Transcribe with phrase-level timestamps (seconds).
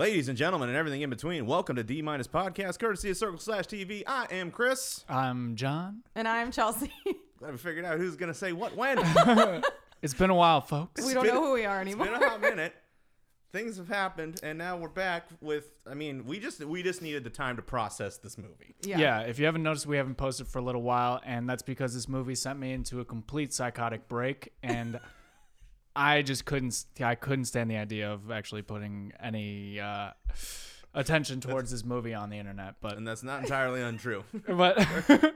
[0.00, 3.36] Ladies and gentlemen, and everything in between, welcome to D Minus Podcast, courtesy of Circle
[3.38, 4.02] Slash TV.
[4.06, 5.04] I am Chris.
[5.10, 6.04] I'm John.
[6.14, 6.90] And I'm Chelsea.
[7.38, 8.98] Glad we figured out who's gonna say what when.
[10.00, 11.04] It's been a while, folks.
[11.04, 12.06] we don't been- know who we are It's anymore.
[12.06, 12.72] been a hot minute.
[13.52, 15.66] Things have happened, and now we're back with.
[15.86, 18.74] I mean, we just we just needed the time to process this movie.
[18.80, 18.96] Yeah.
[18.98, 19.20] yeah.
[19.20, 22.08] if you haven't noticed, we haven't posted for a little while, and that's because this
[22.08, 24.98] movie sent me into a complete psychotic break, and
[25.96, 26.84] I just couldn't.
[27.02, 30.10] I couldn't stand the idea of actually putting any uh,
[30.94, 32.76] attention towards this movie on the internet.
[32.80, 34.24] But And that's not entirely untrue.
[34.48, 34.86] but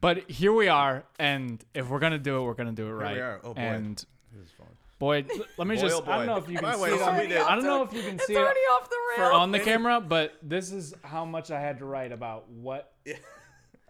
[0.00, 3.14] but here we are, and if we're gonna do it, we're gonna do it right.
[3.16, 3.40] we are.
[3.44, 3.60] Oh, boy.
[3.60, 4.04] And
[4.98, 5.24] boy,
[5.56, 5.96] let me Boy, just.
[5.96, 6.10] oh, boy.
[6.12, 6.98] I don't know if you can the way, see it.
[6.98, 8.90] so on- we did- I don't know if you can It's see already it off
[8.90, 9.32] the rails.
[9.34, 12.92] on the camera, but this is how much I had to write about what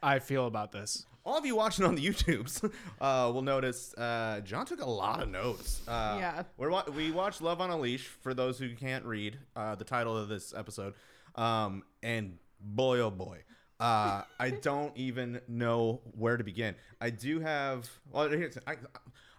[0.02, 1.06] I feel about this.
[1.24, 2.64] All of you watching on the YouTubes
[3.00, 5.82] uh, will notice uh, John took a lot of notes.
[5.86, 6.42] Uh, Yeah.
[6.56, 9.84] We're, wa- we watched Love on a Leash, for those who can't read uh, the
[9.84, 10.94] title of this episode.
[11.34, 13.40] Um, and boy, oh boy.
[13.78, 16.74] Uh, I don't even know where to begin.
[17.00, 17.88] I do have.
[18.10, 18.76] Well, here's, I,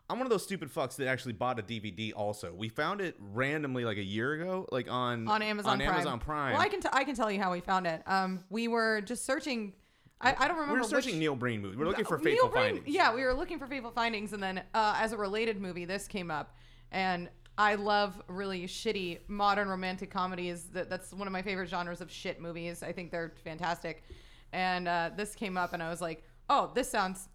[0.10, 2.14] I'm one of those stupid fucks that actually bought a DVD.
[2.16, 5.92] Also, we found it randomly like a year ago, like on on Amazon on Prime.
[5.92, 6.54] Amazon Prime.
[6.54, 8.02] Well, I can t- I can tell you how we found it.
[8.08, 9.74] Um, we were just searching.
[10.22, 10.74] I, I don't remember.
[10.74, 11.78] we were searching which, Neil Breen movies.
[11.78, 12.88] We're looking for Neil Fateful Breen- Findings.
[12.88, 16.08] Yeah, we were looking for Fateful Findings, and then uh, as a related movie, this
[16.08, 16.56] came up,
[16.92, 20.64] and I love really shitty modern romantic comedies.
[20.74, 22.84] That that's one of my favorite genres of shit movies.
[22.84, 24.04] I think they're fantastic,
[24.52, 27.30] and uh, this came up, and I was like, oh, this sounds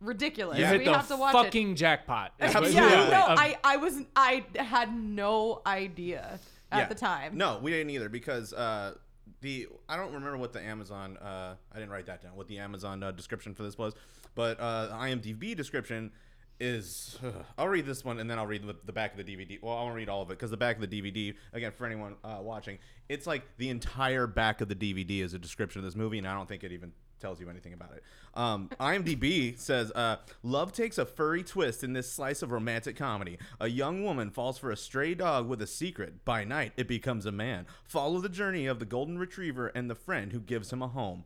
[0.00, 0.58] ridiculous.
[0.58, 0.70] You Yeah.
[0.72, 2.32] hit we the have to watch fucking jackpot.
[2.40, 2.74] is what- Absolutely.
[2.90, 6.38] Yeah, no, I, I was I had no idea
[6.70, 6.88] at Yeah.
[6.88, 7.36] the time.
[7.38, 8.94] No, we didn't either because uh,
[9.42, 12.34] the I don't remember what the Amazon uh, I didn't write that down.
[12.34, 13.94] What the Amazon uh, description for this was,
[14.34, 16.12] but uh, the IMDb description
[16.58, 17.18] is.
[17.58, 19.60] I'll read this one and then I'll read the, the back of the DVD.
[19.60, 21.84] Well, I won't read all of it because the back of the DVD again for
[21.84, 25.84] anyone uh, watching, it's like the entire back of the DVD is a description of
[25.84, 26.92] this movie, and I don't think it even
[27.22, 28.02] tells you anything about it.
[28.34, 33.38] Um, IMDb says, uh, "Love takes a furry twist in this slice of romantic comedy.
[33.60, 36.24] A young woman falls for a stray dog with a secret.
[36.26, 37.66] By night, it becomes a man.
[37.84, 41.24] Follow the journey of the golden retriever and the friend who gives him a home."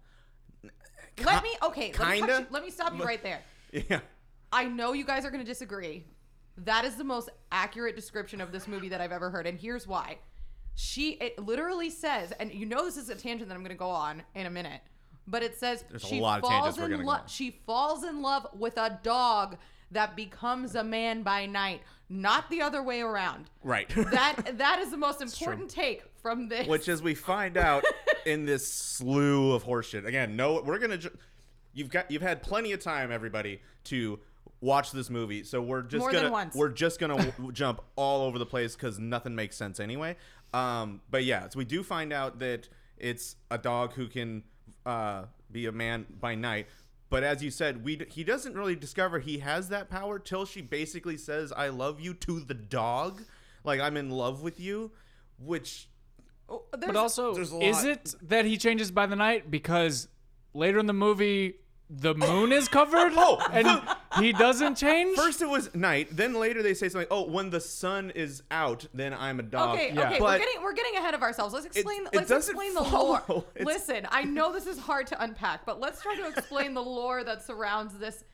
[1.24, 1.92] Let me okay.
[1.98, 3.40] Let me, kinda, you- let me stop you right there.
[3.72, 4.00] Yeah,
[4.52, 6.04] I know you guys are going to disagree.
[6.58, 9.86] That is the most accurate description of this movie that I've ever heard, and here's
[9.86, 10.18] why.
[10.76, 13.78] She it literally says, and you know this is a tangent that I'm going to
[13.78, 14.80] go on in a minute,
[15.28, 17.20] but it says There's a she lot of falls tangents we're in gonna go love.
[17.22, 17.28] on.
[17.28, 19.56] She falls in love with a dog
[19.92, 23.50] that becomes a man by night, not the other way around.
[23.62, 23.88] right.
[23.94, 26.66] That that is the most important take from this.
[26.66, 27.84] Which, as we find out
[28.26, 30.98] in this slew of horseshit, again, no, we're gonna.
[30.98, 31.16] Ju-
[31.72, 34.18] you've got, you've had plenty of time, everybody, to
[34.60, 35.44] watch this movie.
[35.44, 36.54] So we're just More than gonna, once.
[36.56, 40.16] we're just gonna w- jump all over the place because nothing makes sense anyway.
[40.54, 44.42] Um, but yeah, so we do find out that it's a dog who can
[44.86, 46.68] uh, be a man by night.
[47.10, 50.46] But as you said, we d- he doesn't really discover he has that power till
[50.46, 53.22] she basically says "I love you" to the dog,
[53.64, 54.92] like I'm in love with you,
[55.38, 55.88] which
[56.48, 59.50] Oh, But also, is it that he changes by the night?
[59.50, 60.08] Because
[60.54, 61.56] later in the movie
[61.88, 63.80] the moon is covered Oh, and
[64.22, 65.16] he doesn't change?
[65.16, 67.06] First it was night, then later they say something.
[67.10, 69.74] Oh, when the sun is out, then I'm a dog.
[69.76, 70.08] Okay, Yeah.
[70.08, 71.54] okay, But we're getting we're getting ahead of ourselves.
[71.54, 72.06] Let's explain.
[72.06, 73.22] it let's doesn't explain the follow.
[73.28, 73.44] lore.
[73.54, 76.82] It's- Listen, I know this is hard to unpack, but let's try to explain the
[76.82, 78.24] lore that surrounds this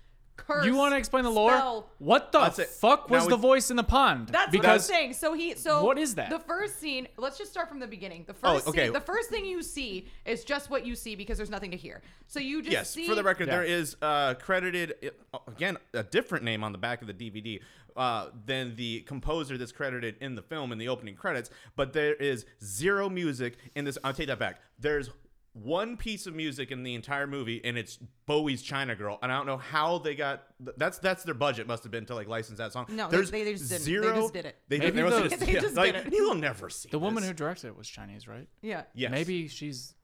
[0.46, 0.64] curse.
[0.66, 1.52] you want to explain the lore?
[1.56, 1.90] spell.
[1.98, 2.68] What the That's it.
[2.68, 4.28] fuck was Now the we- voice in the pond?
[4.28, 5.12] That's because what I'm saying.
[5.14, 6.30] So he, so What is that?
[6.30, 7.08] The first scene.
[7.16, 8.24] Let's just start from the beginning.
[8.26, 8.84] The Oh, first, okay.
[8.84, 11.76] scene, the first thing you see is just what you see because there's nothing to
[11.76, 12.02] hear.
[12.26, 13.06] So you just Yes, see.
[13.06, 13.56] for the record, Yeah.
[13.56, 14.94] there is uh, credited
[15.34, 17.60] uh, again a different name on the back of the DVD
[17.96, 21.50] uh, than the composer that's credited in the film in the opening credits.
[21.76, 23.98] But there is zero music in this.
[24.02, 24.60] I'll take that back.
[24.78, 25.10] There's
[25.54, 29.36] one piece of music in the entire movie, and it's Bowie's "China Girl." And I
[29.36, 30.44] don't know how they got.
[30.76, 32.86] That's that's their budget must have been to like license that song.
[32.88, 33.84] No, there's they just didn't.
[34.02, 34.56] They just did it.
[34.68, 36.12] They, Maybe they, must the- have They yeah, just like, did it.
[36.14, 38.48] You'll never see the woman who directed it was Chinese, right?
[38.62, 38.82] yeah.
[38.94, 39.10] Yes.
[39.10, 39.94] Maybe she's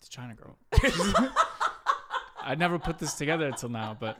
[0.00, 0.58] the China girl.
[2.42, 4.18] I never put this together until now, but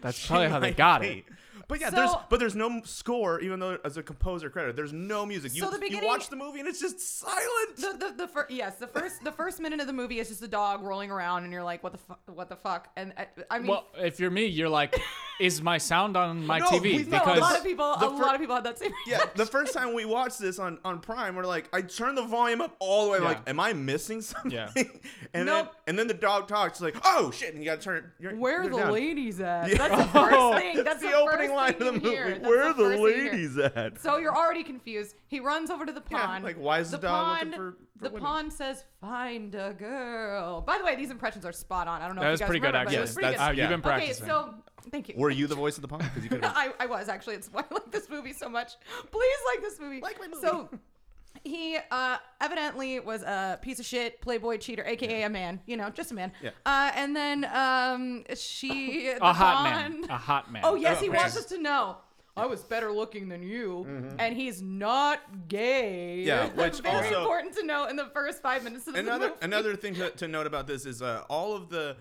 [0.00, 1.08] that's probably how they got be.
[1.08, 1.24] it.
[1.68, 4.92] But yeah, So- there's but there's no score, even though as a composer credit, there's
[4.92, 5.54] no music.
[5.54, 7.76] You, So the you beginning- watch the movie and it's just silent.
[7.76, 10.42] The, the, the fir- yes the first the first minute of the movie is just
[10.42, 13.26] a dog rolling around and you're like what the fu- what the fuck and I,
[13.50, 14.98] I mean Well, if you're me, you're like,
[15.40, 16.82] is my sound on my No, TV?
[16.82, 18.78] we- no, no, a because lot of people a fir- lot of people had that
[18.78, 22.16] same yeah, the first time we watched this on, on Prime, we're like, I turned
[22.18, 23.18] the volume up all the way.
[23.18, 23.24] Yeah.
[23.24, 24.50] Like, am I missing something?
[24.50, 24.70] Yeah.
[25.34, 28.10] and then and then the dog talks like, oh shit, and you gotta turn.
[28.18, 28.92] You're, Where are the down.
[28.92, 29.68] ladies at?
[29.70, 29.76] Yeah.
[29.78, 30.84] That's the first thing.
[30.84, 32.08] That's the, the, opening opening line of the movie.
[32.08, 32.30] hear.
[32.30, 33.32] That's Where are the first thing you hear.
[33.32, 34.00] ladies at?
[34.00, 35.14] So you're already confused.
[35.28, 36.44] He runs over to the Yeah, pond.
[36.44, 38.22] like, why is the dog looking for- for the women?
[38.22, 42.02] pond says, "Find a girl." By the way, these impressions are spot on.
[42.02, 43.00] I don't know That if was you guys pretty remember, but it actually.
[43.02, 43.40] was pretty good.
[43.40, 43.62] Uh, yeah.
[43.62, 44.24] You've been practicing.
[44.24, 44.62] Okay, practicing.
[44.84, 45.14] so thank you.
[45.16, 46.02] Were you the voice of the pond?
[46.04, 46.52] Because you could have.
[46.56, 47.36] I, I was actually.
[47.36, 48.72] It's why I like this movie so much.
[49.10, 50.00] Please like this movie.
[50.00, 50.40] Like my movie.
[50.46, 50.68] So
[51.44, 55.60] he uh, evidently was a piece of shit, playboy cheater, aka a man.
[55.66, 56.32] You know, just a man.
[56.42, 56.50] Yeah.
[56.64, 60.04] Uh, and then um, she the a hot man.
[60.08, 60.62] A hot man.
[60.64, 61.16] Oh yes, Oh, he okay.
[61.18, 61.98] wants us to know.
[62.38, 64.16] I was better looking than you, Mm-hmm.
[64.18, 66.20] and he's not gay.
[66.20, 69.28] Yeah, which very also- important to know in the first five minutes of the another
[69.28, 69.38] movie.
[69.42, 71.96] another thing to, to note about this is uh, all of the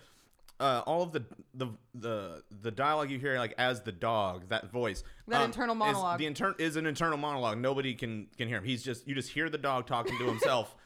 [0.59, 1.23] uh, all of the,
[1.53, 5.79] the the the dialogue you hear like as the dog that voice That internal is-
[5.79, 6.19] monologue.
[6.19, 9.29] the inter- is an internal monologue nobody can can hear him he's just you just
[9.31, 10.75] hear the dog talking to himself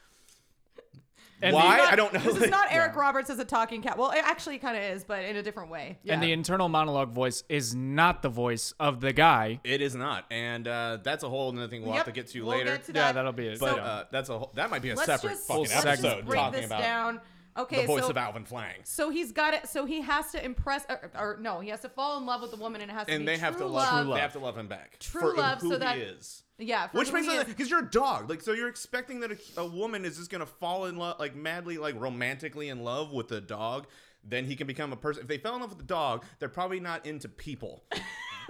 [1.42, 3.96] And why the- I don't know This is not Eric Roberts as a talking cat.
[3.96, 5.98] Well, it actually kind of is, but in a different way.
[6.02, 6.12] Yeah.
[6.12, 9.58] And the internal monologue voice is not the voice of the guy.
[9.64, 12.26] it is not and uh, that's a whole other thing we'll Yep, have to get
[12.28, 13.14] to we'll later get to Yeah, that.
[13.14, 13.58] that'll be it.
[13.58, 15.72] but So- uh, that's a whole, that might be a let's separate just, fucking let's
[15.72, 17.20] just episode break talking this about down.
[17.56, 19.68] Okay, the voice so of Alvin Flang so he's got it.
[19.68, 22.50] So he has to impress, or, or no, he has to fall in love with
[22.50, 24.14] the woman, and it has to and be they have to true love, love.
[24.14, 26.86] they have to love him back True for love, who so that- he is Yeah,
[26.88, 28.30] for Which makes sense because you're a dog.
[28.30, 31.34] Like, so you're expecting that a, a woman is just gonna fall in love, like
[31.34, 33.86] madly, like romantically in love with a dog.
[34.22, 35.22] Then he can become a person.
[35.22, 37.84] If they fell in love with the dog, they're probably not into people.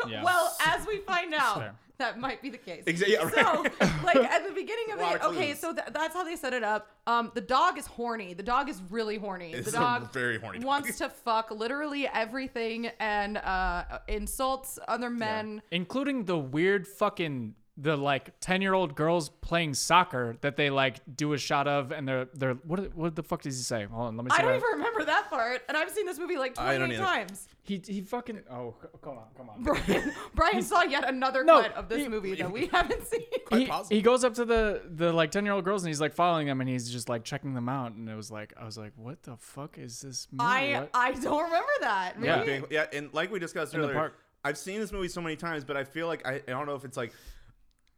[0.08, 0.24] Yeah.
[0.24, 1.74] Well, as we find out, fair.
[2.00, 2.84] That might be the case.
[2.86, 3.62] Exa- yeah, So,
[4.04, 6.64] like at the beginning of it, of okay, so th- that's how they set it
[6.64, 6.88] up.
[7.06, 8.34] Um, the dog is horny.
[8.34, 9.52] The dog is really horny.
[9.52, 10.66] It's the a dog very horny dog.
[10.66, 15.62] wants to fuck literally everything and uh, insults other men.
[15.70, 20.96] including the weird fucking the like 10 year old girls playing soccer that they like
[21.16, 24.08] do a shot of and they're they're what what the fuck does he say hold
[24.08, 26.18] on let me see I don't what even remember that part, and I've seen this
[26.18, 27.04] movie like I don't 28 either.
[27.06, 27.48] times.
[27.62, 31.74] he he fucking oh come on come on Brian, Brian saw yet another No, cut
[31.74, 33.22] of this he- movie that we haven't seen.
[33.50, 36.12] He, he goes up to the the like 10 year old girls and he's like
[36.12, 38.76] following them and he's just like checking them out and it was like i was
[38.76, 40.44] like what the fuck is this movie?
[40.44, 40.90] I What?
[40.92, 42.14] I don't remember that.
[42.20, 42.44] Yeah.
[42.44, 44.18] Maybe- yeah, and like we discussed In the earlier, park.
[44.44, 46.74] I've seen this movie so many times, but I feel like I, I don't know
[46.74, 47.12] if it's like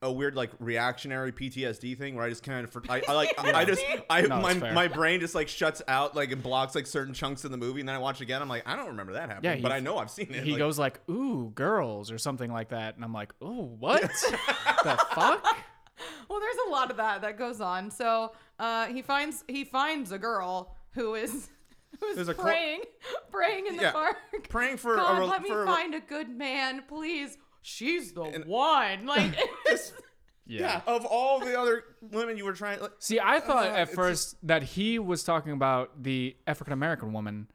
[0.03, 3.65] a weird like reactionary PTSD thing where I just kind of I, I like I
[3.65, 7.15] just I No, my, my brain just like shuts out like and blocks like certain
[7.15, 9.13] chunks of the movie and then I watch it again I'm like I don't remember
[9.15, 12.11] that happening Yeah, but I know I've seen it he like, goes like ooh girls
[12.11, 14.03] or something like that and i'm like ooh what
[14.85, 15.57] the fuck
[16.29, 17.91] Well, there's a lot of that that goes on.
[17.91, 21.31] So uh, he finds he finds a girl who is
[22.01, 22.81] who's There's is a cro- praying
[23.31, 24.17] praying in the Yeah, park.
[24.49, 27.37] praying for a God, re- let me for a- find a good man, please.
[27.63, 29.07] She's the one.
[29.07, 29.35] Like
[29.67, 29.95] just
[30.47, 30.81] yeah.
[30.87, 33.95] of all the other women you were trying like, See, I thought Uh, at it's
[33.95, 37.47] first that he was talking about the African American woman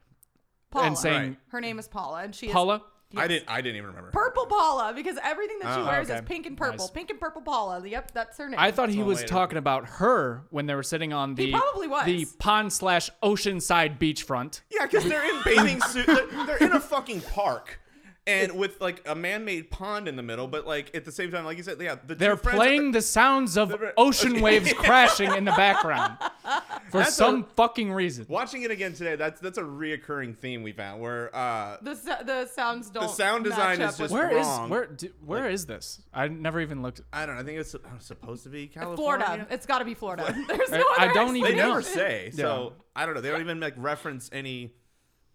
[0.72, 0.88] Paula.
[0.88, 1.38] and saying Right.
[1.50, 2.82] her name is Paula, and she is Paula.
[3.16, 6.20] I didn't I didn't even remember purple Paula because everything that she Oh, wears okay.
[6.20, 6.86] is pink and purple.
[6.86, 6.92] Nice.
[6.92, 7.82] Pink and purple Paula.
[7.88, 8.60] Yep, that's her name.
[8.60, 9.28] I thought he was later.
[9.30, 12.06] talking about her when they were sitting on the probably was.
[12.06, 14.60] the pond slash oceanside beachfront.
[14.70, 16.06] Yeah, because they're in bathing suit.
[16.06, 17.80] They're, they're in a fucking park,
[18.28, 20.48] and with like a man-made pond in the middle.
[20.48, 22.92] But like at the same time, like you said, yeah, the They're two friends playing
[22.92, 24.42] the sounds of They're- ocean okay.
[24.42, 26.18] waves crashing in the background
[26.92, 28.26] for That's some a- fucking reason.
[28.30, 31.94] Watching it again today, that's that's a reoccurring theme we found where uh, the
[32.26, 33.04] the sounds don't.
[33.04, 34.70] The sound match design up is with- just- Where is wrong.
[34.70, 36.02] where do, where is this?
[36.14, 37.02] I never even looked.
[37.14, 37.42] I don't know.
[37.42, 39.26] I think it's supposed to be California.
[39.26, 39.48] Florida.
[39.50, 40.36] It's got to be Florida.
[40.48, 41.58] There's no I other don't even explanation.
[41.58, 41.68] know.
[41.70, 42.32] never say.
[42.34, 42.84] So Yeah.
[42.96, 43.22] I don't know.
[43.22, 44.74] They don't even like reference any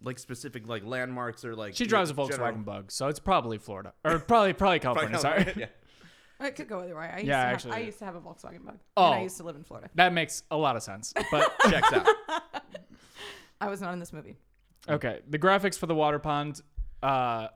[0.05, 1.75] like specific like landmarks or like.
[1.75, 5.19] She drives a general- Volkswagen Bug, so it's probably Florida or probably probably California.
[5.19, 5.53] Sorry.
[5.57, 5.67] yeah.
[6.41, 7.09] It could go either way.
[7.09, 7.87] I used Yeah, to have, actually, I yeah.
[7.87, 8.79] used to have a Volkswagen Bug.
[8.97, 9.07] Oh.
[9.07, 9.89] And I used to live in Florida.
[9.95, 11.13] That makes a lot of sense.
[11.31, 12.07] But Checks out.
[13.61, 14.37] I was not in this movie.
[14.89, 16.61] okay, the graphics for the water pond.
[17.03, 17.49] Uh,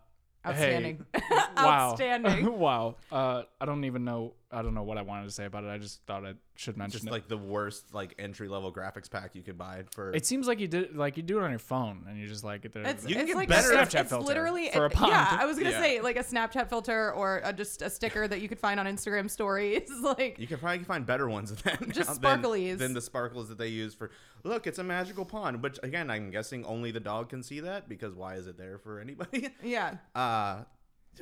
[0.46, 1.04] Outstanding.
[1.12, 1.20] Hey,
[1.56, 1.90] wow.
[1.90, 2.56] Outstanding.
[2.58, 2.94] wow.
[3.10, 4.34] Uh, I don't even know.
[4.56, 5.68] I don't know what I wanted to say about it.
[5.68, 7.10] I just thought I should mention Just it.
[7.10, 10.12] like the worst like entry level graphics pack you could buy for.
[10.12, 12.42] it seems like you did like you do it on your phone and you just
[12.42, 14.70] like there- It's, You can it's get like better a, Snapchat it's, it's filter literally
[14.70, 15.12] for a it- pond.
[15.12, 15.82] Yeah, I was gonna Yeah.
[15.82, 18.86] say like a Snapchat filter or a, just a sticker that you could find on
[18.86, 19.90] Instagram stories.
[20.00, 22.78] Like You can probably find better ones than Just now than- sparklies.
[22.78, 24.10] than the sparkles that they use for.
[24.42, 25.62] Look, it's a magical pond.
[25.62, 28.78] Which again, I'm guessing only the dog can see that because why is it there
[28.78, 29.50] for anybody?
[29.62, 29.96] yeah.
[30.14, 30.62] Uh,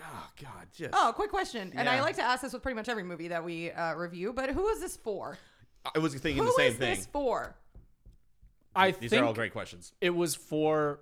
[0.03, 0.91] oh god, just.
[0.95, 2.03] Oh, quick question, and I Yeah.
[2.03, 4.33] like to ask this with pretty much every movie that we uh, review.
[4.33, 5.39] But who is this for?
[5.95, 6.95] I was thinking Who the same is thing.
[6.97, 7.55] this for?
[8.75, 9.93] I think These think are all great questions.
[10.01, 11.01] it was for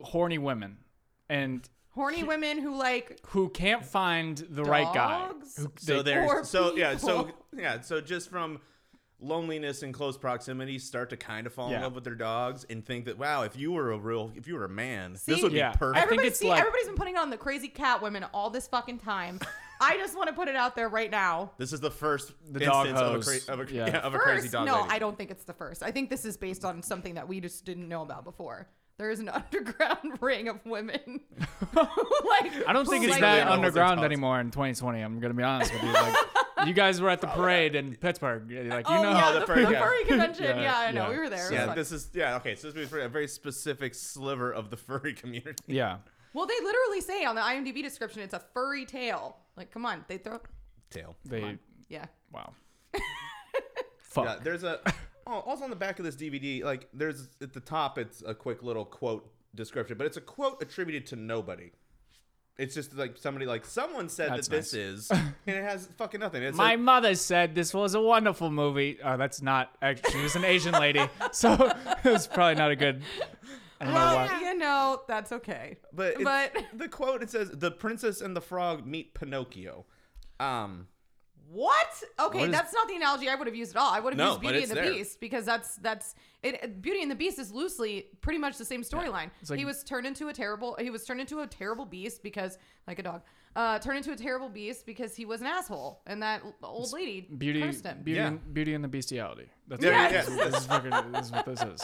[0.00, 0.78] horny women
[1.28, 5.28] and Horny women who like who can't find the right guy.
[5.28, 5.56] Dogs?
[5.56, 7.44] Who, So they- there's Or so yeah so people.
[7.56, 8.60] yeah so just from
[9.20, 12.84] loneliness and close proximity start to kind of fall in love with their dogs and
[12.84, 15.32] think that wow, if you were a real, if you were a man, See?
[15.32, 15.72] this would Yeah.
[15.72, 15.96] be perfect.
[15.96, 18.50] I think Everybody, it's see, like- everybody's been putting on the crazy cat women all
[18.50, 19.40] this fucking time.
[19.80, 21.50] I just want to put it out there right now.
[21.58, 23.44] This is the first The dog instance of a, hose.
[23.46, 23.86] cra- of a, Yeah.
[23.88, 24.66] yeah, of a crazy dog.
[24.66, 24.88] no, lady.
[24.90, 25.82] I don't think it's the first.
[25.82, 28.68] I think this is based on something that we just didn't know about before.
[28.98, 31.20] There is an underground ring of women.
[31.74, 35.00] like I don't think it's like- Really that know underground anymore in 2020.
[35.00, 35.92] I'm gonna be honest with you.
[35.92, 36.14] Like,
[36.66, 38.50] you guys were at the parade in Pittsburgh.
[38.50, 40.44] Like, you oh know yeah, how the, the the furry furry, convention.
[40.44, 41.04] Yeah, Yeah, I know.
[41.04, 41.10] yeah.
[41.10, 41.50] We were there.
[41.50, 42.54] It Yeah, this is yeah okay.
[42.54, 45.54] So this is a very specific sliver of the furry community.
[45.66, 45.98] Yeah.
[46.32, 49.36] Well, they literally say on the IMDb description it's a furry tail.
[49.56, 50.40] Like, come on, they throw.
[50.90, 51.14] Tail.
[51.24, 51.58] They.
[51.88, 52.06] Yeah.
[52.32, 52.52] Wow.
[53.98, 54.24] Fuck.
[54.24, 54.80] Yeah, there's a
[55.26, 58.34] oh, also on the back of this DVD, like there's at the top, it's a
[58.34, 61.70] quick little quote description, but it's a quote attributed to nobody.
[62.56, 66.20] It's just like somebody like someone said That's that this is, and it has fucking
[66.20, 66.42] nothing.
[66.44, 68.98] It's My a, mother said this was a wonderful movie.
[69.02, 69.72] Oh, that's not.
[69.82, 71.52] Actually, she was an Asian lady, so
[72.04, 73.02] it was probably not a good.
[73.80, 74.40] I don't know Well, why.
[74.40, 75.78] you know, that's okay.
[75.92, 79.84] but it's, but the quote it says the princess and the frog meet Pinocchio.
[80.38, 80.86] Um,
[81.50, 82.02] What?
[82.18, 83.92] Okay, What is- that's not the analogy I would have used at all.
[83.92, 84.92] I would have No, used Beauty and the there.
[84.92, 86.82] Beast because that's that's it.
[86.82, 89.30] Beauty and the Beast is loosely pretty much the same storyline.
[89.48, 90.76] like- he was turned into a terrible.
[90.80, 92.58] He was turned into a terrible beast because,
[92.88, 93.22] like a dog,
[93.56, 97.20] uh, turned into a terrible beast because he was an asshole, and that old lady
[97.22, 98.02] Beauty, cursed him.
[98.02, 98.26] beauty, Yeah.
[98.28, 99.48] and, beauty and the bestiality.
[99.68, 101.80] That's There what you this, is, this, is fucking, this is what this is.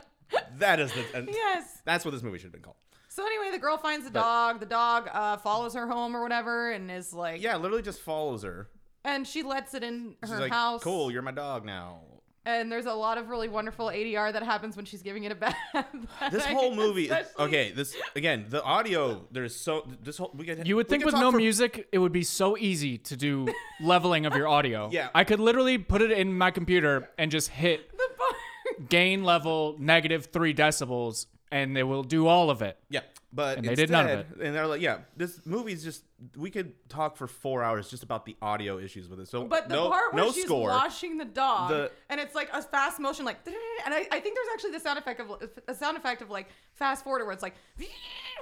[0.58, 1.80] that is the and yes.
[1.84, 2.76] that's what this movie should have been called.
[3.08, 4.60] So anyway, the girl finds the But- dog.
[4.60, 8.42] The dog uh, follows her home or whatever, and is like, Yeah, literally just follows
[8.42, 8.68] her.
[9.04, 10.82] And she lets it in She's her like, house.
[10.82, 12.00] "Cool, you're my dog now."
[12.44, 15.36] And there's a lot of really wonderful ADR that happens when she's giving it a
[15.36, 15.56] bath.
[16.32, 17.70] This whole movie, Especially- okay.
[17.72, 19.26] This again, the audio.
[19.30, 20.32] There's so this whole.
[20.34, 20.66] We could.
[20.66, 22.98] You would we think could with talk no for- music, it would be so easy
[22.98, 23.46] to do
[23.80, 24.88] leveling of your audio.
[24.90, 25.08] Yeah.
[25.14, 29.76] I could literally put it in my computer and just hit The part- gain level
[29.78, 32.76] negative three decibels, and it will do all of it.
[32.90, 33.00] Yeah,
[33.32, 36.04] but And they did none of instead- And they're like, yeah, this movie's just.
[36.36, 39.26] We could talk for four hours just about the audio issues with it.
[39.28, 40.68] So, But the no, part where no she's score.
[40.68, 44.36] washing the dog, The- and it's like a fast motion, like, and I, I think
[44.36, 47.42] there's actually the sound effect of a sound effect of like fast forward where it's
[47.42, 47.54] like,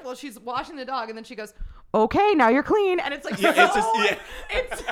[0.05, 1.55] well, she's washing the dog, and then she goes,
[1.95, 4.19] "Okay, now you're clean," and it's like, Yeah, it's just- yeah.
[4.51, 4.83] it's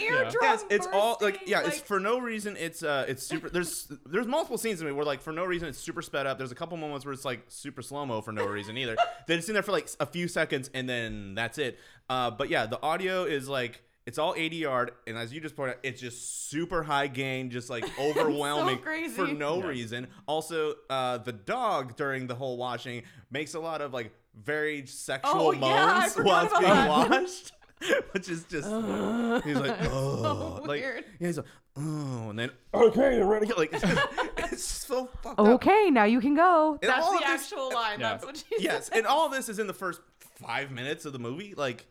[0.00, 0.34] eardrum.
[0.42, 2.56] Yes, it's all like bursting, yeah, it's for no reason.
[2.58, 3.48] It's uh, it's super.
[3.48, 6.38] There's there's multiple scenes in it where like for no reason it's super sped up.
[6.38, 8.96] There's a couple moments where it's like super slow mo for no reason either.
[9.26, 11.78] then it's in there for like a few seconds and then that's it.
[12.08, 15.74] Uh, but yeah, the audio is like it's all ADR, and as you just pointed
[15.74, 19.12] out, it's just super high gain, just like overwhelming crazy.
[19.12, 20.06] for no reason.
[20.26, 25.32] Also, uh, the dog during the whole washing makes a lot of like very sexual
[25.34, 26.88] Oh, moans forgot while it's being that.
[27.10, 27.52] washed.
[28.12, 28.66] Which is just
[29.44, 31.04] he's like oh like weird.
[31.20, 33.70] yeah, he's like oh and then okay you're ready like
[34.38, 35.46] it's so fucked up.
[35.46, 36.78] Okay, now you can go.
[36.80, 38.00] And That's the this- actual line.
[38.00, 38.12] Yeah.
[38.12, 38.98] That's what she yes said.
[38.98, 40.00] and all this is in the first
[40.36, 41.86] five minutes of the movie like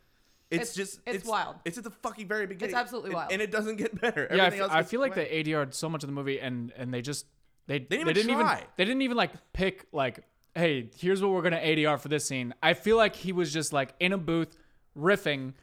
[0.52, 1.56] it's, It's- just it's wild.
[1.66, 3.32] it's at the fucking very beginning it's absolutely wild.
[3.32, 5.44] and it doesn't get better Yeah, I, Everything f- else I feel like way- they
[5.52, 7.26] ADR'd so much of the movie, and and they just
[7.68, 10.20] they they didn't even didn't even they didn't even like pick like,
[10.56, 12.54] hey, here's what we're gonna ADR for this scene.
[12.64, 14.56] I feel like he was just like in a booth
[14.98, 15.54] riffing,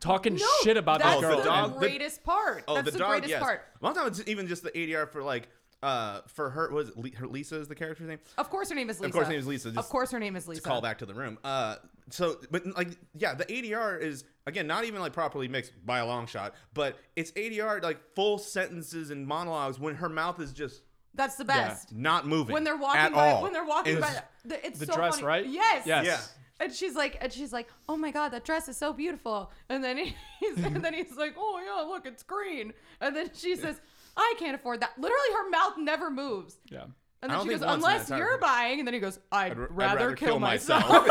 [0.00, 1.36] talking No, shit about that's this girl.
[1.36, 2.64] the the dog- the- greatest part.
[2.68, 3.62] oh that's the, the, dog greatest yes part.
[3.80, 5.48] a lot of times it's even just the ADR for like
[5.82, 8.90] uh for her was it her Lisa is the character's name Of course, her name
[8.90, 9.06] is Lisa.
[9.08, 10.60] Of course her name is Lisa, of course, her name is Lisa.
[10.62, 11.38] call back to the room.
[11.42, 11.76] Uh,
[12.10, 16.06] so, but like, yeah, the ADR is again not even like properly mixed by a
[16.06, 20.82] long shot, but it's ADR like full sentences and monologues when her mouth is just
[21.14, 21.94] That's the best.
[21.94, 23.42] not moving When they're walking at by, all.
[23.42, 25.26] when they're walking And by, it's- the, it's The so dress, funny.
[25.26, 25.46] right?
[25.46, 25.86] Yes.
[25.86, 26.04] Yes.
[26.04, 26.20] Yeah.
[26.60, 29.50] And she's like, and she's like, oh my god, that dress is so beautiful.
[29.68, 32.72] And then he's, and then he's like, oh yeah, look, it's green.
[33.00, 33.80] And then she says,
[34.16, 34.92] I can't afford that.
[34.98, 36.58] Literally, her mouth never moves.
[36.70, 36.84] Yeah.
[37.22, 38.78] And I then don't she think goes, once in that unless entire you're buying.
[38.78, 40.84] And then he goes, I'd, I'd r- I'd rather, kill, myself.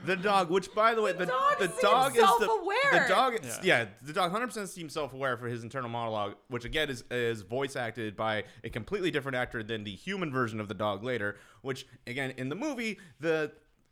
[0.08, 2.76] the dog, which by the way, the, dog the dog is the self-aware.
[2.92, 3.34] the dog.
[3.44, 3.60] Yeah.
[3.64, 3.86] Yeah.
[4.02, 7.42] the dog 100 percent seems self aware for his internal monologue, which again is is
[7.44, 11.38] voice acted by a completely different actor than the human version of the dog later.
[11.62, 13.52] Which again in the movie the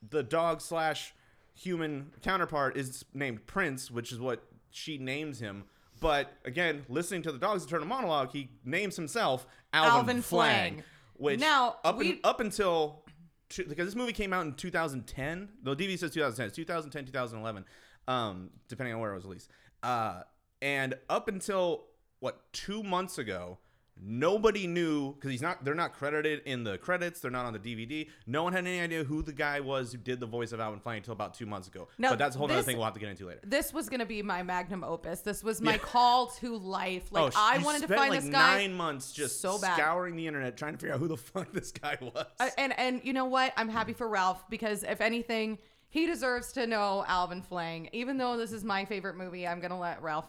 [0.10, 1.14] the dog slash
[1.54, 5.64] human counterpart is named Prince, which is what she names him.
[6.02, 10.84] But again, listening to the dog's internal monologue, he names himself Alvin, Alvin Flang, Flang.
[11.16, 13.05] which Now, up, we- in, up until
[13.50, 15.50] two, because this movie came out in 2010.
[15.64, 16.48] The DVD says 2010.
[16.48, 17.66] It's 2010, 2011,
[18.08, 19.50] um, depending on where it was released.
[19.84, 20.22] Uh,
[20.62, 21.86] and up until
[22.20, 23.60] what two months ago,
[24.02, 25.64] Nobody knew because he's not.
[25.64, 27.22] They're not credited in the credits.
[27.22, 28.10] They're not on the DVD.
[28.28, 30.82] No one had any idea who the guy was who did the voice of Alvin
[30.82, 31.88] Flang until about two months ago.
[31.98, 33.40] Now, but that's a whole other thing we'll have to get into later.
[33.46, 35.22] This was gonna be my magnum opus.
[35.22, 35.78] This was my Yeah.
[35.78, 37.10] call to life.
[37.12, 38.58] Like sh- I wanted to find like this guy.
[38.58, 39.78] nine months just so bad.
[39.78, 42.26] scouring the internet trying to figure out who the fuck this guy was.
[42.40, 43.54] Uh, and and you know what?
[43.56, 45.58] I'm happy for Ralph because if anything,
[45.96, 47.88] he deserves to know Alvin Flang.
[47.94, 50.26] Even though this is my favorite movie, I'm gonna let Ralph.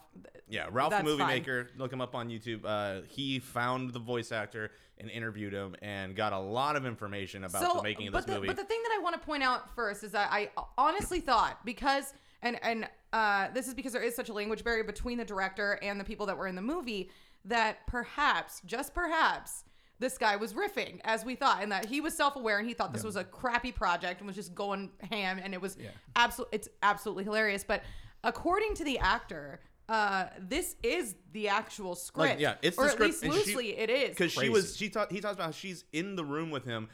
[0.48, 1.26] Yeah, Ralph the Movie fine.
[1.26, 1.68] Maker.
[1.76, 2.60] Look him up on YouTube.
[2.64, 7.42] Uh, he found the voice actor and interviewed him and got a lot of information
[7.42, 8.46] about the making of this the, movie.
[8.46, 11.58] But the thing that I want to point out first is that I honestly thought
[11.64, 15.24] because and and uh, this is because there is such a language barrier between the
[15.24, 17.10] director and the people that were in the movie
[17.44, 19.64] that perhaps just perhaps
[19.98, 22.92] this guy was riffing as we thought and that he was self-aware and he thought
[22.92, 25.76] this was a crappy project and was just going ham and it was
[26.16, 27.64] absolutely it's absolutely hilarious.
[27.64, 27.82] But
[28.24, 32.30] according to the actor uh, this is the actual script.
[32.30, 34.10] like, yeah, it's or the at least and she- loosely it is.
[34.10, 36.88] Because she was she thought he talks about how she's in the room with him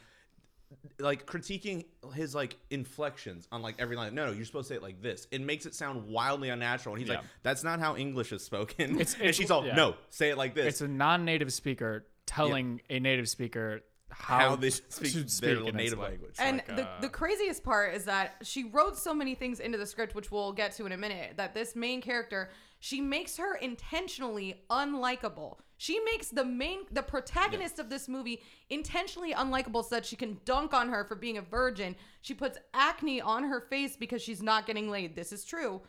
[0.99, 4.13] like critiquing his like inflections on like every line.
[4.13, 5.27] No no you're supposed to say it like this.
[5.31, 6.95] It makes it sound wildly unnatural.
[6.95, 7.17] And he's Yeah.
[7.17, 8.91] like that's not how english is spoken.
[8.99, 9.75] It's- and she's all yeah.
[9.75, 10.65] no say it like this.
[10.67, 15.27] It's a non-native speaker telling a native speaker how, how they should speak to their
[15.55, 18.65] speak, and native like- language And like, the, uh, the craziest part is that she
[18.65, 21.53] wrote so many things into the script, which we'll get to in a minute, that
[21.53, 25.57] this main character, she makes her intentionally unlikable.
[25.77, 30.39] She makes the main, the protagonist of this movie intentionally unlikable so that she can
[30.45, 31.95] dunk on her for being a virgin.
[32.21, 35.15] She puts acne on her face because she's not getting laid.
[35.15, 35.81] This is true.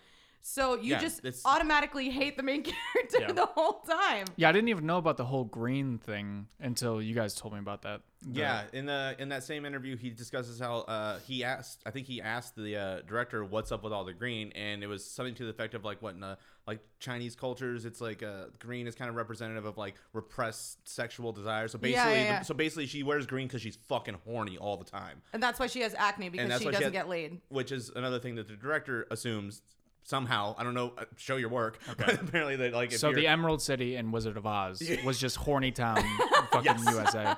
[0.47, 2.63] So you Yeah, just it's- automatically hate the main
[2.95, 3.33] character Yeah.
[3.33, 4.27] the whole time.
[4.37, 7.61] Yeah, I didn't even know about the whole green thing until you guys told me
[7.61, 8.03] about that.
[8.21, 11.83] The- Yeah, in the in that same interview, he discusses how uh, he asked.
[11.87, 14.87] I think he asked the uh, director, "What's up with all the green?" And it
[14.87, 16.37] was something to the effect of like, "What in uh,
[16.67, 17.87] like Chinese cultures?
[17.87, 21.69] It's like uh, green is kind of representative of like repressed sexual desire.
[21.69, 22.39] So basically, yeah, yeah.
[22.41, 25.59] The, so basically, she wears green because she's fucking horny all the time, And that's
[25.59, 27.41] why she has acne because that's she why she doesn't had- get laid.
[27.49, 29.63] which is another thing that the director assumes
[30.04, 30.54] somehow.
[30.56, 30.92] I don't know.
[30.96, 31.78] uh, Show your work.
[31.99, 35.19] But apparently, that like if So you're, the Emerald City in Wizard of Oz was
[35.19, 36.02] just horny town,
[36.52, 37.36] fucking USA.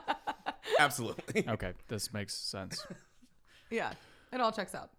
[0.79, 1.49] absolutely.
[1.49, 2.87] Okay, this makes sense.
[3.71, 3.93] Yeah,
[4.33, 4.91] it all checks out.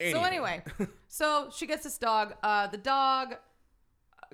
[0.00, 0.26] So Anyway.
[0.26, 0.62] anyway,
[1.08, 2.34] so she gets this dog.
[2.42, 3.34] Uh, the dog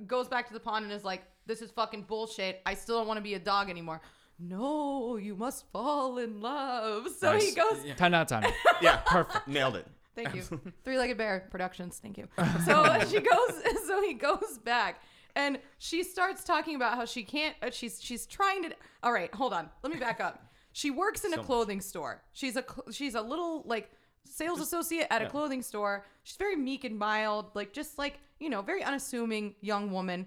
[0.06, 2.60] goes back to the pond and is like, "This is fucking bullshit.
[2.66, 4.00] I still don't want to be a dog anymore."
[4.38, 7.06] No, you must fall in love.
[7.18, 7.54] So he Nice.
[7.54, 7.78] goes.
[7.96, 8.52] Ten out of ten.
[8.82, 9.46] yeah, perfect.
[9.48, 9.86] Nailed it.
[10.14, 10.42] Thank you.
[10.84, 11.98] Three-legged bear productions.
[12.02, 12.28] Thank you.
[12.66, 13.62] So she goes.
[13.86, 15.02] So he goes back,
[15.36, 17.56] and she starts talking about how she can't.
[17.62, 18.70] Uh, she's she's trying to.
[19.02, 19.68] All right, hold on.
[19.82, 20.46] Let me back up.
[20.72, 21.46] She works in a So much.
[21.46, 22.22] clothing store.
[22.32, 23.90] She's a she's a little like
[24.24, 25.30] sales associate at a yeah.
[25.30, 26.04] clothing store.
[26.24, 30.26] She's very meek and mild, like just like you know, very unassuming young woman.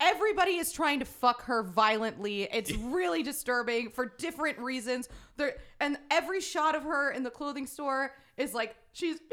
[0.00, 2.44] Everybody is trying to fuck her violently.
[2.52, 5.08] It's really disturbing for different reasons.
[5.36, 9.18] There and every shot of her in the clothing store is like she's.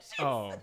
[0.00, 0.54] she's Oh,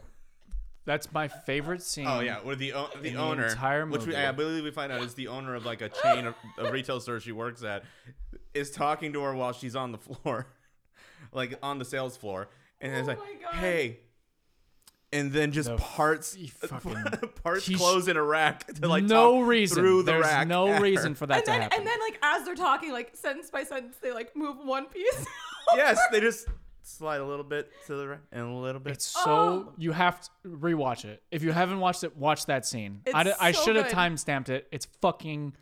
[0.85, 2.07] that's my favorite scene.
[2.07, 4.17] Oh yeah, where the o- the In the owner, entire which we, movie.
[4.17, 6.99] I believe we find out is the owner of like a chain of a retail
[6.99, 7.83] store she works at,
[8.53, 10.47] is talking to her while she's on the floor,
[11.31, 12.49] like on the sales floor,
[12.81, 13.53] and it's Oh like, my God.
[13.55, 13.99] "Hey,"
[15.11, 16.95] and then just The parts fucking-
[17.43, 19.77] parts He's- clothes in a rack to like no talk reason.
[19.77, 20.47] through the There's rack.
[20.47, 21.77] no at reason for that and to then happen.
[21.79, 25.25] and then like as they're talking, like sentence by sentence, they like move one piece.
[25.75, 26.47] yes, they just
[26.83, 28.93] slide a little bit to the right and a little bit.
[28.93, 29.73] It's so Oh.
[29.77, 31.21] you have to rewatch it.
[31.31, 33.01] If you haven't watched it, watch that scene.
[33.13, 34.67] I, It's d- I so should have time stamped it.
[34.71, 35.53] It's fucking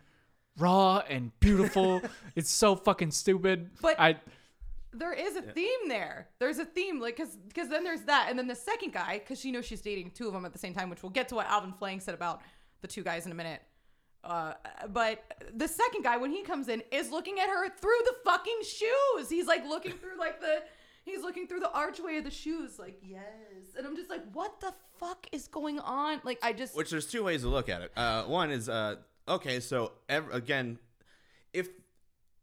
[0.58, 2.00] raw and beautiful.
[2.34, 3.70] it's so fucking stupid.
[3.80, 4.16] But- I
[4.98, 6.28] there is a theme there.
[6.38, 9.40] There's a theme, like, cause, cause then there's that, and then the second guy, cause
[9.40, 11.34] she knows she's dating two of them at the same time, which we'll get to
[11.34, 12.42] what Alvin Flang said about
[12.80, 13.62] the two guys in a minute.
[14.24, 14.52] Uh,
[14.90, 18.60] but the second guy, when he comes in, is looking at her through the fucking
[18.62, 19.28] shoes.
[19.30, 20.62] He's like looking through like the,
[21.04, 23.22] he's looking through the archway of the shoes, like yes.
[23.76, 26.20] And I'm just like, what the fuck is going on?
[26.24, 27.92] Like, I just, Which there's two ways to look at it.
[27.96, 28.96] Uh, one is uh,
[29.28, 30.78] okay, so ev- again,
[31.52, 31.68] if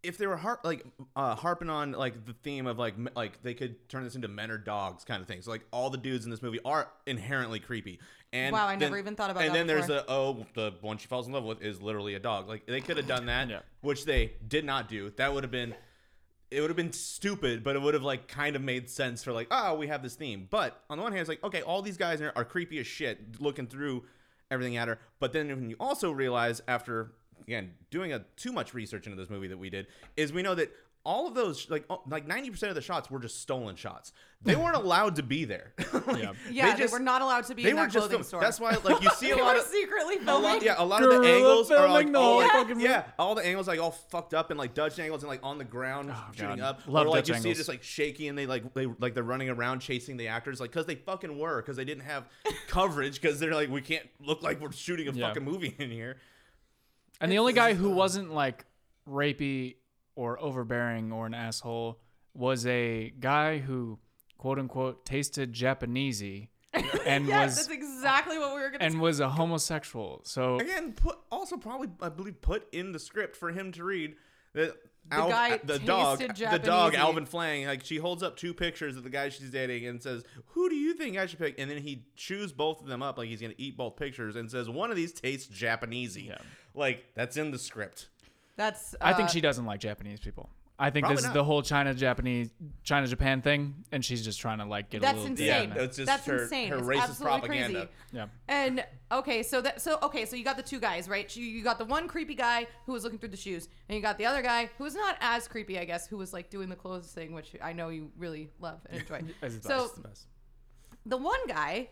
[0.06, 3.42] if they were har- like uh, harping on like the theme of like m- like
[3.44, 5.42] they could turn this into men or dogs kind of thing.
[5.42, 8.00] So like all the dudes in this movie are inherently creepy.
[8.34, 10.02] And Wow, I then- never even thought about And that then there's before.
[10.02, 12.48] the oh the one she falls in love with is literally a dog.
[12.48, 13.60] Like they could have done that, Yeah.
[13.82, 15.12] which they did not do.
[15.18, 15.74] That would have been
[16.52, 19.34] it would have been stupid, but it would have like kind of made sense for
[19.34, 20.48] like, oh, we have this theme.
[20.50, 22.86] But on the one hand, it's like, okay, all these guys are, are creepy as
[22.88, 24.04] shit, looking through
[24.52, 25.00] everything at her.
[25.20, 27.14] But then when you also realize after
[27.44, 30.56] again doing a too much research into this movie that we did, is we know
[30.56, 30.72] that
[31.06, 34.12] all of those like oh, like 90% of the shots were just stolen shots.
[34.42, 35.74] They weren't allowed to be there.
[36.08, 36.34] Like, Yeah.
[36.52, 38.42] Yeah, they, were not allowed to be They in were that just clothing store.
[38.42, 40.44] That's why like you see a lot of secretly filming.
[40.44, 43.34] lot, yeah, a lot of the angles are like all whole like, fucking yeah, all
[43.36, 46.12] the angles like all fucked up and like Dutch angles and like on the ground
[46.34, 46.60] shooting God.
[46.60, 46.82] up.
[46.88, 49.14] Love or like Dutch you see it just like shaky and they like they like
[49.14, 52.28] they're running around chasing the actors like because they fucking were because they didn't have
[52.68, 55.28] coverage because they're like we can't look like we're shooting a Yeah.
[55.28, 56.18] fucking movie in here.
[57.22, 58.66] And the only guy who wasn't like
[59.10, 59.76] rapey
[60.16, 62.00] or overbearing or an asshole
[62.34, 64.00] was a guy who
[64.38, 66.50] quote unquote tasted Japanesey
[67.06, 68.84] and yes, was that's exactly what we were gonna.
[68.84, 70.22] and was a homosexual.
[70.26, 74.16] So Again, put also probably I believe put in the script for him to read
[74.54, 74.76] that.
[75.08, 78.98] The guy the dog, tasted the dog, Alvin Flang, like she holds up two pictures
[78.98, 81.70] of the guy she's dating and says, "Who do you think I should pick?" And
[81.70, 84.68] then he chews both of them up like he's gonna eat both pictures and says,
[84.68, 86.40] "One of these tastes Japanesey." Yeah.
[86.76, 88.10] Like that's in the script.
[88.58, 88.96] that's.
[89.02, 90.50] I think uh, she doesn't like Japanese people.
[90.78, 91.34] I think Probably this is not.
[91.36, 92.50] the whole China Japanese
[92.84, 95.48] China Japan thing, and she's just trying to like get a That's little insane.
[95.48, 95.84] Yeah, in there.
[95.84, 96.68] it's just That's her, insane.
[96.68, 97.80] her It's racist absolutely propaganda.
[97.80, 97.90] crazy.
[98.12, 98.26] Yeah.
[98.50, 101.34] And okay, so that so okay, so you got the two guys, right?
[101.34, 104.02] You, you got the one creepy guy who was looking through the shoes, and you
[104.02, 106.68] got the other guy who was not as creepy, I guess, who was like doing
[106.68, 109.22] the clothes thing, which I know you really love and enjoy.
[109.44, 110.26] It's the so best, it's the best.
[111.06, 111.88] the one guy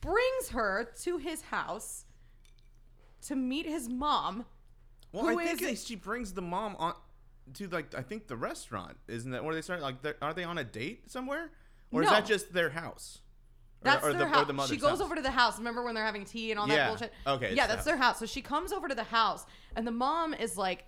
[0.00, 2.05] brings her to his house
[3.26, 4.44] to meet his mom.
[5.12, 6.94] Well, I think is- she brings the mom on
[7.54, 9.80] to like I think the restaurant, isn't that where they start?
[9.80, 11.50] Like, they're- they on a date somewhere,
[11.92, 13.20] or is that just their house?
[13.82, 14.48] Or- That's or, their the, house.
[14.50, 15.00] Or the she goes house?
[15.00, 15.58] over to the house.
[15.58, 16.88] Remember when they're having tea and all that Yeah.
[16.88, 17.12] bullshit?
[17.26, 18.18] Okay, Yeah, that's their house.
[18.18, 20.86] So she comes over to the house, and the mom is like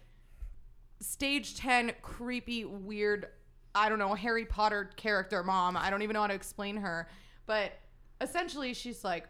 [1.01, 3.29] stage 10 creepy, weird,
[3.74, 5.77] I don't know, Harry Potter character mom.
[5.77, 7.09] I don't even know how to explain her.
[7.46, 7.72] But
[8.20, 9.29] essentially, she's like,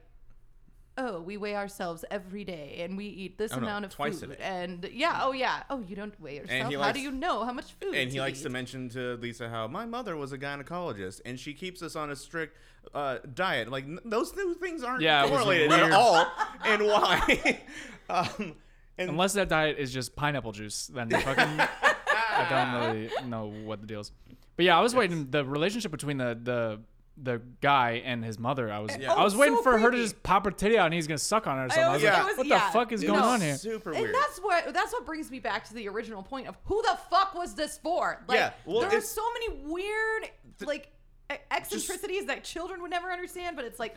[1.01, 4.21] Oh, we weigh ourselves every day and we eat this Oh, no, amount of twice
[4.23, 4.39] a food.
[4.39, 4.43] day.
[4.45, 5.63] And yeah, oh yeah.
[5.71, 6.69] Oh, you don't weigh yourself.
[6.69, 7.95] he How likes- do you know how much food?
[7.95, 8.43] and he likes eat?
[8.43, 12.11] to mention to Lisa how my mother was a gynecologist, and she keeps us on
[12.11, 12.57] a strict
[12.95, 13.71] uh, diet.
[13.71, 16.27] Like n- those two things aren't Yeah, correlated at all,
[16.65, 17.61] and why?
[18.11, 18.55] um,
[18.99, 23.81] and Unless that diet is just pineapple juice, then fucking I don't really know what
[23.81, 24.11] the deal is.
[24.57, 26.81] But yeah, I was waiting the relationship between the the
[27.21, 28.71] the guy and his mother.
[28.73, 29.13] I was Yeah.
[29.13, 31.07] I was Oh, waiting so for her to just pop her titty out and he's
[31.09, 31.85] gonna suck on her or something.
[31.85, 32.67] I was was- like, it was- what yeah.
[32.67, 33.57] the fuck is It going was on here?
[33.57, 34.05] super weird.
[34.07, 36.97] And that's what that's what brings me back to the original point of who the
[37.11, 38.23] fuck was this for?
[38.29, 40.93] Like Yeah, well, there are so many weird like
[41.33, 43.97] e- eccentricities that children would never understand, but it's like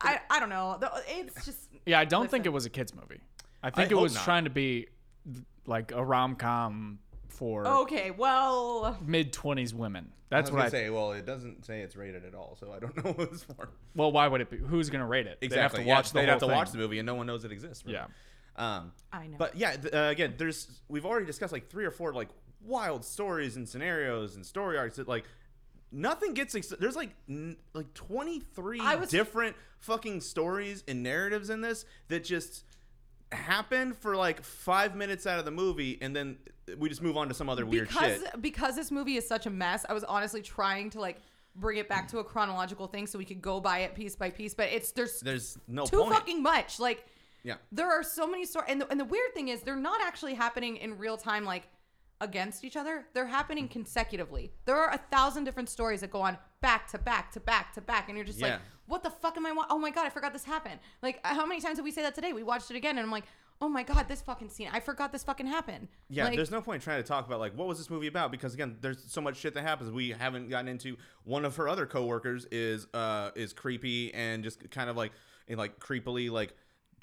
[0.00, 0.78] I I don't know.
[1.08, 3.20] It's just Yeah, I don't think it was a kids movie.
[3.62, 4.24] I think I it was not.
[4.24, 4.86] trying to be
[5.66, 6.98] like a rom com
[7.34, 8.10] for okay.
[8.10, 10.06] Well, mid twenties women.
[10.10, 10.90] I That's was what gonna I say.
[10.90, 13.68] Well, it doesn't say it's rated at all, so I don't know what it's for.
[13.94, 14.56] Well, why would it be?
[14.58, 15.38] Who's gonna rate it?
[15.40, 15.56] Exactly.
[15.56, 16.56] They have to yeah, watch the they'd whole have to thing.
[16.56, 17.84] watch the movie, and no one knows it exists.
[17.84, 17.98] really.
[17.98, 18.06] Yeah.
[18.56, 19.36] Um, I know.
[19.38, 22.28] But yeah, th- uh, again, there's we've already discussed like three or four like
[22.62, 25.24] wild stories and scenarios and story arcs that like
[25.92, 31.60] nothing gets ex- there's like n- like 23 was- different fucking stories and narratives in
[31.60, 32.64] this that just
[33.34, 36.36] happen for like 5 minutes out of the movie and then
[36.78, 38.42] we just move on to some other weird because shit.
[38.42, 41.20] because this movie is such a mess, I was honestly trying to like
[41.56, 44.30] bring it back to a chronological thing so we could go by it piece by
[44.30, 44.54] piece.
[44.54, 46.80] But it's there's There's no too fucking much.
[46.80, 47.06] Like
[47.44, 47.56] yeah.
[47.70, 50.34] there are so many stories and the, and the weird thing is they're not actually
[50.34, 51.68] happening in real time like
[52.20, 53.72] against each other they're happening mm-hmm.
[53.72, 57.72] consecutively there are a thousand different stories that go on back to back to back
[57.74, 58.52] to back and you're just Yeah.
[58.52, 60.80] like what the fuck am i wa- oh my god i forgot this happened.
[61.02, 62.32] Like how many times did we say that today?
[62.32, 63.24] We watched it again and i'm like
[63.60, 65.88] oh my god this fucking scene i forgot this fucking happened.
[66.10, 68.30] Yeah, like, there's no point trying to talk about like what was this movie about?
[68.30, 69.90] Because again, there's so much shit that happens.
[69.90, 74.70] We haven't gotten into one of her other coworkers is uh is creepy and just
[74.70, 75.12] kind of like
[75.48, 76.54] and like creepily like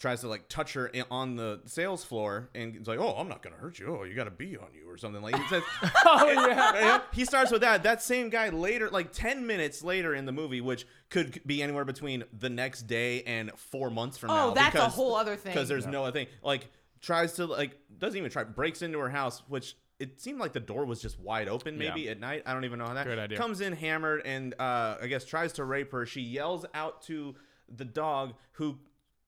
[0.01, 3.43] tries to like touch her on the sales floor and it's like, "Oh, I'm not
[3.43, 3.95] going to hurt you.
[3.95, 5.61] Oh, you got a bee on you or something." Like he says
[6.05, 6.73] Oh yeah.
[6.81, 7.83] Yeah, he starts with that.
[7.83, 11.85] That same guy later, like 10 minutes later in the movie, which could be anywhere
[11.85, 14.47] between the next day and four months from Oh, now.
[14.49, 15.53] Oh, that's a whole other thing.
[15.53, 16.27] Because there's no other thing.
[16.41, 16.67] Like,
[17.01, 20.59] tries to, like, doesn't even try, breaks into her house, which it seemed like the
[20.59, 22.11] door was just wide open maybe Yeah.
[22.11, 22.41] at night.
[22.47, 23.05] I don't even know how that.
[23.05, 23.37] Good idea.
[23.37, 26.05] Comes in hammered and, uh, I guess, tries to rape her.
[26.07, 27.35] She yells out to
[27.69, 28.79] the dog who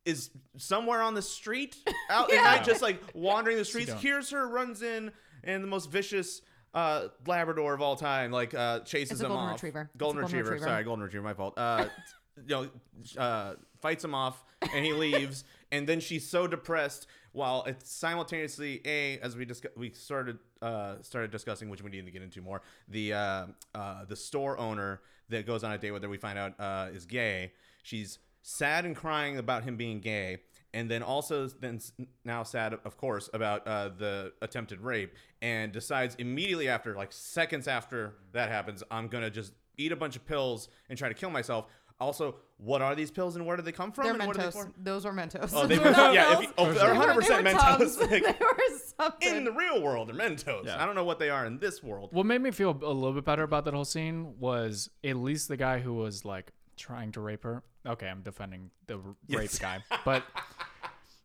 [0.05, 1.75] is somewhere on the street
[2.09, 3.87] out at night, just like wandering the streets.
[3.89, 3.99] don't.
[3.99, 5.11] Hears her, runs in,
[5.43, 6.41] and the most vicious
[6.73, 9.53] uh, Labrador of all time, like uh, chases It's a him golden off.
[9.55, 9.81] retriever.
[9.81, 10.51] It's a Golden golden retriever.
[10.55, 10.69] retriever.
[10.71, 11.23] Sorry, golden retriever.
[11.23, 11.53] My fault.
[11.57, 11.85] Uh,
[12.47, 12.69] you
[13.15, 15.43] know, uh, fights him off, and he leaves.
[15.71, 17.07] and then she's so depressed.
[17.31, 22.05] While it's simultaneously a, as we discuss, we started uh, started discussing, which we need
[22.05, 22.61] to get into more.
[22.89, 26.37] The uh, uh, the store owner that goes on a date with her, we find
[26.37, 27.53] out uh, is gay.
[27.81, 30.37] She's sad and crying about him being gay,
[30.73, 31.79] and then also then
[32.23, 37.67] now sad, of course, about uh, the attempted rape, and decides immediately after, like seconds
[37.67, 41.31] after that happens, I'm gonna just eat a bunch of pills and try to kill
[41.31, 41.65] myself.
[41.99, 44.05] Also, what are these pills and where do they come from?
[44.05, 44.51] They're and what are they Mentos.
[44.51, 44.73] for?
[44.77, 45.51] Those were Mentos.
[45.53, 46.43] Oh, they were, were not yeah, if pills.
[46.43, 48.01] you, oh, They they're 100 percent they were Mentos.
[48.01, 49.35] Like, they were something.
[49.35, 50.65] in the real world, they're Mentos.
[50.65, 50.81] Yeah.
[50.81, 52.09] I don't know what they are in this world.
[52.11, 55.47] What made me feel a little bit better about that whole scene was at least
[55.47, 57.63] the guy who was like trying to rape her.
[57.85, 59.59] Okay, I'm defending the r- rape Yes.
[59.59, 60.23] guy, but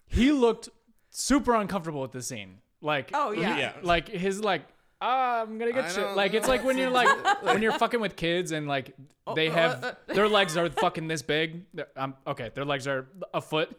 [0.06, 0.68] he looked
[1.10, 2.58] super uncomfortable with the scene.
[2.80, 3.56] Like, Oh, yeah.
[3.58, 3.72] Yeah.
[3.82, 4.62] like his like.
[5.00, 6.16] Ah, I'm gonna get shit.
[6.16, 8.96] Like it's like when you're like when you're fucking with kids and like
[9.36, 9.92] they uh, have uh.
[10.08, 11.62] their legs are fucking this big.
[11.96, 13.70] Um, okay, their legs are a foot,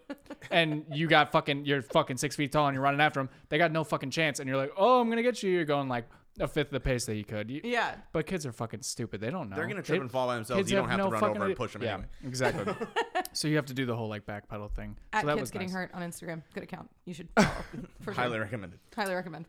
[0.50, 3.30] and you got fucking you're fucking six feet tall and you're running after them.
[3.50, 5.52] They got no fucking chance, and you're like, oh, I'm gonna get you.
[5.52, 6.06] You're going like
[6.40, 7.50] a fifth of the pace that you could.
[7.52, 7.96] You- Yeah.
[8.14, 9.22] but kids are fucking stupid.
[9.22, 9.56] They don't know.
[9.56, 10.60] They're gonna trip They- and fall by themselves.
[10.62, 12.08] kids You don't have to no run fucking over and push them yeah, anyway.
[12.26, 12.74] exactly.
[13.34, 14.98] so you have to do the whole like backpedal thing.
[15.14, 15.76] At so that kids was getting nice.
[15.76, 16.42] hurt on Instagram.
[16.54, 16.90] Good account.
[17.06, 17.48] You should follow.
[18.02, 18.14] For sure.
[18.14, 18.80] Highly recommended.
[18.96, 19.46] Highly recommend.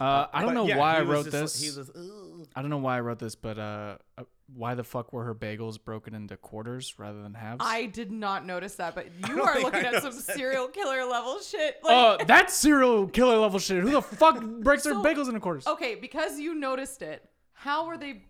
[0.00, 1.78] Uh, I don't But know yeah, why I wrote just this.
[1.78, 5.12] like- was, I don't know why I wrote this, but uh, uh, why the fuck
[5.12, 7.64] were her bagels broken into quarters rather than halves?
[7.64, 11.38] I did not notice that, but you are looking at some that serial killer level
[11.40, 11.78] shit.
[11.84, 13.82] Like, Oh, that's serial killer level shit.
[13.82, 15.66] Who the fuck breaks their bagels into quarters?
[15.66, 17.28] okay, because you noticed it.
[17.52, 18.24] How were they?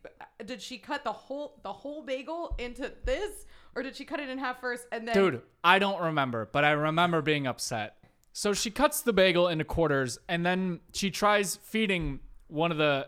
[0.44, 4.28] Did she cut the whole the whole bagel into this, or did she cut it
[4.28, 5.14] in half first and then?
[5.14, 7.96] Dude, I don't remember, but I remember being upset.
[8.36, 12.18] So she cuts the bagel into quarters and then she tries feeding
[12.48, 13.06] one of the.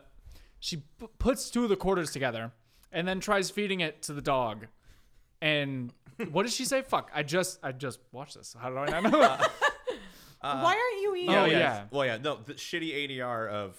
[0.61, 2.53] She p- puts two of the quarters together
[2.93, 4.69] and then tries feeding it to the dog.
[5.43, 5.93] And
[6.31, 6.81] what does she say?
[6.81, 8.55] Fuck, I just I just watched this.
[8.57, 9.19] How do I not know?
[10.41, 11.35] why aren't you eating?
[11.35, 11.85] Oh, oh, yeah, yeah.
[11.91, 12.19] Well, yeah.
[12.19, 13.77] No, the shitty ADR of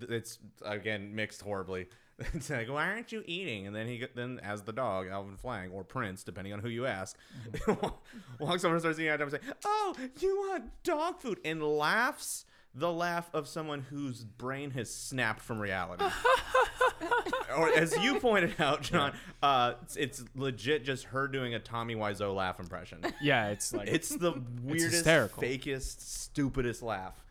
[0.00, 1.86] it's again mixed horribly.
[2.34, 3.66] It's like, why aren't you eating?
[3.68, 6.68] And then he, go- then as the dog, Alvin Flang or Prince, depending on who
[6.68, 7.16] you ask,
[8.40, 9.12] walks over and starts eating.
[9.20, 14.70] And say, "Oh, you want dog food?" and laughs the laugh of someone whose brain
[14.72, 16.04] has snapped from reality.
[17.56, 21.94] or as you pointed out, John, uh, it's, it's legit just her doing a Tommy
[21.94, 23.00] Wiseau laugh impression.
[23.20, 25.42] yeah, it's like It's the weirdest, hysterical.
[25.42, 27.24] fakest, stupidest laugh.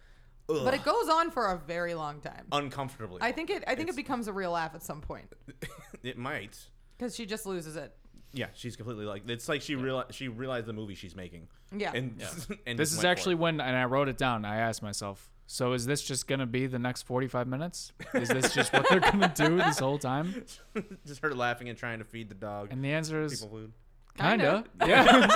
[0.50, 0.62] Ugh.
[0.64, 2.46] But it goes on for a very long time.
[2.52, 3.20] uncomfortably.
[3.22, 3.64] I think it.
[3.68, 5.32] I think It's- it becomes a real laugh at some point
[6.04, 6.58] it might.
[6.98, 7.94] because she just loses it.
[8.34, 11.48] Yeah, she's completely like it's like she realized she realized the movie she's making.
[11.76, 11.92] Yeah.
[11.94, 12.22] And,
[12.68, 13.40] and This just is went for actually it.
[13.40, 14.46] when, and I wrote it down.
[14.46, 17.94] I asked myself, so is this just gonna be the next forty-five minutes?
[18.14, 20.46] Is this just what they're gonna do this whole time?
[21.06, 23.74] just her laughing and trying to feed the dog And the answer is people food.
[24.20, 25.28] kinda, yeah,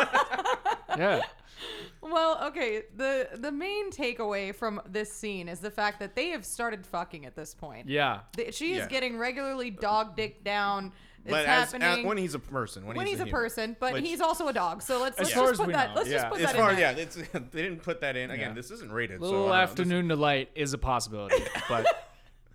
[0.98, 1.22] yeah.
[2.02, 2.84] Well, okay.
[2.96, 7.26] The the main takeaway from this scene is the fact that they have started fucking
[7.26, 7.88] at this point.
[7.88, 8.22] Yeah.
[8.36, 8.88] Th- She is Yeah.
[8.88, 10.92] getting regularly dog dick down.
[11.24, 13.32] It's But as, uh, happening as- when he's a person, when, when he's a human.
[13.32, 14.82] person, but Which- he's also a dog.
[14.82, 15.90] So let's As let's far just as put we that.
[15.90, 16.16] know, Let's yeah.
[16.18, 17.04] just put As that far in yeah, there.
[17.04, 17.16] it's
[17.52, 18.32] they didn't put that in.
[18.32, 18.54] Again, Yeah.
[18.56, 19.20] this isn't rated.
[19.20, 19.62] so I Little don't know.
[19.62, 21.86] This- afternoon delight is a possibility, but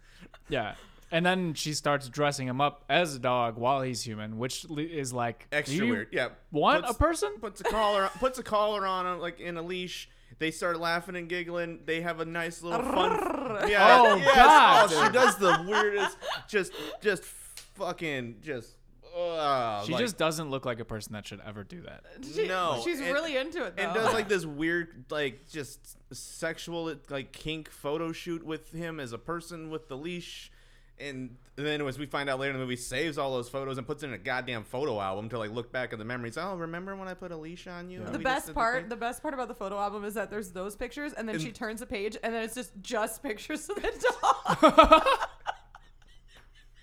[0.49, 0.75] yeah.
[1.17, 5.15] And then she starts dressing him up as a dog while he's human, which is
[5.15, 6.09] like extra you weird.
[6.13, 7.33] Yeah, Want puts- a person?
[7.41, 10.11] puts a collar puts a collar on him like in a leash.
[10.39, 11.81] They start laughing and giggling.
[11.87, 13.67] They have a nice little fun.
[13.71, 14.03] Yeah.
[14.03, 14.35] Oh, yes.
[14.37, 14.91] God.
[14.93, 16.19] Oh, she does the weirdest.
[16.51, 18.75] Just just fucking just.
[19.17, 22.05] Uh, She like- just doesn't look like a person that should ever do that.
[22.35, 23.83] She- no, she's and- really into it though.
[23.85, 29.15] and does like this weird like just sexual like kink photo shoot with him as
[29.15, 30.53] a person with the leash
[30.99, 33.87] and then as we find out later in the movie saves all those photos and
[33.87, 36.55] puts it in a goddamn photo album to like look back at the memories oh
[36.57, 39.23] remember when i put a leash on you and the best part, thing?" the best
[39.23, 41.83] part about the photo album is that there's those pictures, and then And- she turns
[41.83, 45.07] a page, and then it's just just pictures of the dog.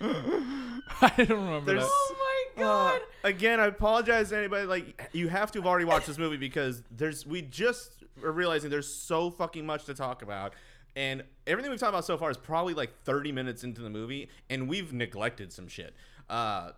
[0.00, 1.90] I don't remember There's- that.
[1.90, 2.16] oh
[2.56, 3.00] my Uh, god!
[3.24, 4.66] again, I apologize to anybody.
[4.66, 8.70] Like, you have to have already watched this movie because there's we just are realizing
[8.70, 10.54] there's so fucking much to talk about,
[10.96, 14.28] and everything we've talked about so far is probably like 30 minutes into the movie,
[14.48, 15.94] and we've neglected some shit.
[16.28, 16.70] Uh,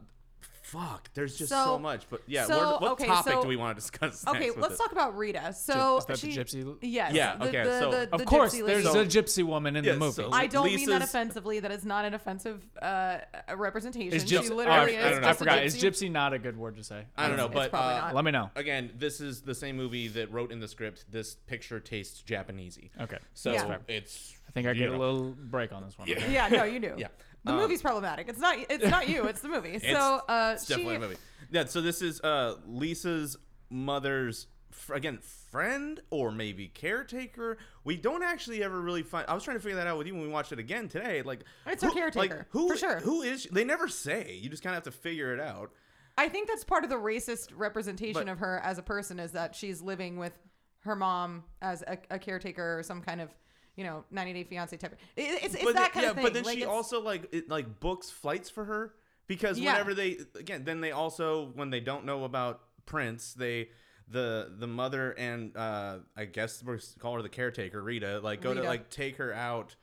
[0.67, 2.07] fuck, there's just so, So- much.
[2.11, 4.27] But yeah, so, where, what okay, topic so- do we want to discuss?
[4.27, 4.79] Okay, next with let's this?
[4.81, 5.53] talk about Rita.
[5.53, 7.13] So is that the she, gypsy- Yes.
[7.15, 8.99] Yeah, the- okay, the- so- the- Of the course, gypsy there's lady.
[9.01, 10.13] a gypsy woman in Yeah, the movie.
[10.15, 11.61] so- I don't mean that offensively.
[11.61, 13.19] That is not an offensive uh,
[13.55, 14.13] representation.
[14.13, 14.97] is she literally oh, I, is.
[15.07, 15.29] I don't know.
[15.29, 15.65] I just a forgot.
[15.65, 16.09] Is gypsy.
[16.09, 17.05] gypsy not a good word to say?
[17.17, 18.15] I don't know, but uh, not.
[18.15, 18.51] Let me know.
[18.57, 21.05] again, this is the same movie that wrote in the script.
[21.11, 22.91] This picture tastes Japanesey.
[23.01, 23.19] Okay.
[23.35, 23.77] So Yeah.
[23.89, 24.35] it's.
[24.49, 26.09] I think I get a little break on this one.
[26.09, 26.27] Yeah.
[26.29, 26.95] Yeah, no, you do.
[26.99, 27.09] Yeah.
[27.47, 28.29] The Um, movie's problematic.
[28.29, 28.59] It's not.
[28.69, 29.25] It's not you.
[29.25, 29.71] It's the movie.
[29.77, 30.73] It's- so uh, It's she.
[30.75, 31.17] definitely a movie.
[31.51, 33.37] Yeah, so this is uh, Lisa's
[33.71, 35.19] mother's fr- again
[35.51, 37.57] friend or maybe caretaker.
[37.85, 39.27] We don't actually ever really find.
[39.29, 41.23] I was trying to figure that out with you when we watched it again today.
[41.23, 42.99] Like It's who- like, caretaker, who, for sure.
[43.01, 43.43] Who is?
[43.43, 43.49] She?
[43.51, 44.39] They never say.
[44.43, 45.71] You just kind of have to figure it out.
[46.19, 49.31] I think that's part of the racist representation But- of her as a person is
[49.33, 50.33] that she's living with
[50.81, 53.29] her mom as a, a caretaker or some kind of
[53.77, 54.97] you know 90 day fiance type.
[55.17, 56.25] It, it's it's but that kind yeah, of thing.
[56.25, 58.95] but then Like, she also like it, like books flights for her
[59.27, 59.73] because Yeah.
[59.73, 63.69] whenever they again then they also when they don't know about Prince they
[64.09, 68.55] the the mother and uh I guess we're call her the caretaker Rita like go
[68.55, 69.75] to like take her out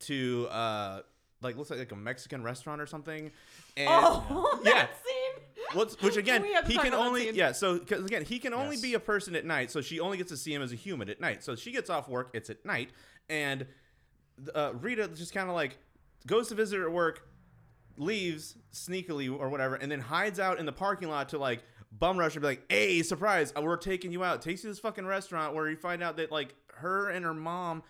[0.00, 1.00] to uh
[1.42, 3.30] like looks like, like a Mexican restaurant or something
[3.76, 4.72] and oh Yeah.
[4.72, 5.44] that scene.
[5.72, 7.52] What's, which again, We he can only yeah.
[7.52, 8.82] So because again, he can only Yes.
[8.82, 9.70] be a person at night.
[9.70, 11.44] So she only gets to see him as a human at night.
[11.44, 12.30] So she gets off work.
[12.32, 12.90] It's at night,
[13.30, 13.66] and
[14.54, 15.78] uh, Rita just kind of like
[16.26, 17.26] goes to visit her at work,
[17.96, 21.62] leaves sneakily or whatever, and then hides out in the parking lot to like
[21.92, 23.52] bum rush and be like, "Hey, surprise!
[23.54, 26.30] We're taking you out." Takes you to this fucking restaurant where you find out that
[26.30, 27.82] like her and her mom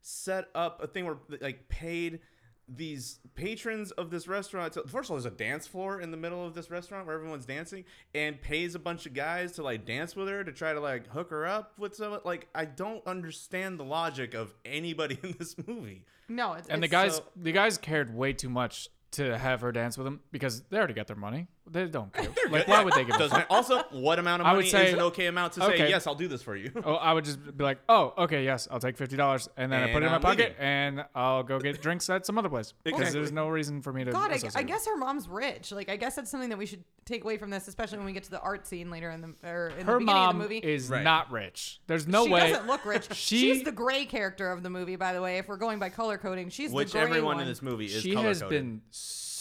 [0.00, 2.20] set up a thing where like paid
[2.68, 6.16] these patrons of this restaurant to, first of all there's a dance floor in the
[6.16, 9.84] middle of this restaurant where everyone's dancing and pays a bunch of guys to like
[9.84, 13.06] dance with her to try to like hook her up with some like i don't
[13.06, 17.52] understand the logic of anybody in this movie No, it's, And the guys, so- the
[17.52, 21.06] guys cared way too much to have her dance with them because they already got
[21.06, 21.46] their money.
[21.70, 22.28] They don't care.
[22.50, 23.14] like, why would they give?
[23.14, 25.60] a Doesn't also what amount of I money would say- is an okay amount to
[25.60, 25.88] say okay.
[25.88, 28.68] yes i'll do this for you Oh, I would just be like, oh, okay, yes,
[28.70, 30.56] I'll take fifty dollars, and then I put it in my I'm pocket, leaving.
[30.58, 33.20] and I'll go get drinks at some other place because Exactly.
[33.20, 34.12] there's no reason for me to.
[34.12, 34.68] God, I, associate I with.
[34.68, 35.72] guess her mom's rich.
[35.72, 38.12] Like, I guess that's something that we should take away from this, especially when we
[38.12, 40.48] get to the art scene later in the or in the her beginning mom of
[40.48, 40.58] the movie.
[40.58, 41.02] is Right.
[41.02, 41.80] not rich.
[41.86, 42.50] There's no she way.
[42.50, 43.08] doesn't look rich.
[43.14, 45.38] She- She's the gray character of the movie, by the way.
[45.38, 47.40] If we're going by color coding, she's which the gray everyone one.
[47.42, 48.50] in this movie is she has color-coded.
[48.50, 48.82] been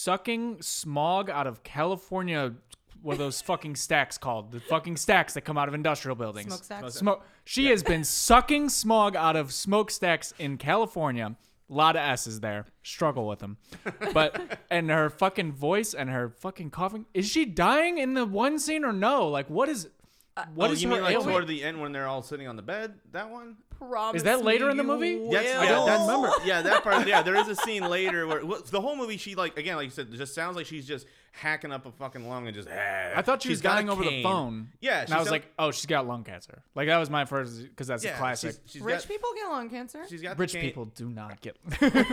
[0.04, 2.54] sucking smog out of California.
[3.02, 4.52] What are those fucking stacks called?
[4.52, 6.48] The fucking stacks that come out of industrial buildings.
[6.48, 6.96] Smokestacks?
[6.96, 7.26] Smoke.
[7.44, 11.36] She has been sucking smog out of smokestacks in California.
[11.70, 12.66] A lot of S's there.
[12.82, 13.58] Struggle with them.
[14.14, 17.06] But and her fucking voice and her fucking coughing.
[17.14, 19.28] Is she dying in the one scene or no?
[19.28, 19.90] Like what is
[20.36, 21.32] uh, what oh, is you her mean like ailment?
[21.32, 23.58] toward the end when they're all sitting on the bed that one
[23.90, 25.18] Promise Is that later in the movie?
[25.18, 25.32] will.
[25.32, 26.30] That's, I yeah, don't that's- remember.
[26.46, 27.08] Yeah, that part.
[27.08, 29.86] Yeah, there is a scene later where well, the whole movie she like again, like
[29.86, 32.68] you said, just sounds like she's just hacking up a fucking lung and just.
[32.70, 34.24] I thought she She's was got dying over the cane.
[34.24, 34.70] phone.
[34.82, 36.62] Yeah, and I was sound- like, oh, she's got lung cancer.
[36.76, 38.56] Like that was my first because that's Yeah, a classic.
[38.66, 40.04] She's, she's Rich got, people get lung cancer.
[40.10, 40.70] She's got Rich the cane.
[40.70, 41.58] people do not get.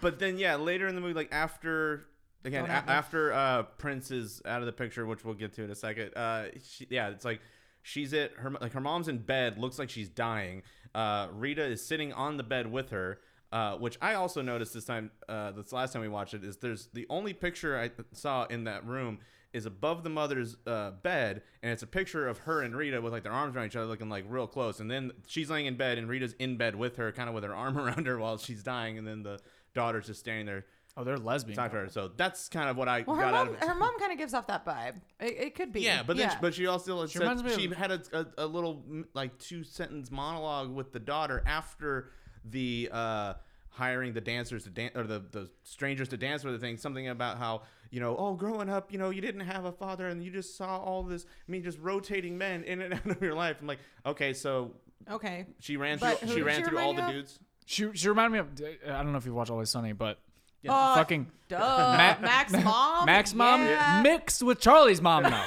[0.00, 2.06] But then yeah, later in the movie, like after
[2.44, 5.70] again a- after uh, Prince is out of the picture, which we'll get to in
[5.70, 6.14] a second.
[6.16, 7.40] Uh, she, yeah, it's like
[7.82, 10.62] she's at her like her mom's in bed, looks like she's dying.
[10.94, 13.20] Uh, Rita is sitting on the bed with her.
[13.50, 16.58] Uh, which I also noticed this time, uh, this last time we watched it, is
[16.58, 19.20] there's the only picture I saw in that room
[19.52, 23.12] is above the mother's uh, bed, and it's a picture of her and Rita with
[23.12, 24.80] like their arms around each other, looking like real close.
[24.80, 27.44] And then she's laying in bed, and Rita's in bed with her, kind of with
[27.44, 29.40] her arm around her while she's dying, and then the
[29.74, 30.66] daughter's just standing there
[30.98, 31.56] oh, they're lesbian.
[31.56, 31.88] talking to her.
[31.88, 33.68] So that's kind of what I well, her got out mom, of it.
[33.68, 34.94] her mom kind of gives off that vibe.
[35.20, 35.80] It, it could be.
[35.82, 36.34] yeah, but then yeah.
[36.34, 38.82] She, but she also She said reminds me she of- had a, a, a little
[38.90, 42.10] mm, like two sentence monologue with the daughter after
[42.44, 43.34] the uh,
[43.70, 46.76] hiring the dancers to dance or the, the strangers to dance with the thing.
[46.76, 50.08] Something about how you know, oh, growing up, you know, you didn't have a father
[50.08, 51.24] and you just saw all this.
[51.24, 53.56] I mean, just rotating men in and out of your life.
[53.60, 54.72] I'm like, okay, so
[55.10, 55.46] okay.
[55.60, 57.24] she ran But through who she did ran she through all remind the you of?
[57.26, 57.38] dudes.
[57.66, 58.80] She she reminded me of.
[58.94, 60.18] I don't know if you watch Always Sunny, but
[60.68, 61.58] Oh, fucking Duh.
[61.58, 63.06] Ma- Mac's mom.
[63.06, 64.00] Mac's mom Yeah.
[64.02, 65.44] mixed with Charlie's mom now.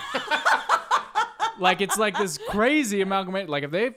[1.60, 3.50] like it's like this crazy amalgamate.
[3.50, 3.92] Like if they,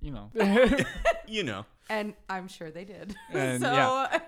[0.00, 0.30] you know,
[1.26, 1.66] You know.
[1.90, 3.14] And I'm sure they did.
[3.32, 4.18] And, so yeah.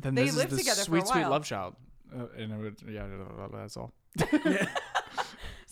[0.00, 1.30] then They this is lived the together for a sweet, sweet while.
[1.30, 1.76] love child.
[2.14, 3.06] Uh, and it would, yeah,
[3.52, 3.92] that's all.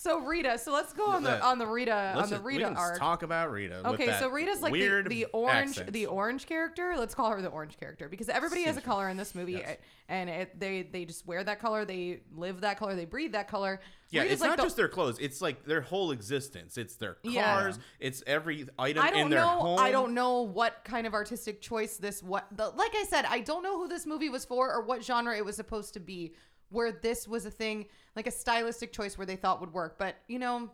[0.03, 0.57] So Rita.
[0.57, 2.77] So let's go on the on the Rita on Let's the just- we Rita can
[2.77, 2.99] arc.
[2.99, 3.83] talk about Rita.
[3.85, 5.93] with Okay, that so Rita's like the, weird the orange accent.
[5.93, 6.95] the orange character.
[6.97, 9.77] Let's call her the orange character because everybody has a color in this movie, Yes.
[10.09, 13.47] and it, they they just wear that color, they live that color, they breathe that
[13.49, 13.81] color.
[14.09, 15.19] Yeah, Rita's it's like not the- just their clothes.
[15.21, 16.79] It's like their whole existence.
[16.79, 17.61] It's their Yeah.
[17.61, 17.79] cars.
[18.01, 19.49] It's every item I in don't their know.
[19.49, 19.79] home.
[19.79, 23.41] I don't know what kind of artistic choice this what the like I said, I
[23.41, 26.35] don't know who this movie was for or what genre it was supposed to be.
[26.71, 30.17] Where this was a thing, like a stylistic choice where they thought would work, but
[30.29, 30.71] you know,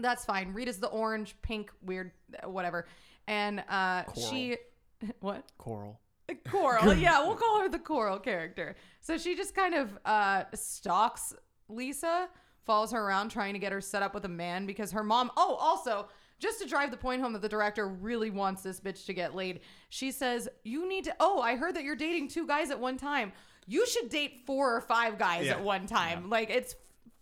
[0.00, 0.52] that's fine.
[0.52, 2.12] Rita's the orange, pink, weird,
[2.44, 2.86] whatever,
[3.26, 4.56] and uh, she,
[5.20, 5.44] what?
[5.58, 6.00] Coral.
[6.48, 6.94] Coral.
[6.98, 8.74] yeah, we'll call her the Coral character.
[9.00, 11.34] So she just kind of uh, stalks
[11.68, 12.28] Lisa,
[12.64, 15.30] follows her around, trying to get her set up with a man because her mom.
[15.36, 19.06] Oh, also, just to drive the point home that the director really wants this bitch
[19.06, 21.16] to get laid, she says, You need to.
[21.20, 23.32] Oh, I heard that you're dating two guys at one time.
[23.66, 25.52] You should date four or five guys Yeah.
[25.52, 26.30] at one time.
[26.30, 26.74] Like, it's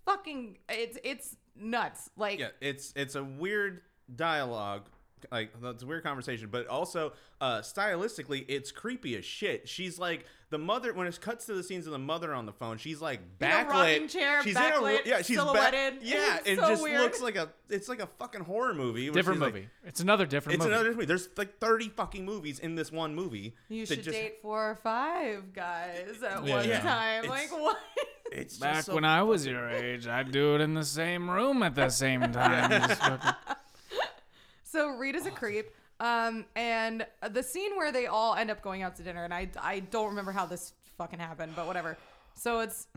[0.05, 0.59] fucking.
[0.68, 2.11] It's, it's nuts.
[2.16, 3.80] Like, Yeah, it's it's a weird
[4.14, 4.88] dialogue
[5.33, 9.68] like that's a weird conversation, but also uh, stylistically, it's creepy as shit.
[9.68, 12.53] She's like the mother when it cuts to the scenes of the mother on the
[12.53, 12.79] phone.
[12.79, 13.68] She's like In a backlit.
[13.68, 15.95] rocking chair, she's backlit, yeah, she's back- silhouetted.
[16.03, 17.01] yeah, It's it so just weird.
[17.01, 19.11] looks like a it's like a fucking horror movie.
[19.11, 19.68] Different she's like- movie.
[19.85, 20.75] it's another different it's movie.
[20.75, 21.07] another movie.
[21.07, 23.55] There's like 30 fucking movies in this one movie.
[23.68, 26.81] You should just- date four or five guys at Yeah, one yeah.
[26.81, 27.25] time.
[27.25, 27.79] It's- Like what?
[28.33, 31.31] It's just Back so when I was your age, I'd do it in the same
[31.31, 33.35] room at the same time.
[34.75, 35.70] So Rita's a creep.
[36.01, 39.49] Um, and the scene where they all end up going out to dinner, and I,
[39.62, 41.97] I don't remember how this fucking happened, but whatever.
[42.35, 42.89] So it's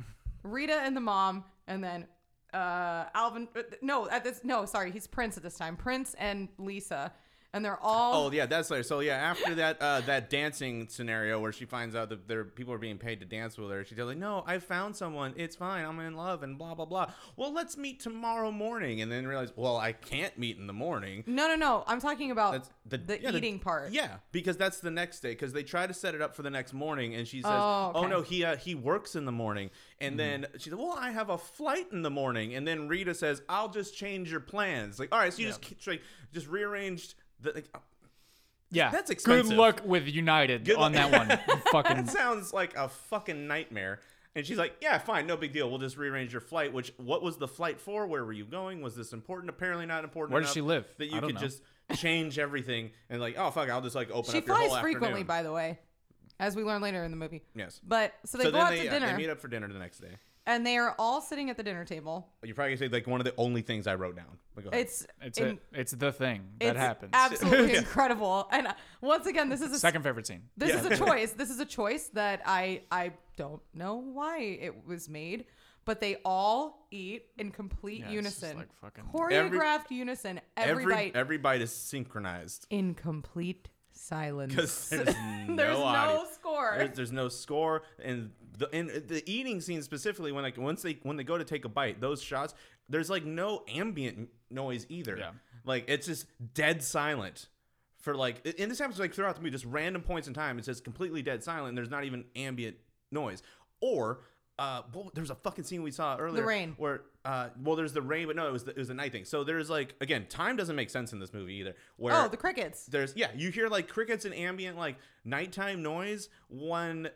[0.42, 2.08] Rita and the mom, and then
[2.52, 3.48] uh, Alvin.
[3.56, 5.76] uh, No, at this, no, sorry, he's Prince at this time.
[5.76, 7.14] Prince and Lisa,
[7.58, 8.28] and they're all.
[8.28, 8.84] Oh yeah, that's later.
[8.84, 12.74] So yeah, after that uh, that dancing scenario where she finds out that there people
[12.74, 15.34] are being paid to dance with her, she's like, "No, I found someone.
[15.36, 15.84] It's fine.
[15.84, 17.12] I'm in love." And blah blah blah.
[17.36, 21.24] Well, let's meet tomorrow morning, and then realize, well, I can't meet in the morning.
[21.28, 21.84] No, no, no.
[21.88, 23.91] I'm talking about That's the the yeah, eating part.
[23.91, 25.32] Yeah, because that's the next day.
[25.32, 27.91] Because they try to set it up for the next morning, and she says, Oh,
[27.95, 28.10] "Oh, okay.
[28.10, 31.30] no, he uh, he works in the morning." And then she said, "Well, I have
[31.30, 35.10] a flight in the morning." And then Rita says, "I'll just change your plans." Like,
[35.12, 35.53] all right, so you Yeah.
[35.60, 36.01] just like
[36.34, 37.54] just rearranged the.
[37.54, 37.80] Like, uh,
[38.70, 39.50] yeah, That's expensive.
[39.52, 41.60] Good luck with United Good on luck- that one.
[41.72, 44.02] Fucking that sounds like a fucking nightmare.
[44.36, 45.70] And she's like, "Yeah, fine, no big deal.
[45.70, 48.06] We'll just rearrange your flight." Which, what was the flight for?
[48.06, 48.82] Where were you going?
[48.82, 49.50] Was this important?
[49.50, 50.34] Apparently not important.
[50.34, 50.86] Where does she live?
[50.98, 51.42] That I you don't could know.
[51.42, 51.62] just
[51.96, 54.80] change everything and like, oh fuck, I'll just like open She up your flies whole
[54.82, 55.28] frequently, afternoon.
[55.28, 55.80] by the way,
[56.40, 57.42] as we learn later in the movie.
[57.56, 57.80] yes.
[57.88, 59.48] But so they so go then out they, to yeah, dinner, they meet up for
[59.48, 60.18] dinner the next day.
[60.48, 62.28] And they are all sitting at the dinner table.
[62.43, 64.38] You're probably gonna say like one of the only things I wrote down.
[64.56, 64.82] But go ahead.
[64.82, 65.60] It's it's in- it.
[65.74, 67.12] It's the thing that it's happens.
[67.14, 67.80] absolutely Yeah.
[67.80, 68.48] incredible.
[68.52, 70.43] And uh, once again, this is a Second favorite scene.
[70.58, 70.80] this Yeah.
[70.80, 71.32] is a choice.
[71.34, 75.45] This is a choice that I I don't know why it was made,
[75.86, 80.39] but they all eat in complete Yeah, it's just unison, like fucking- choreographed unison.
[80.56, 84.54] Every, every bite every bite is synchronized in complete silence.
[84.56, 85.16] because there's
[85.48, 86.16] no There's audio.
[86.24, 86.76] no score.
[86.78, 90.99] There's, there's no score, and the and the eating scene specifically when like once they
[91.03, 92.53] when they go to take a bite, those shots
[92.89, 95.18] there's like no ambient noise either.
[95.18, 95.32] Yeah.
[95.64, 97.47] Like it's just dead silent
[97.99, 100.58] for like and this happens like throughout the movie, just random points in time.
[100.58, 101.70] It's just completely dead silent.
[101.70, 102.78] and There's not even ambient
[103.12, 103.43] noise.
[103.80, 104.22] Or
[104.60, 106.41] uh, well, there's a fucking scene we saw earlier.
[106.41, 106.74] The rain.
[106.78, 109.12] Where uh, well, there's the rain, but no, it was the, it was the night
[109.12, 109.26] thing.
[109.26, 111.76] So there's like again, time doesn't make sense in this movie either.
[111.97, 112.86] Where oh, the crickets.
[112.88, 117.10] there's yeah, you hear like crickets and ambient like nighttime noise when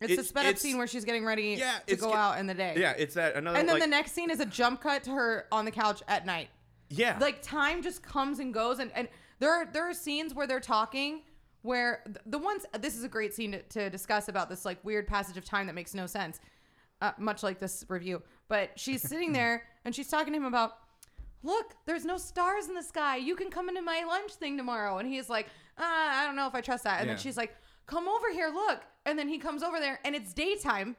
[0.00, 2.46] It's it- the sped up scene where she's getting ready Yeah, to go out in
[2.46, 2.74] the day.
[2.76, 5.10] yeah, it's that another And then like, the next scene is a jump cut to
[5.10, 6.48] her on the couch at night.
[6.90, 10.46] yeah Like time just comes and goes, and, and there are there are scenes where
[10.46, 11.22] they're talking
[11.62, 15.06] where the ones this is a great scene to, to discuss about this like weird
[15.06, 16.38] passage of time that makes no sense,
[17.02, 18.22] uh, much like this review.
[18.48, 20.78] But she's sitting there and she's talking to him about,
[21.42, 23.16] look, there's no stars in the sky.
[23.16, 25.46] You can come into my lunch thing tomorrow, and he's like,
[25.78, 27.00] uh, I don't know if I trust that.
[27.00, 27.54] And then she's like,
[27.86, 30.96] come over here, look, and then he comes over there, and it's daytime.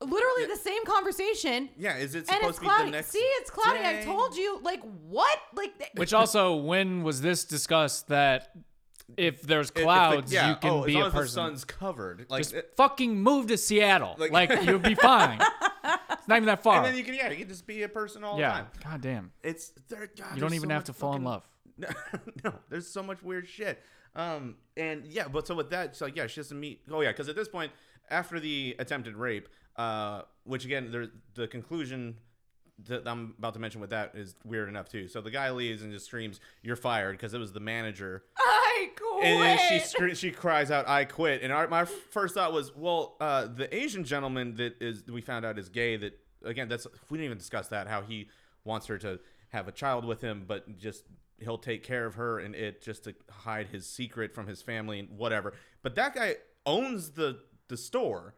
[0.00, 0.46] Literally Yeah.
[0.54, 1.70] the same conversation.
[1.76, 2.84] yeah is it supposed to be cloudy.
[2.84, 3.80] the next See, it's cloudy.
[3.84, 4.60] I told you.
[4.62, 5.36] Like what?
[5.54, 8.50] Like th- Which also, when was this discussed that
[9.16, 11.12] if there's If- if the- clouds, yeah, you can oh, be as long a as
[11.14, 14.14] the sun's covered like Just it- fucking move to Seattle.
[14.18, 15.40] Like- Like, you'll be fine.
[16.12, 16.76] it's not even that far.
[16.76, 18.50] and then you can yeah you can just be a person all yeah.
[18.50, 19.32] the time God damn.
[19.42, 21.42] it's there God, You don't even so have much to fall in love.
[21.78, 21.88] No,
[22.44, 23.82] no, there's so much weird shit.
[24.18, 26.82] Um, and yeah, but so with that, it's like, yeah, she has to meet.
[26.90, 27.72] Oh yeah, because at this point,
[28.10, 32.16] after the attempted rape, uh, which again, there, the conclusion
[32.86, 35.06] that I'm about to mention with that is weird enough too.
[35.08, 38.24] So the guy leaves and just screams, "You're fired," because it was the manager.
[38.36, 39.24] I quit.
[39.24, 42.74] And then she scre- she cries out, "I quit!" And our, my first thought was,
[42.76, 45.96] well, uh, the Asian gentleman that is we found out is gay.
[45.96, 48.28] That again, that's we didn't even discuss that how he
[48.64, 51.04] wants her to have a child with him, but just
[51.38, 54.98] he'll take care of her and it just to hide his secret from his family
[54.98, 55.54] and whatever.
[55.82, 56.36] But that guy
[56.66, 58.34] owns the the store.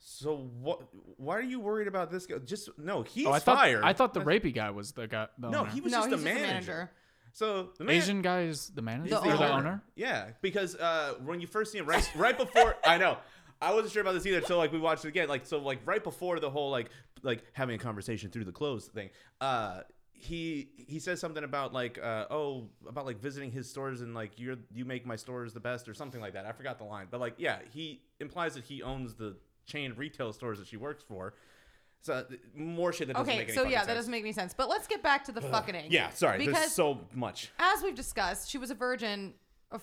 [0.00, 0.80] So what?
[1.16, 2.36] Why are you worried about this guy?
[2.38, 3.82] Just no, he's Oh, I thought fired.
[3.84, 5.26] I thought the rapey guy was the guy.
[5.38, 5.70] The no, owner.
[5.70, 6.72] he was no, just, he's the just a manager.
[6.72, 6.90] manager.
[7.32, 9.44] So the man- Asian guy is the manager The or the owner.
[9.54, 9.82] owner.
[9.96, 13.18] Yeah, because uh, when you first see him right right before, I know.
[13.60, 15.28] I wasn't sure about this either until like we watched it again.
[15.28, 16.90] Like so, like right before the whole like
[17.22, 19.10] like having a conversation through the clothes thing.
[19.40, 19.80] Uh,
[20.20, 24.32] he he says something about like uh, oh about like visiting his stores and like
[24.36, 26.44] you're you make my stores the best or something like that.
[26.44, 29.98] I forgot the line, but like yeah, he implies that he owns the chain of
[29.98, 31.34] retail stores that she works for.
[32.00, 32.22] So uh,
[32.54, 34.54] more shit that doesn't Okay, make any so yeah, that doesn't make any sense.
[34.54, 35.86] But let's get back to the fucking.
[35.90, 36.38] Yeah, sorry.
[36.38, 37.50] Because there's so much.
[37.58, 39.34] as we've discussed, she was a virgin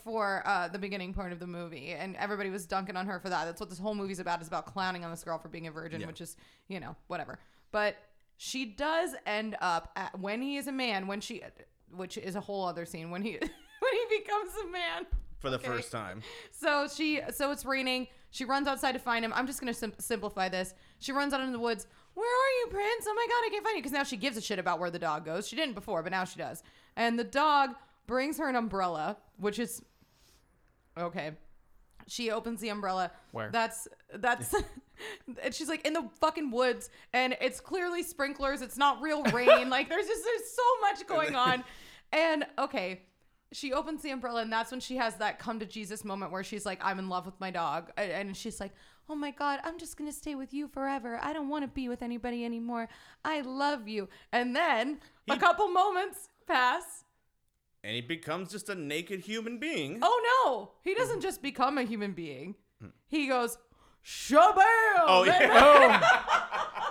[0.03, 3.29] for uh, the beginning part of the movie, and everybody was dunking on her for
[3.29, 3.45] that.
[3.45, 4.41] That's what this whole movie's about.
[4.41, 6.07] Is about clowning on this girl for being a virgin, Yeah.
[6.07, 6.35] which is
[6.67, 7.37] you know whatever.
[7.71, 7.97] But
[8.37, 11.07] she does end up at, when he is a man.
[11.07, 11.41] When she,
[11.95, 13.09] which is a whole other scene.
[13.11, 15.05] When he when he becomes a man.
[15.39, 15.67] for the Okay.
[15.67, 16.21] first time.
[16.51, 18.07] So she, so it's raining.
[18.31, 19.31] She runs outside to find him.
[19.33, 20.73] I'm just gonna sim- simplify this.
[20.99, 21.87] She runs out into the woods.
[22.13, 23.05] Where are you, Prince?
[23.07, 23.81] Oh my God, I can't find you.
[23.81, 25.47] Because now she gives a shit about where the dog goes.
[25.47, 26.63] She didn't before, but now she does.
[26.95, 27.71] And the dog
[28.07, 29.81] brings her an umbrella, which is
[30.97, 31.31] okay.
[32.07, 33.11] She opens the umbrella.
[33.31, 33.49] Where?
[33.51, 34.53] That's that's.
[35.43, 38.61] and she's like in the fucking woods, and it's clearly sprinklers.
[38.61, 39.69] It's not real rain.
[39.69, 41.63] like there's just there's so much going on.
[42.11, 43.01] And okay,
[43.51, 46.43] she opens the umbrella, and that's when she has that come to Jesus moment where
[46.43, 48.71] she's like, "I'm in love with my dog," and, and she's like.
[49.07, 51.19] Oh my God, I'm just gonna stay with you forever.
[51.21, 52.89] I don't want to be with anybody anymore.
[53.23, 54.09] I love you.
[54.31, 57.03] And then a couple moments pass,
[57.83, 59.99] And he becomes just a naked human being.
[60.01, 61.21] Oh no, he doesn't mm-hmm.
[61.21, 62.55] just become a human being.
[62.83, 62.91] Mm.
[63.07, 63.57] He goes,
[64.05, 65.03] shabam!
[65.07, 65.39] Oh, yeah.
[65.99, 66.01] then-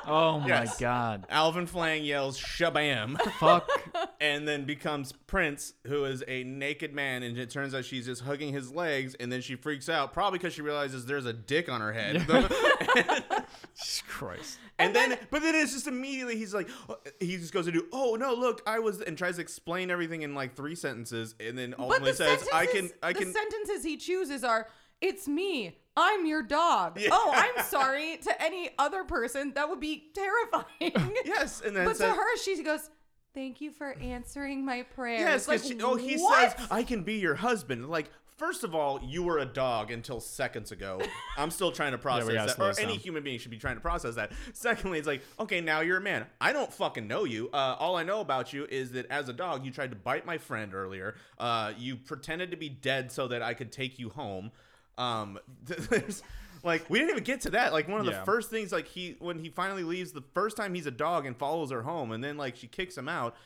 [0.06, 0.78] Oh my Yes.
[0.78, 1.24] god.
[1.30, 3.66] Alvin Flang yells "Shabam!" Fuck.
[4.20, 8.20] and then becomes Prince, who is a naked man, and it turns out she's just
[8.20, 11.70] hugging his legs, and then she freaks out, probably because she realizes there's a dick
[11.70, 12.16] on her head.
[13.74, 14.58] Jesus Christ.
[14.78, 17.86] and then, but then it's just immediately he's like, oh, he just goes to do,
[17.92, 21.56] oh no, look, I was, and tries to explain everything in like three sentences, and
[21.56, 24.68] then but ultimately the says, I can, sentences- I the sentences he chooses are,
[25.04, 25.76] "It's me.
[25.96, 27.10] I'm your dog." Yeah.
[27.12, 29.52] Oh, I'm sorry to any other person.
[29.54, 31.14] That would be terrifying.
[31.24, 32.90] yes, and then But says, to her, she goes,
[33.34, 36.56] "Thank you for answering my prayers." Yes, like, 'cause she- oh, he what?
[36.58, 37.88] says, I can be your husband.
[37.88, 41.00] Like, first of all, you were a dog until seconds ago.
[41.36, 42.60] I'm still trying to process gotta that.
[42.60, 42.98] Or this any down.
[43.00, 44.32] human being should be trying to process that.
[44.52, 46.26] Secondly, it's like, okay, now you're a man.
[46.40, 47.48] I don't fucking know you.
[47.52, 50.26] Uh, all I know about you is that as a dog, you tried to bite
[50.26, 51.14] my friend earlier.
[51.38, 54.50] Uh, you pretended to be dead so that I could take you home.
[54.98, 56.22] Um, there's.
[56.62, 57.74] Like we didn't even get to that.
[57.74, 60.72] Like one of the first things, like he when he finally leaves the first time
[60.72, 63.36] he's a dog and follows her home, and then like she kicks him out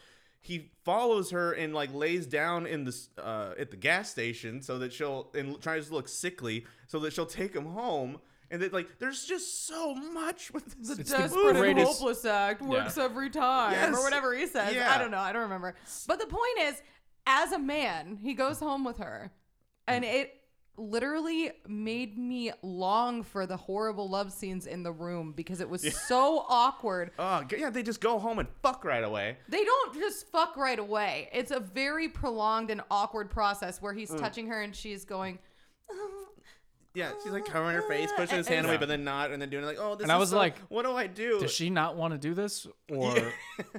[0.41, 4.79] he follows her and like lays down in the uh, at the gas station so
[4.79, 8.19] that she'll and tries to look sickly so that she'll take him home
[8.51, 12.97] and that like there's just so much with this The desperate and hopeless act works
[12.97, 13.05] Yeah.
[13.05, 13.95] every time, Yes.
[13.99, 14.75] or whatever he says.
[14.75, 14.95] Yeah.
[14.95, 15.19] I don't know.
[15.19, 15.75] I don't remember.
[16.07, 16.81] But the point is,
[17.27, 19.31] as a man, he goes home with her,
[19.87, 20.38] and it
[20.79, 25.83] literally made me long for the horrible love scenes in the room because it was
[26.07, 27.11] so awkward.
[27.19, 30.79] oh yeah they just go home and fuck right away They don't just fuck right
[30.79, 31.29] away.
[31.33, 33.99] It's a very prolonged and awkward process where Mm.
[33.99, 35.39] he's touching her and she's going.
[36.99, 39.41] Yeah she's like covering her face pushing his And- hand away but then not and
[39.41, 41.39] then doing like oh this And I is was so- like, what do I do
[41.41, 42.67] Does she not want to do this?
[42.91, 43.25] Or And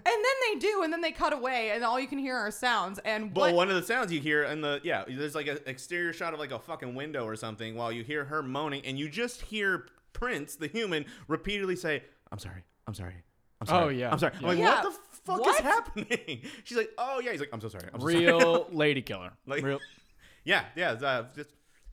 [0.05, 2.99] then they do, and then they cut away, and all you can hear are sounds.
[2.99, 3.55] And Well, what?
[3.55, 6.39] one of the sounds you hear in the yeah, there's like an exterior shot of
[6.39, 9.85] like a fucking window or something while you hear her moaning, and you just hear
[10.13, 13.15] Prince, the human, repeatedly say, "I'm sorry, I'm sorry,
[13.61, 14.83] I'm sorry, Oh, yeah, I'm sorry." I'm like, Yeah.
[14.83, 15.55] what the fuck What?
[15.55, 16.41] is happening?
[16.63, 19.31] She's like, "Oh yeah," he's like, "I'm so sorry, I'm so sorry." real lady killer.
[19.45, 19.79] Like- real.
[20.43, 21.49] yeah, yeah, uh, just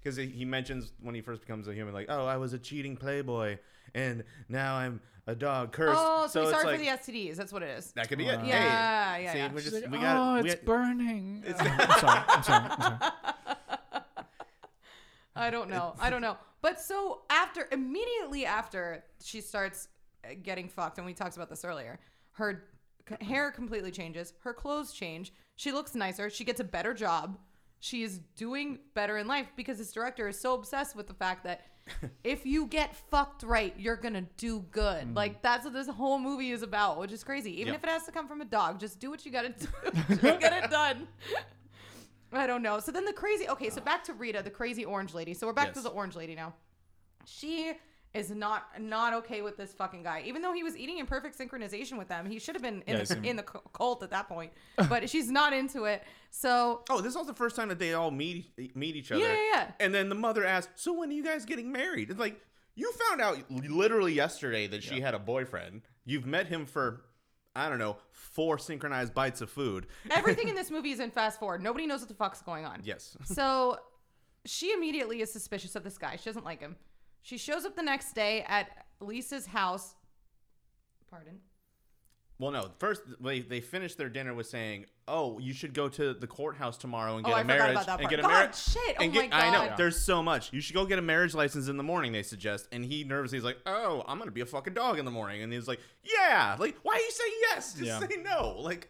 [0.07, 2.97] because he mentions when he first becomes a human, like, "Oh, I was a cheating
[2.97, 3.59] playboy,
[3.93, 7.35] and now I'm a dog cursed." oh, so, he's sorry like, for the STDs.
[7.35, 7.91] That's what it is.
[7.93, 8.39] that could be it.
[8.39, 8.45] Wow.
[8.45, 9.53] Hey, Yeah, yeah, see, yeah.
[9.53, 11.45] we're just like, we got oh, we it's got- burning.
[11.49, 12.23] Uh, I'm sorry.
[12.29, 12.71] I'm sorry.
[12.71, 13.13] I'm sorry.
[15.35, 15.95] I don't know.
[16.01, 16.37] I don't know.
[16.63, 19.89] But so after, immediately after she starts
[20.25, 21.99] uh, getting fucked, and we talked about this earlier,
[22.33, 22.65] her
[23.21, 24.35] hair completely changes.
[24.45, 25.33] Her clothes change.
[25.57, 26.31] She looks nicer.
[26.31, 27.39] She gets a better job.
[27.87, 31.45] She is doing better in life because this director is so obsessed with the fact
[31.45, 31.67] that
[32.25, 35.07] if you get fucked right, you're gonna do good.
[35.07, 35.15] Mm.
[35.15, 37.53] Like that's what this whole movie is about, which is crazy.
[37.61, 37.77] Even Yep.
[37.77, 39.67] if it has to come from a dog, just do what you gotta do.
[40.21, 41.07] get it done.
[42.33, 42.81] I don't know.
[42.81, 43.49] So then the crazy.
[43.49, 45.33] Okay, so back to Rita, the crazy orange lady.
[45.33, 46.55] So we're back to the orange lady now.
[47.25, 47.73] She
[48.17, 50.23] is not not okay with this fucking guy.
[50.27, 52.97] Even though he was eating in perfect synchronization with them, he should have been in
[52.97, 54.53] Yeah, the in the cult at that point.
[54.89, 56.03] But she's not into it.
[56.31, 59.21] So Oh, this was the first time that they all meet meet each other.
[59.23, 59.71] Yeah, yeah, yeah.
[59.81, 62.41] And then the mother asked, "So when are you guys getting married?" It's like
[62.75, 65.83] you found out literally yesterday that she had a boyfriend.
[66.05, 67.03] You've met him for
[67.55, 69.87] I don't know four synchronized bites of food.
[70.11, 71.63] everything in this movie is in fast forward.
[71.63, 72.81] Nobody knows what the fuck's going on.
[72.85, 73.17] Yes.
[73.25, 73.79] So
[74.45, 76.17] she immediately is suspicious of this guy.
[76.17, 76.77] She doesn't like him.
[77.27, 78.69] She shows up the next day at
[79.01, 79.97] Lisa's house.
[81.11, 81.41] Pardon.
[82.39, 82.71] Well, no.
[82.79, 86.77] First, they they finished their dinner with saying, "Oh, you should go to the courthouse
[86.79, 88.11] tomorrow and Oh, get I a forgot marriage about that and part.
[88.11, 88.97] get a God, marriage." shit.
[89.01, 89.77] Oh and my get, I know God.
[89.77, 90.53] there's so much.
[90.53, 92.13] You should go get a marriage license in the morning.
[92.13, 95.05] They suggest, and he nervously is like, "Oh, I'm gonna be a fucking dog in
[95.05, 97.73] the morning," and he's like, "Yeah, like why you say yes?
[97.75, 97.99] Just Yeah.
[97.99, 98.89] say no." Like,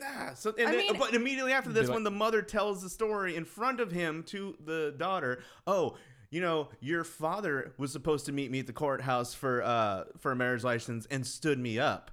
[0.00, 0.30] ah.
[0.36, 2.90] So, and I then, mean- but immediately after this, like- when the mother tells the
[2.90, 5.96] story in front of him to the daughter, "Oh."
[6.32, 10.32] You know, your father was supposed to meet me at the courthouse for uh for
[10.32, 12.10] a marriage license and stood me up.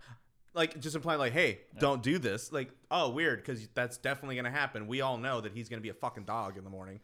[0.53, 2.51] like just implying like, hey, don't do this.
[2.51, 4.87] Like, oh, weird, because that's definitely gonna happen.
[4.87, 6.99] We all know that he's gonna be a fucking dog in the morning.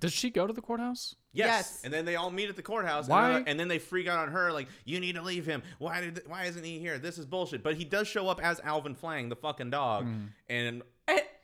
[0.00, 1.14] Does she go to the courthouse?
[1.32, 1.46] Yes.
[1.46, 1.80] Yes.
[1.84, 3.06] And then they all meet at the courthouse.
[3.06, 5.46] Why- And, they're- and then they freak out on her, like, you need to leave
[5.46, 5.62] him.
[5.78, 6.22] Why did?
[6.26, 6.98] Why isn't he here?
[6.98, 7.62] This is bullshit.
[7.62, 10.82] But he does show up as Alvin Flang, the fucking dog, and And,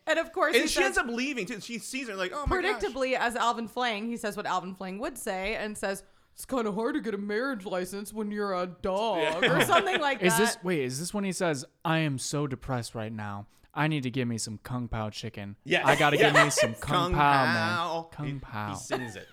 [0.09, 1.61] and of course, he and she says, ends up leaving too.
[1.61, 2.82] She sees her like, oh my gosh.
[2.82, 6.02] predictably, as Alvin Flang, he says what Alvin Flang would say, and says
[6.34, 10.00] it's kind of hard to get a marriage license when you're a dog or something
[10.00, 10.38] like Is that.
[10.38, 10.80] this wait?
[10.84, 13.46] Is this when he says, "I am so depressed right now.
[13.74, 15.56] I need to give me some kung pao chicken.
[15.64, 18.04] Yeah, I gotta give me some kung, pao, man.
[18.12, 19.28] Kung He- pao." He, sings it.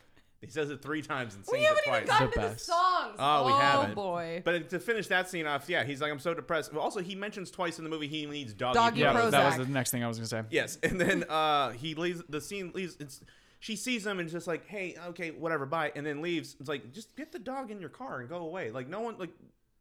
[0.45, 1.97] He says it three times and sings we haven't twice.
[2.03, 2.65] even gotten The to the best.
[2.65, 3.15] songs.
[3.19, 3.95] Oh, we haven't.
[3.95, 4.41] boy.
[4.45, 6.71] But to finish that scene off, yeah, he's like, I'm so depressed.
[6.73, 9.31] But also, he mentions twice in the movie he needs doggy, Doggy yeah, Prozac.
[9.31, 10.43] that was the next thing I was gonna say.
[10.49, 12.23] Yes, and then uh, he leaves.
[12.29, 12.97] The scene leaves.
[12.99, 13.21] It's
[13.59, 16.55] she sees him and just like, hey, okay, whatever, bye, and then leaves.
[16.59, 18.71] It's like, just get the dog in your car and go away.
[18.71, 19.31] Like no one like.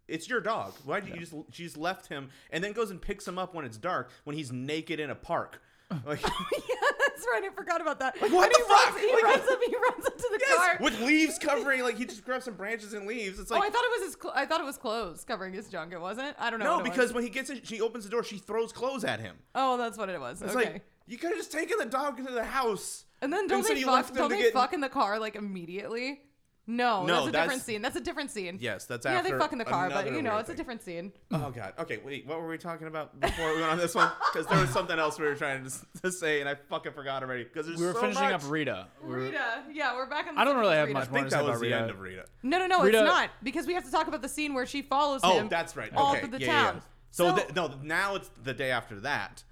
[0.07, 0.75] It's your dog.
[0.85, 1.33] Why did you just?
[1.53, 4.37] She just left him, and then goes and picks him up when it's dark, when
[4.37, 5.61] he's naked in a park.
[6.07, 6.91] Like, yeah,
[7.25, 7.51] that's right.
[7.51, 8.20] I forgot about that.
[8.20, 8.95] Like, what and the he fuck?
[8.95, 9.59] Runs, he Like- runs up.
[9.66, 10.79] He runs up to the car.
[10.81, 13.39] with leaves covering, like he just grabs some branches and leaves.
[13.39, 14.16] It's oh, like, oh, I thought it was his.
[14.20, 15.93] Cl- I thought it was clothes covering his junk.
[15.93, 16.37] It wasn't.
[16.39, 16.66] I don't know.
[16.66, 17.14] no, what it because was.
[17.14, 19.37] when he gets in, she opens the door, she throws clothes at him.
[19.55, 20.43] oh, that's what it was.
[20.43, 20.72] It's okay.
[20.72, 23.05] like you could have just taken the dog into the house.
[23.22, 24.12] and then don't instead they you fuck?
[24.14, 26.20] Don't they get- fuck in the car like immediately?
[26.67, 27.83] No, No, that's a different that's- scene.
[27.83, 28.57] That's a different scene.
[28.59, 29.33] Yes, that's after Yeah, after.
[29.33, 30.57] they fuck in the car, but another you know, weird it's a thing.
[30.57, 31.12] different scene.
[31.31, 31.75] Oh god.
[31.79, 32.27] Okay, wait.
[32.27, 34.11] What were we talking about before we went on this one?
[34.33, 36.93] Because there was something else we were trying to, s- to say, and I fucking
[36.93, 37.45] forgot already.
[37.45, 38.33] Because there's We were so finishing much.
[38.33, 38.87] up Rita.
[39.03, 40.35] We were- Rita, yeah, we're back on.
[40.37, 40.99] The I don't really have Rita.
[41.01, 41.77] much I more think to say that was about the Rita.
[41.83, 42.25] end of Rita.
[42.43, 44.65] No, no, no, Rita- it's not because we have to talk about the scene where
[44.67, 45.49] she follows Oh, him.
[45.51, 45.93] that's right.
[45.95, 46.21] all okay.
[46.21, 46.75] through the yeah, yeah, town.
[46.77, 46.81] yeah.
[47.11, 49.45] So, So- th- no, now it's the day after that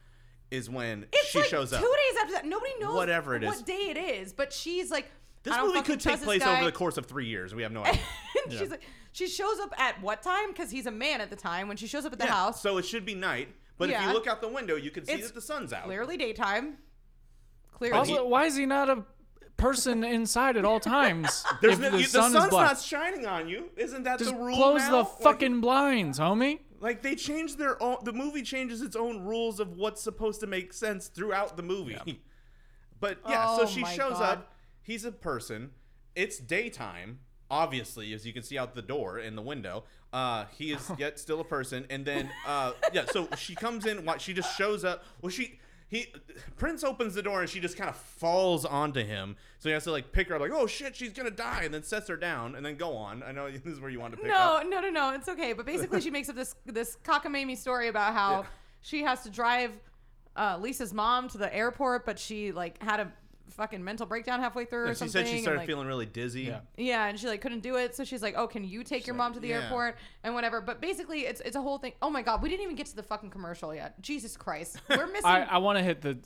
[0.50, 1.82] is when It's she like shows two up.
[1.82, 2.46] days after that.
[2.46, 3.62] Nobody knows Whatever it what is.
[3.62, 5.10] day it is, but she's like,
[5.42, 7.54] This movie could take place over the course of three years.
[7.54, 8.00] We have no idea.
[8.44, 8.82] And she's like,
[9.12, 10.48] she shows up at what time?
[10.52, 11.68] Because he's a man at the time.
[11.68, 13.48] When she shows up at the Yeah, house, So it should be night.
[13.78, 15.84] But if you look out the window, you can see It's that the sun's out.
[15.84, 16.78] clearly daytime.
[17.72, 19.04] Clearly, Also, why is he not a
[19.56, 21.44] person inside at all times?
[21.60, 23.70] There's if no, the you- sun sun's is not shining on you.
[23.76, 24.90] Isn't that Just the rule close now?
[24.90, 26.60] the Like- fucking blinds, homie.
[26.80, 27.98] Like they change their own.
[28.04, 32.20] The movie changes its own rules of what's supposed to make sense throughout the movie.
[33.00, 34.22] But yeah, Oh so she shows God.
[34.38, 34.51] up.
[34.82, 35.70] He's a person.
[36.14, 37.20] It's daytime,
[37.50, 39.84] obviously, as you can see out the door in the window.
[40.12, 41.86] Uh, he is yet still a person.
[41.88, 44.08] And then uh, yeah, so she comes in.
[44.18, 45.04] She just shows up.
[45.20, 45.58] Well, she.
[45.88, 46.06] He
[46.56, 49.36] Prince opens the door and she just kind of falls onto him.
[49.58, 51.74] So he has to like pick her up, like, oh shit, she's gonna die, and
[51.74, 53.22] then sets her down, and then go on.
[53.22, 54.66] I know this is where you want to pick no, up.
[54.66, 55.10] no, no, no.
[55.10, 55.52] It's okay.
[55.52, 58.46] But basically, she makes up this this cockamamie story about how Yeah.
[58.80, 59.72] she has to drive
[60.34, 63.12] uh, Lisa's mom to the airport, but she like had a
[63.50, 65.12] fucking mental breakdown halfway through or And she something.
[65.24, 66.42] said she and, started like- feeling really dizzy.
[66.42, 66.60] Yeah.
[66.76, 69.14] Yeah, and she like couldn't do it, so she's like, "Oh, can you take your
[69.14, 69.62] like, mom to the yeah.
[69.62, 71.92] airport and whatever?" But basically, it's it's a whole thing.
[72.00, 74.00] Oh my god, we didn't even get to the fucking commercial yet.
[74.00, 75.24] Jesus Christ, we're missing.
[75.26, 76.18] I, I want to hit the.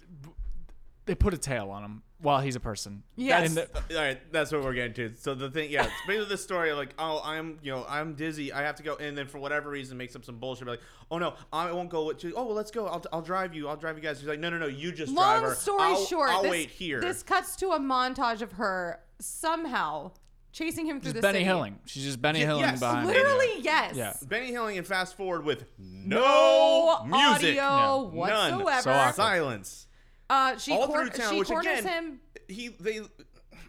[1.06, 3.02] They put a tail on him while he's a person.
[3.14, 3.48] Yes.
[3.48, 5.14] And the- All right, that's what we're getting to.
[5.16, 8.14] So the thing, yeah, it's basically the story of like, oh, I'm, you know, I'm
[8.14, 10.80] dizzy, I have to go, and then for whatever reason makes up some bullshit, like,
[11.10, 12.32] oh no, I won't go with you.
[12.36, 12.86] Oh well, let's go.
[12.86, 13.68] I'll, I'll drive you.
[13.68, 14.18] I'll drive you guys.
[14.18, 15.54] She's like, no, no, no, you just drive Long her.
[15.54, 17.00] story I'll, short, I'll this, wait here.
[17.00, 20.10] This cuts to a montage of her somehow
[20.52, 21.44] chasing him through just the Benny city.
[21.44, 21.78] Hilling.
[21.84, 22.80] She's just Benny Yeah, Hilling yes.
[22.80, 23.06] behind.
[23.06, 23.94] Literally, yes.
[23.94, 24.14] Yeah.
[24.26, 28.14] Benny Hilling and fast forward with No no, music, audio None.
[28.16, 28.80] whatsoever.
[28.82, 29.85] So silence.
[30.28, 32.20] Uh, she All cor- through town, she which corners again, him.
[32.48, 33.00] he they,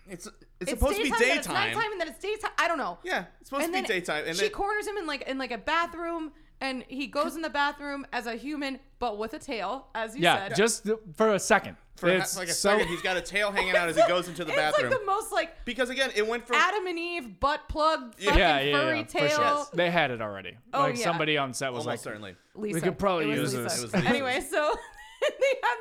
[0.10, 0.30] it's it's,
[0.62, 2.52] It's supposed to be daytime, it's nighttime, and then it's daytime.
[2.58, 2.98] I don't know.
[3.04, 5.38] Yeah, it's supposed and to be daytime, and she then corners him in like in
[5.38, 6.32] like a bathroom,
[6.62, 10.24] and he goes in the bathroom as a human, but with a tail, as you
[10.24, 10.56] Yeah, said.
[10.58, 11.78] just for a second.
[11.98, 14.28] for it's like a so, second, he's got a tail hanging out as he goes
[14.28, 14.88] into the it's bathroom.
[14.88, 18.16] It's like the most like because again, it went from Adam and Eve butt plug
[18.18, 18.36] Yeah.
[18.36, 19.30] yeah, yeah, furry yeah, tail.
[19.30, 19.66] for sure.
[19.76, 20.58] They had it already.
[20.74, 21.04] Oh, like yeah.
[21.04, 22.36] somebody on set was almost like, certainly.
[22.56, 22.76] Lisa.
[22.76, 23.64] We could probably use Lisa.
[23.64, 23.78] this.
[23.78, 24.08] It was Lisa.
[24.08, 24.76] Anyway, so
[25.22, 25.77] they had this fucking thing,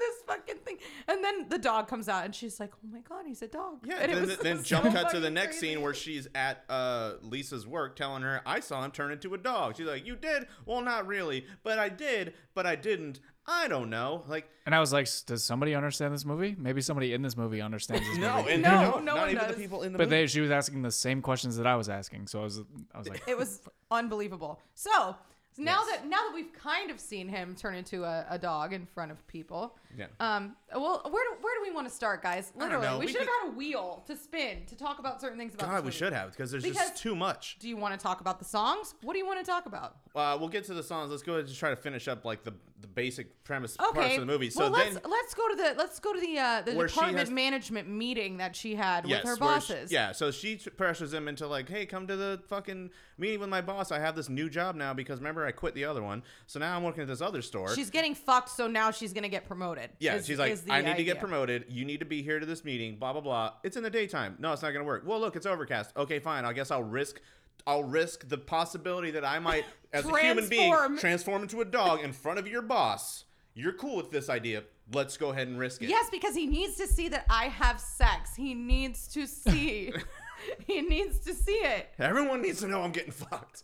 [1.08, 3.78] and then the dog comes out, and she's like, "Oh my god, he's a dog."
[3.84, 5.74] Yeah, and it then, was then so jump cut to the next crazy.
[5.74, 9.38] scene where she's at uh, Lisa's work telling her, I saw him turn into a
[9.38, 9.76] dog.
[9.76, 10.46] She's like, You did?
[10.64, 13.20] Well, not really, but I did, but I didn't.
[13.48, 14.24] I don't know.
[14.26, 16.56] Like, and I was like, does somebody understand this movie?
[16.58, 18.54] Maybe somebody in this movie understands this no, movie.
[18.54, 19.54] and No, no, no not one even does.
[19.54, 20.16] the people in the But movie.
[20.22, 22.60] they, she was asking the same questions that I was asking, so I was,
[22.92, 23.60] I was like, it was
[23.92, 24.60] unbelievable.
[24.74, 25.14] So
[25.58, 25.98] now Yes.
[26.00, 29.10] that now that we've kind of seen him turn into a, a dog in front
[29.10, 30.06] of people, Yeah.
[30.20, 32.52] um, well, where do, where do we want to start, guys?
[32.56, 35.38] Literally, we, We should have could- had a wheel to spin to talk about certain
[35.38, 35.68] things about.
[35.70, 37.58] God, we should have because there's Because- just too much.
[37.60, 38.94] Do you want to talk about the songs?
[39.02, 39.96] What do you want to talk about?
[40.14, 41.10] Uh, we'll get to the songs.
[41.10, 44.14] Let's go ahead and just try to finish up like the the basic premise parts
[44.14, 44.50] of the movie.
[44.50, 47.18] So well, then let's let's go to the let's go to the uh, the department
[47.18, 49.90] has- management meeting that she had with her where she- bosses.
[49.92, 53.60] yeah, so she pressures him into like, hey, come to the fucking meeting with my
[53.60, 53.90] boss.
[53.92, 56.76] I have this new job now because remember I quit the other one, so now
[56.76, 57.74] I'm working at this other store.
[57.74, 59.90] She's getting fucked, so now she's gonna get promoted.
[59.98, 61.66] yeah, is- she's like, I need to get promoted.
[61.68, 62.96] You need to be here to this meeting.
[62.96, 63.52] Blah blah blah.
[63.62, 64.36] It's in the daytime.
[64.38, 65.04] No, it's not gonna work.
[65.06, 65.96] Well, look, it's overcast.
[65.96, 66.44] Okay, fine.
[66.44, 67.20] I guess I'll risk.
[67.66, 72.00] I'll risk the possibility that I might, as a human being, transform into a dog
[72.04, 73.24] in front of your boss.
[73.54, 74.62] You're cool with this idea.
[74.92, 75.88] Let's go ahead and risk it.
[75.88, 78.36] Yes, because he needs to see that I have sex.
[78.36, 79.92] He needs to see.
[80.66, 81.88] he needs to see it.
[81.98, 83.62] Everyone needs to know I'm getting fucked.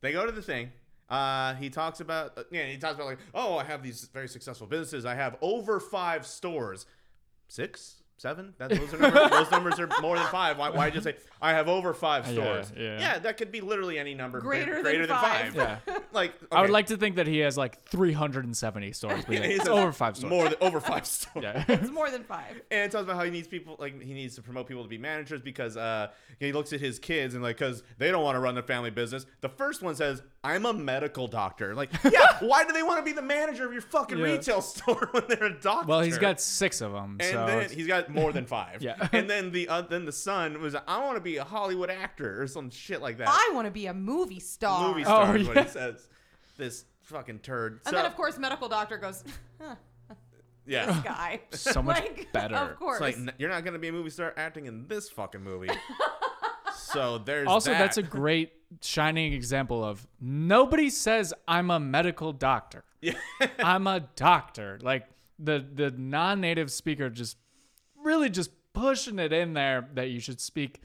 [0.00, 0.70] They go to the thing.
[1.08, 2.64] Uh, he talks about uh, yeah.
[2.66, 5.04] He talks about like, oh, I have these very successful businesses.
[5.04, 6.86] I have over five stores.
[7.48, 8.54] Six, seven.
[8.58, 10.58] That, those, are numbers, those numbers are more than five.
[10.58, 10.70] Why?
[10.70, 12.72] Why just say I have over five Yeah, stores?
[12.76, 13.18] yeah.
[13.18, 15.54] that could be literally any number Greater than greater than five.
[15.54, 15.80] five.
[15.86, 15.98] Yeah.
[16.12, 19.24] Like I would like to think that he has like 370 stores.
[19.26, 20.30] But yeah, he it's says over five stores.
[20.30, 21.42] More than over five stores.
[21.42, 21.62] Yeah.
[21.68, 22.62] It's more than five.
[22.70, 24.88] And it talks about how he needs people, like he needs to promote people to
[24.88, 26.08] be managers because uh,
[26.40, 28.88] he looks at his kids and like, because they don't want to run the family
[28.90, 29.26] business.
[29.42, 33.02] The first one says, "I'm a medical doctor." Like, yeah, why do they want to
[33.04, 34.24] be the manager of your fucking Yeah.
[34.24, 35.86] retail store when they're a doctor?
[35.88, 37.18] well, he's got six of them.
[37.20, 38.82] And so then it's- he's got more than five.
[38.86, 39.08] Yeah.
[39.12, 42.40] And then the uh, then the son was, I want to be a Hollywood actor
[42.42, 43.28] or some shit like that.
[43.28, 44.88] I want to be a movie star.
[44.88, 45.62] Movie star Oh, is what yeah.
[45.64, 46.08] he says.
[46.56, 47.80] This fucking turd.
[47.86, 49.24] And So- then of course medical doctor goes,
[49.60, 49.74] huh,
[50.66, 50.86] yeah.
[50.86, 51.40] this guy.
[51.52, 52.56] so much Like, better.
[52.56, 52.96] Of course.
[52.96, 55.70] It's like n- you're not gonna be a movie star acting in this fucking movie.
[56.76, 57.78] so there's also, that.
[57.78, 58.52] that's a great
[58.82, 62.84] shining example of nobody says I'm a medical doctor.
[63.00, 63.14] yeah.
[63.58, 64.78] I'm a doctor.
[64.82, 65.06] Like
[65.38, 67.36] the the non-native speaker just
[68.06, 70.80] really just pushing it in there that you should speak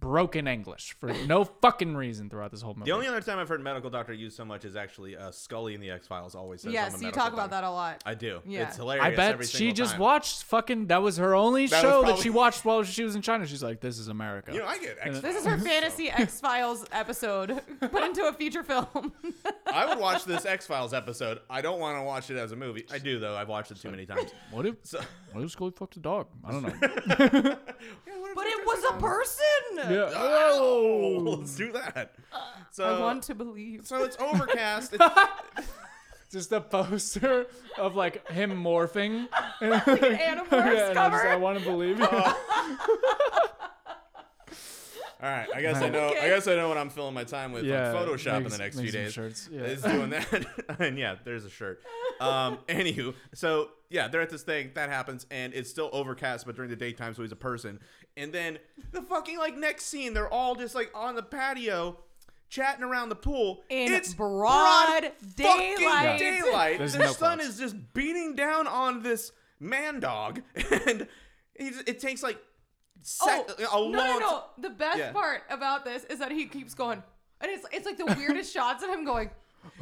[0.00, 2.90] broken English for no fucking reason throughout this whole movie.
[2.90, 5.74] The only other time I've heard medical doctor used so much is actually uh, Scully
[5.74, 6.68] in the X Files always says.
[6.68, 7.62] I'm yes, a you medical talk about doctor.
[7.62, 8.02] that a lot.
[8.06, 8.40] I do.
[8.46, 8.62] Yeah.
[8.68, 9.04] It's hilarious.
[9.06, 10.00] I bet every she single just time.
[10.00, 10.86] watched fucking.
[10.86, 13.22] That was her only That was show that probably- she watched while she was in
[13.22, 13.46] China.
[13.46, 15.20] She's like, "This is America." You know, I get X.
[15.20, 19.12] This is her fantasy X Files episode put into a feature film.
[19.72, 21.40] I would watch this X Files episode.
[21.50, 22.86] I don't want to watch it as a movie.
[22.90, 23.36] I do though.
[23.36, 24.32] I've watched it too many times.
[24.50, 25.00] what if So,
[25.32, 26.26] what if Scully fucked a dog?
[26.44, 26.72] I don't know.
[26.80, 27.56] Yeah,
[28.34, 29.81] but it was a person.
[29.90, 30.10] Yeah.
[30.14, 32.14] Oh, let's do that.
[32.70, 33.86] So, I want to believe.
[33.86, 34.96] so it's overcast.
[35.56, 35.68] It's,
[36.32, 37.44] Just a poster
[37.76, 39.28] of like him morphing.
[39.60, 41.26] Animorphs yeah, and I, just.
[41.26, 42.08] I want to believe it.
[45.22, 46.08] All right, I guess I know.
[46.08, 47.64] I guess I know what I'm filling my time with.
[47.64, 49.12] Yeah, on Photoshop in the next few days.
[49.12, 49.60] shirts, yeah.
[49.62, 50.46] Is doing that,
[50.80, 51.80] and yeah, there's a shirt.
[52.20, 56.56] Um, anywho, so yeah, they're at this thing that happens, and it's still overcast, but
[56.56, 57.78] during the daytime, so he's a person.
[58.16, 58.58] And then
[58.90, 61.98] the fucking like next scene, they're all just like on the patio.
[62.48, 66.18] Chatting around the pool In it's broad fucking daylight.
[66.18, 66.76] daylight.
[66.76, 67.54] There's the no sun clouds.
[67.54, 70.42] is just beating down on this man dog,
[70.86, 71.06] and
[71.54, 72.38] it takes like
[73.22, 74.44] Oh, sec- Oh, a no, no, no.
[74.58, 75.12] The best Yeah.
[75.12, 77.02] part about this is that he keeps going,
[77.40, 79.30] and it's it's like the weirdest shots of him going.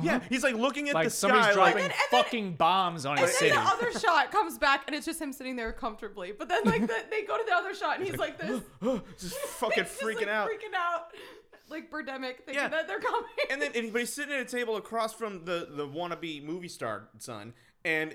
[0.03, 2.23] Yeah, he's like looking at Like the somebody's sky, dropping like And then- and then-
[2.25, 3.53] fucking bombs on And his then city.
[3.53, 6.33] the other shot comes back, and it's just him sitting there comfortably.
[6.33, 8.61] But then like the, they go to the other shot, and he's like this,
[9.19, 10.49] just fucking He's just, freaking like, out.
[10.51, 11.07] freaking out,
[11.71, 12.69] like Birdemic, thinking Yeah.
[12.69, 13.31] that they're coming.
[13.51, 16.69] And then, and, but he's sitting at a table across from the the wannabe movie
[16.69, 17.55] star son,
[17.85, 18.15] and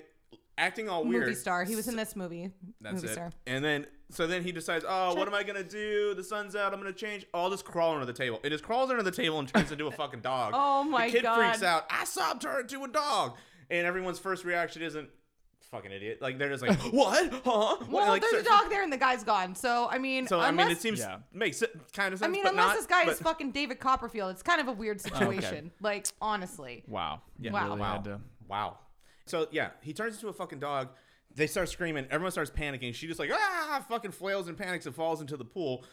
[0.57, 1.23] acting all weird.
[1.23, 1.63] movie star.
[1.63, 2.51] He was in this movie.
[2.81, 3.13] That's movie it.
[3.13, 3.31] star.
[3.47, 6.13] And then, so then he decides, oh, what am I gonna do?
[6.13, 6.73] The sun's out.
[6.73, 7.25] I'm gonna change.
[7.33, 8.39] Oh, I'll just crawl under the table.
[8.43, 10.53] It just crawls under the table and turns into a fucking dog.
[10.67, 11.07] Oh my god!
[11.07, 11.35] the kid God.
[11.37, 11.85] freaks out.
[11.89, 13.37] I saw him turn into a dog,
[13.69, 15.09] and everyone's first reaction isn't
[15.71, 16.19] fucking idiot.
[16.21, 17.31] Like they're just like, what?
[17.43, 17.77] Huh?
[17.77, 19.55] What?" Well, like, there's so- a dog there, and the guy's gone.
[19.55, 21.17] So I mean, So unless, I mean, it seems Yeah.
[21.33, 22.29] makes it kind of sense.
[22.29, 24.67] I mean, but unless not, this guy but, is fucking David Copperfield, it's kind of
[24.67, 25.71] a weird oh, situation.
[25.81, 26.83] Like honestly.
[26.87, 27.21] Wow.
[27.39, 27.63] Yeah, Wow.
[27.67, 27.93] really Wow.
[27.93, 28.77] had to- Wow.
[29.25, 30.89] So yeah, he turns into a fucking dog.
[31.33, 32.07] They start screaming.
[32.11, 32.93] Everyone starts panicking.
[32.93, 35.83] She just like ah, fucking flails and panics and falls into the pool.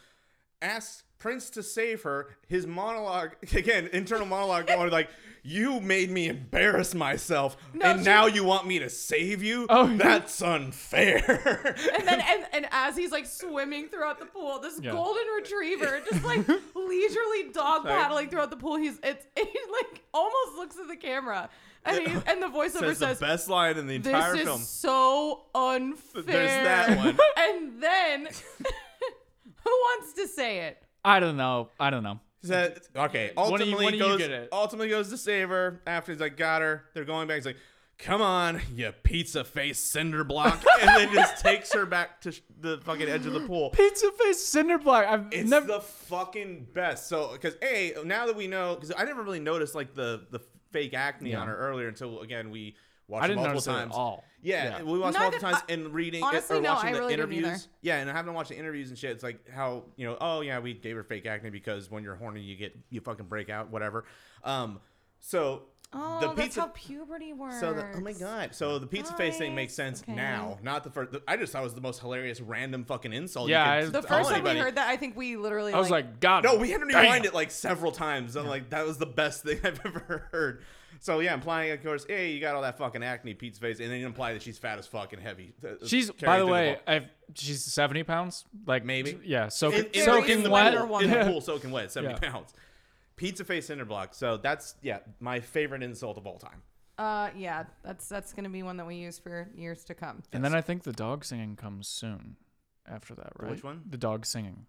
[0.63, 2.31] Asks Prince to save her.
[2.49, 5.09] His monologue again, internal monologue going like,
[5.43, 9.67] "You made me embarrass myself, No, and she- now you want me to save you?
[9.69, 9.87] Oh.
[9.97, 14.93] That's unfair." And then and, and as he's like swimming throughout the pool, this Yeah.
[14.93, 17.95] golden retriever just like leisurely dog Sorry.
[17.95, 18.77] paddling throughout the pool.
[18.77, 21.51] He's it's he like almost looks at the camera.
[21.85, 24.37] And he, and the voiceover says the says, best line in the entire This entire
[24.43, 24.61] is film.
[24.61, 26.23] so unfair.
[26.23, 27.19] There's that one.
[27.37, 28.29] And then
[29.65, 30.79] who wants to say it?
[31.05, 31.69] I don't know.
[31.81, 32.21] I don't know.
[32.45, 34.49] Said, okay, When do you- ultimately when do you goes get it?
[34.53, 36.85] ultimately goes to save her after he's like got her.
[36.93, 37.37] They're going back.
[37.37, 37.57] He's like,
[37.99, 42.41] "Come on, you pizza face cinder block," and then just takes her back to sh-
[42.59, 43.71] the fucking edge of the pool.
[43.71, 45.07] Pizza face cinder block.
[45.07, 45.67] I've It's never.
[45.69, 47.07] the fucking best.
[47.09, 50.41] So, because a now that we know, because I never really noticed like the the
[50.73, 51.43] fake acne Yeah.
[51.43, 52.75] on her earlier until again we
[53.13, 53.95] watched I it didn't multiple notice it at times.
[53.95, 54.25] all.
[54.43, 54.83] Yeah, Yeah.
[54.83, 57.17] we watched Neither- multiple times I- and reading honestly, or no, watching I the really
[57.17, 57.69] didn't interviews.
[57.81, 60.59] Yeah, and having watched the interviews and shit, it's like how you know, oh yeah,
[60.59, 63.71] we gave her fake acne because when you're horny, you get you fucking break out,
[63.71, 64.05] whatever.
[64.43, 64.81] Um,
[65.21, 65.63] so
[65.95, 66.61] Oh, the that's pizza.
[66.63, 67.61] how puberty works.
[67.61, 68.55] so the, oh my god!
[68.55, 70.15] So the pizza face thing makes sense Okay.
[70.15, 71.15] now, not the first.
[71.29, 73.51] I just thought it was the most hilarious random fucking insult.
[73.51, 75.75] Yeah, you could I- The first time we heard that, I think we literally.
[75.75, 76.45] I was like, God.
[76.45, 77.03] No, we had to damn.
[77.03, 78.37] rewind it like several times.
[78.37, 80.63] I'm like, that was the best thing I've ever heard.
[81.05, 83.91] So yeah, implying of course, hey, you got all that fucking acne, pizza face, and
[83.91, 85.53] then you imply that she's fat as fuck and heavy.
[85.67, 86.95] uh, She's by the through way, ball.
[86.97, 89.19] if she's seventy pounds, like Maybe.
[89.25, 90.75] yeah, soaking in, in, soaking in the wet.
[90.79, 92.31] pool, in the pool, soaking wet, seventy Yeah.
[92.31, 92.55] pounds.
[93.17, 94.15] Pizza face cinder block.
[94.15, 96.63] So that's yeah, my favorite insult of all time.
[96.99, 100.23] uh, yeah, that's that's gonna be one that we use for years to come.
[100.33, 102.37] And then I think the dog singing comes soon.
[102.87, 103.51] After that, right?
[103.51, 103.83] Which one?
[103.89, 104.67] The dog singing.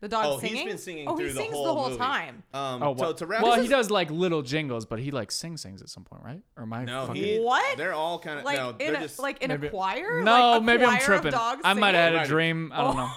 [0.00, 0.56] The dog Oh, singing.
[0.56, 1.98] he's been singing oh, through he the sings whole the whole movie.
[1.98, 2.42] time.
[2.52, 5.30] Um, Oh, so well, to wrap well he does like little jingles, but he like
[5.32, 6.42] sing sings at some point, right?
[6.58, 7.22] Or am I No, fucking?
[7.22, 7.78] he, What?
[7.78, 8.70] They're all kind of Like no.
[8.70, 10.22] in They're a, just like in Maybe- a choir.
[10.22, 11.32] no, like a maybe I'm tripping.
[11.34, 12.70] I might have had a dream.
[12.74, 13.08] I don't know.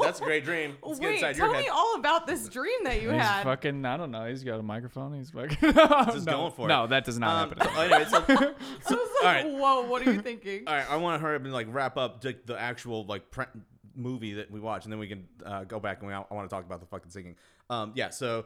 [0.00, 0.76] that's a great dream.
[0.82, 1.72] Let's get Wait, inside tell your me head.
[1.72, 3.44] all about this dream that you He's had.
[3.44, 3.86] fucking.
[3.86, 4.26] I don't know.
[4.26, 5.14] He's got a microphone.
[5.14, 5.56] He's fucking.
[5.62, 6.68] Just no, going for it.
[6.68, 7.74] No, that does not Um, happen.
[7.74, 8.44] so anyway, so, I was
[8.90, 9.46] like, all right.
[9.50, 10.64] whoa, what are you thinking?
[10.66, 13.30] All right, I want to hurry up and like wrap up the, the actual like
[13.30, 13.46] pre-
[13.96, 16.48] movie that we watched, and then we can uh, go back and we, I want
[16.48, 17.36] to talk about the fucking singing.
[17.70, 18.44] Um, yeah, so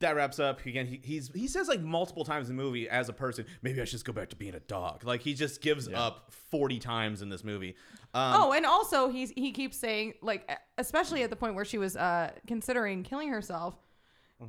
[0.00, 0.64] that wraps up.
[0.66, 3.80] Again, he, he's he says like multiple times in the movie as a person, maybe
[3.80, 5.04] I should just go back to being a dog.
[5.04, 7.76] Like he just gives up forty times in this movie.
[8.14, 11.78] Um, Oh, and also he's he keeps saying like, especially at the point where she
[11.78, 13.74] was uh considering killing herself,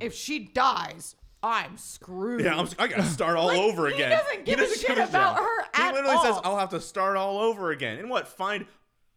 [0.00, 2.42] if she dies, I'm screwed.
[2.44, 4.10] yeah, I'm, I gotta start all Like, over again.
[4.10, 5.44] he doesn't give a doesn't shit give about shit.
[5.44, 8.28] her He at literally says, "I'll have to start all over again." And what?
[8.28, 8.66] Find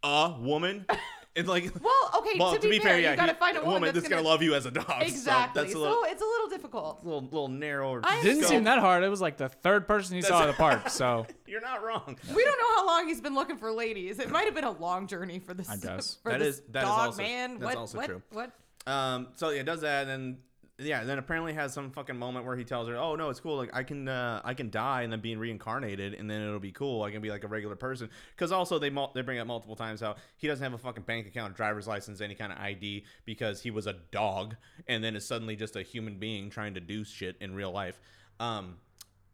[0.04, 0.86] a woman.
[1.34, 3.94] It's like Well, okay, well, to, be, fair, yeah you gotta he- find a woman,
[3.96, 4.86] that's, gonna, love you as a dog.
[4.88, 5.62] so Exactly.
[5.62, 7.00] that's a little, it's a little difficult.
[7.06, 8.02] little, little narrower.
[8.04, 9.04] I Didn't seem that hard.
[9.04, 10.90] It was like the third person he saw at the park.
[10.90, 12.18] So You're not wrong.
[12.36, 14.20] We don't know how long he's been looking for ladies.
[14.20, 15.70] It might have been a long journey for this.
[15.70, 16.18] I guess.
[16.24, 17.52] for That this is- that is dog also- man.
[17.60, 17.76] that's what?
[17.78, 18.06] also what?
[18.08, 18.22] true.
[18.32, 18.52] What?
[18.86, 20.38] Um, so yeah, it does that, and then
[20.82, 23.40] yeah, and then apparently has some fucking moment where he tells her, "Oh no, it's
[23.40, 23.58] cool.
[23.58, 26.72] Like I can, uh, I can die and then being reincarnated, and then it'll be
[26.72, 27.04] cool.
[27.04, 29.76] I can be like a regular person." Because also they mul- they bring up multiple
[29.76, 33.06] times how he doesn't have a fucking bank account, driver's license, any kind of ID
[33.26, 34.56] because he was a dog,
[34.88, 38.00] and then is suddenly just a human being trying to do shit in real life.
[38.40, 38.78] Um,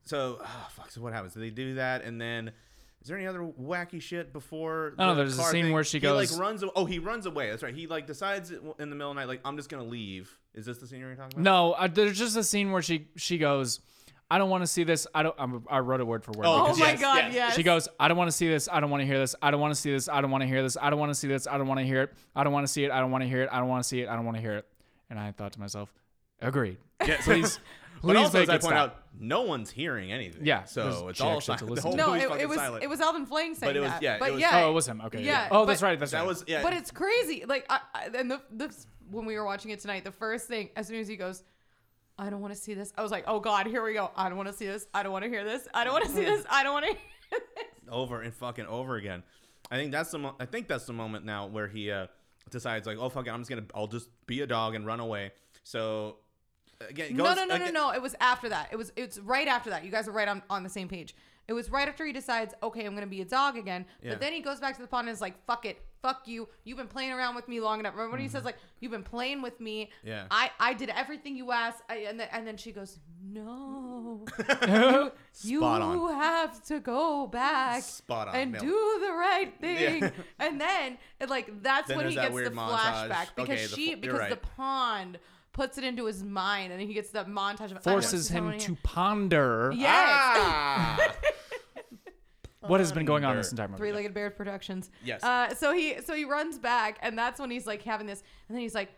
[0.03, 0.91] so oh, fuck.
[0.91, 1.33] So what happens?
[1.33, 2.51] Do they do that, and then?
[3.01, 4.93] Is there any other wacky shit before?
[4.97, 5.73] Don't know, there's a scene thing?
[5.73, 6.63] where she He, like runs.
[6.75, 7.49] Oh, he runs away.
[7.49, 7.73] That's right.
[7.73, 10.37] He like decides in the middle of the night, like I'm just gonna leave.
[10.57, 11.43] Is this the scene you're talking about?
[11.43, 13.79] no, uh, there's just a scene where she she goes,
[14.29, 15.05] I don't want to see this.
[15.13, 15.35] I don't.
[15.37, 16.45] I'm, I wrote it word for word.
[16.47, 17.33] Oh, Oh because my yes, god, yes.
[17.33, 17.55] yes.
[17.55, 18.67] She goes, I don't want to see this.
[18.69, 19.35] I don't want to hear this.
[19.41, 20.09] I don't want to see this.
[20.09, 20.75] I don't want to hear this.
[20.81, 21.47] I don't want to see this.
[21.47, 22.11] I don't want to hear it.
[22.35, 22.91] I don't want to see it.
[22.91, 23.49] I don't want to hear it.
[23.51, 24.09] I don't want to see it.
[24.09, 24.65] I don't want to hear it.
[25.09, 25.93] And I thought to myself,
[26.41, 26.77] agreed.
[27.05, 27.59] Yeah, Please,
[28.01, 28.75] But please also, make as I point stop.
[28.91, 30.45] out, no one's hearing anything.
[30.45, 31.67] Yeah, so it's all actually had to silent.
[31.67, 32.83] The listen whole to no, movie's it, fucking it was silent.
[32.83, 34.01] it was Alvin Flang saying But it was- that.
[34.03, 35.01] yeah, it but was- yeah, Oh, it was him.
[35.05, 35.23] Okay.
[35.23, 35.99] Yeah, Oh, that's but- right.
[35.99, 36.27] That's that right.
[36.27, 36.61] was yeah.
[36.63, 37.43] But it's crazy.
[37.47, 40.69] Like, I, I, and the this when we were watching it tonight, the first thing
[40.75, 41.43] as soon as he goes,
[42.19, 42.93] I don't want to see this.
[42.97, 44.11] I was like, oh god, here we go.
[44.15, 44.85] I don't want to see this.
[44.93, 45.67] I don't want to hear this.
[45.73, 46.45] I don't want to see this.
[46.49, 46.91] I don't want to.
[47.29, 47.65] hear this.
[47.89, 49.23] over and fucking over again.
[49.71, 52.07] I think that's the mo- I think that's the moment now where he uh,
[52.51, 54.99] decides like, oh fuck it, I'm just gonna I'll just be a dog and run
[54.99, 55.31] away.
[55.63, 56.17] So
[56.81, 57.91] again, No, goes, no, no, no, again- no.
[57.91, 58.69] It was after that.
[58.71, 59.83] It was it's right after that.
[59.85, 61.15] You guys are right on, on the same page.
[61.47, 63.85] It was right after he decides, okay, I'm gonna be a dog again.
[64.03, 64.11] Yeah.
[64.11, 66.49] But then he goes back to the pond and is like, fuck it, fuck you.
[66.65, 67.93] You've been playing around with me long enough.
[67.93, 69.85] Remember when he says like, you've been playing with me.
[69.99, 70.07] Mm-hmm.
[70.09, 70.25] Yeah.
[70.29, 71.83] I I did everything you asked.
[71.89, 74.25] I, and then and then she goes, no,
[75.41, 76.13] you Spot on.
[76.15, 77.81] have to go back.
[77.81, 80.01] Spot on, And do the right thing.
[80.03, 80.09] Yeah.
[80.39, 83.09] And then it, like that's Then when he that gets the montage.
[83.09, 85.17] flashback because Okay, she you're because the pond
[85.57, 89.71] puts it into his mind and he gets that montage of Forces him wanna ponder
[89.75, 89.91] Yes.
[89.91, 91.13] Ah!
[92.61, 93.79] what has been going on this entire movie.
[93.79, 94.91] Three-legged bears productions.
[95.03, 95.23] Yes.
[95.23, 98.55] Uh, so he so he runs back and that's when he's like having this and
[98.55, 98.89] then he's like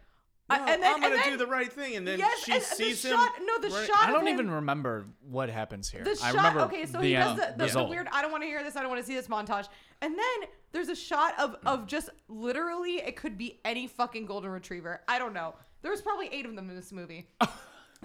[0.49, 2.43] No, uh, and then, I'm gonna and then, do the right thing, and then yes,
[2.43, 3.16] she and sees the him.
[3.16, 4.10] shot, No, the running- shot.
[4.10, 6.03] I don't him, even remember what happens here.
[6.03, 6.34] The I shot.
[6.36, 8.07] remember okay, so the he does end the, the, the weird.
[8.12, 8.76] I don't want to hear this.
[8.76, 9.68] I don't want to see this montage.
[10.01, 14.49] And then there's a shot of of just literally it could be any fucking golden
[14.51, 15.01] retriever.
[15.07, 15.55] I don't know.
[15.82, 17.27] There's probably eight of them in this movie.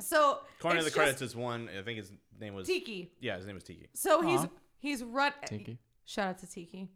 [0.00, 1.68] So According to the it's credits, just it's one.
[1.78, 2.10] I think his
[2.40, 3.12] name was Tiki.
[3.20, 3.88] Yeah, his name was Tiki.
[3.94, 4.48] So he's Aw.
[4.78, 5.32] he's run.
[5.46, 5.78] Tiki.
[6.04, 6.88] Shout out to Tiki.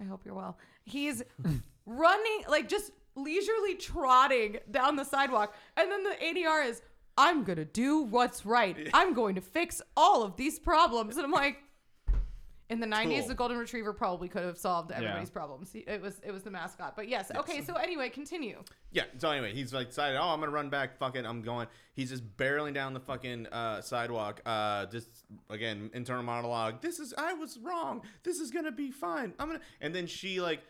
[0.00, 0.56] I hope you're well.
[0.84, 1.22] He's
[1.86, 6.80] running like just leisurely trotting down the sidewalk, and then the ADR is,
[7.18, 8.88] "I'm gonna do what's right.
[8.94, 11.58] I'm going to fix all of these problems." And I'm like,
[12.70, 13.28] In the 90s, Cool.
[13.28, 15.72] the golden retriever probably could have solved everybody's problems.
[15.74, 16.94] It was it was the mascot.
[16.94, 17.62] But yes, okay.
[17.62, 18.62] So anyway, continue.
[18.92, 19.04] Yeah.
[19.18, 20.96] So anyway, he's like decided, oh, I'm gonna run back.
[20.96, 21.66] Fuck it, I'm going.
[21.94, 24.40] He's just barreling down the fucking uh, sidewalk.
[24.46, 25.08] Uh, just
[25.50, 26.80] again internal monologue.
[26.80, 28.02] This is I was wrong.
[28.22, 29.34] This is gonna be fine.
[29.40, 29.60] I'm gonna.
[29.80, 30.60] And then she like,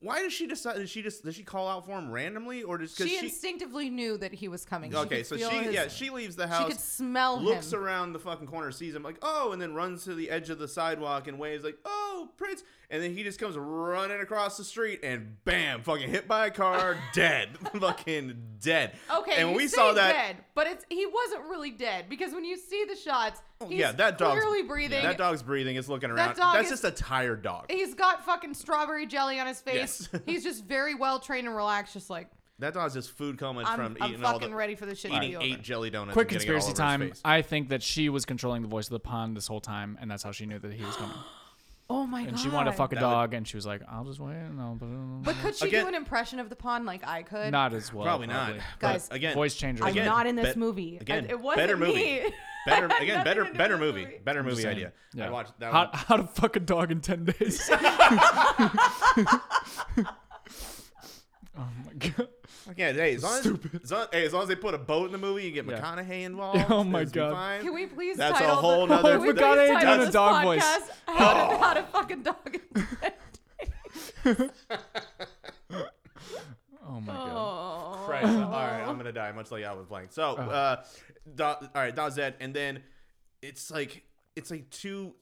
[0.00, 0.76] why does she decide?
[0.76, 3.26] Did she just did she call out for him randomly or just because She, she?
[3.26, 4.90] instinctively knew that he was coming.
[4.90, 6.66] She okay, could so feel she his- yeah she leaves the house.
[6.66, 7.78] she could smell looks him.
[7.82, 10.58] around the fucking corner, sees him like, oh, and then runs to the edge of
[10.58, 12.62] the sidewalk and waves like, oh, Prince.
[12.90, 16.50] And then he just comes running across the street and bam, fucking hit by a
[16.50, 17.56] car, dead.
[17.80, 18.92] fucking dead.
[19.12, 22.06] Okay, And when you we say saw that, dead, but it's he wasn't really dead
[22.10, 25.02] because when you see the shots, Oh, he's Oh, yeah, that dog's clearly breathing.
[25.02, 25.76] That dog's breathing.
[25.76, 26.36] It's looking around.
[26.36, 27.70] dog That's is- just a tired dog.
[27.70, 30.08] He's got fucking strawberry jelly on his face.
[30.12, 30.22] Yes.
[30.26, 32.28] he's just very well trained and relaxed, just like
[32.58, 34.98] That dog's just food coma I'm, from I'm eating all fucking the ready for this
[34.98, 35.44] shit to eating be over.
[35.44, 36.14] eight jelly donuts.
[36.14, 37.10] Quick and getting it all conspiracy over his time.
[37.10, 37.20] face.
[37.24, 40.10] I think that she was controlling the voice of the pond this whole time, and
[40.10, 41.16] that's how she knew that he was coming.
[41.90, 42.28] Oh my god!
[42.30, 44.18] And she wanted to fuck a That would- dog, and she was like, "I'll just
[44.18, 44.74] wait." And I'll
[45.22, 47.52] But could she Again- do an impression of the pond like I could?
[47.52, 48.04] not as well.
[48.06, 48.54] Probably not.
[48.78, 49.84] Guys, But again, Voice changer.
[49.84, 50.96] I'm again, not in this bet- movie.
[50.96, 51.94] Again, I- it wasn't better movie.
[51.94, 52.22] me.
[52.66, 54.04] Better I had again, nothing better to do better with movie.
[54.06, 54.18] movie.
[54.24, 54.92] Better movie idea.
[55.12, 55.26] Yeah.
[55.26, 55.90] I watched that How, one.
[55.92, 57.68] how to fuck a dog in ten days?
[57.70, 57.82] oh
[61.56, 62.28] my god.
[62.76, 63.80] Yeah, hey, as long as, Stupid.
[63.84, 65.66] as long, hey, as long as they put a boat in the movie, you get
[65.66, 65.78] Yeah.
[65.80, 66.64] McConaughey involved.
[66.70, 67.32] Oh my it's be God.
[67.32, 67.60] fine.
[67.62, 70.00] Can we please That's a title whole the, nother- can we please McConaughey title doing
[70.00, 70.64] a this dog voice.
[70.64, 72.84] podcast How, to, how to fucking dog in
[74.22, 74.50] 10 days.
[76.86, 77.32] Oh my god.
[77.34, 78.04] Oh.
[78.06, 78.26] Christ.
[78.26, 80.08] All right, I'm gonna die, much like I was playing.
[80.10, 80.82] So, uh,
[81.34, 82.82] da, all right, Dazed, and then
[83.40, 84.02] it's like
[84.36, 85.14] it's like two,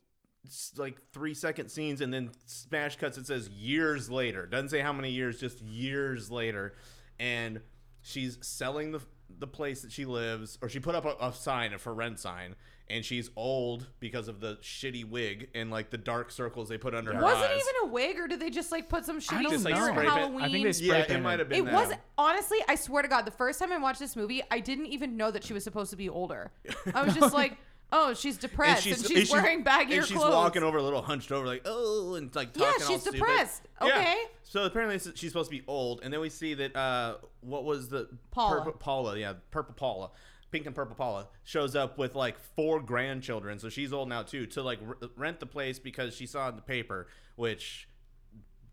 [0.47, 3.17] s- like three second scenes, and then smash cuts.
[3.19, 4.47] It says years later.
[4.47, 6.75] Doesn't say how many years, just years later,
[7.23, 7.61] and
[8.03, 9.01] she's selling the
[9.39, 12.19] the place that she lives, or she put up a, a sign, a for rent
[12.19, 12.55] sign.
[12.91, 16.95] And she's old because of the shitty wig and like the dark circles they put
[16.95, 19.45] under her Was it even a wig, or did they just like put some shitty
[19.45, 20.09] don't Just, like, spray paint.
[20.11, 20.43] Halloween?
[20.43, 21.23] I think they spray yeah, it painted.
[21.23, 21.61] might have been.
[21.61, 21.89] It that.
[21.89, 24.87] was honestly, I swear to God, the first time I watched this movie, I didn't
[24.87, 26.51] even know that she was supposed to be older.
[26.93, 27.57] I was just like,
[27.93, 30.33] oh, she's depressed and she's, wearing baggier and she's clothes.
[30.35, 33.19] walking over a little hunched over, like oh, and like Yeah, talking all she's stupid.
[33.19, 33.63] depressed.
[33.81, 33.89] Yeah.
[33.89, 34.17] Okay.
[34.43, 37.89] So apparently she's supposed to be old, and then we see that uh, what was
[37.89, 38.57] the Paula.
[38.65, 40.11] Purple, Paula, yeah, purple Paula,
[40.51, 44.47] pink and purple Paula shows up with like four grandchildren, so she's old now too,
[44.47, 47.89] to like r- rent the place because she saw in the paper, which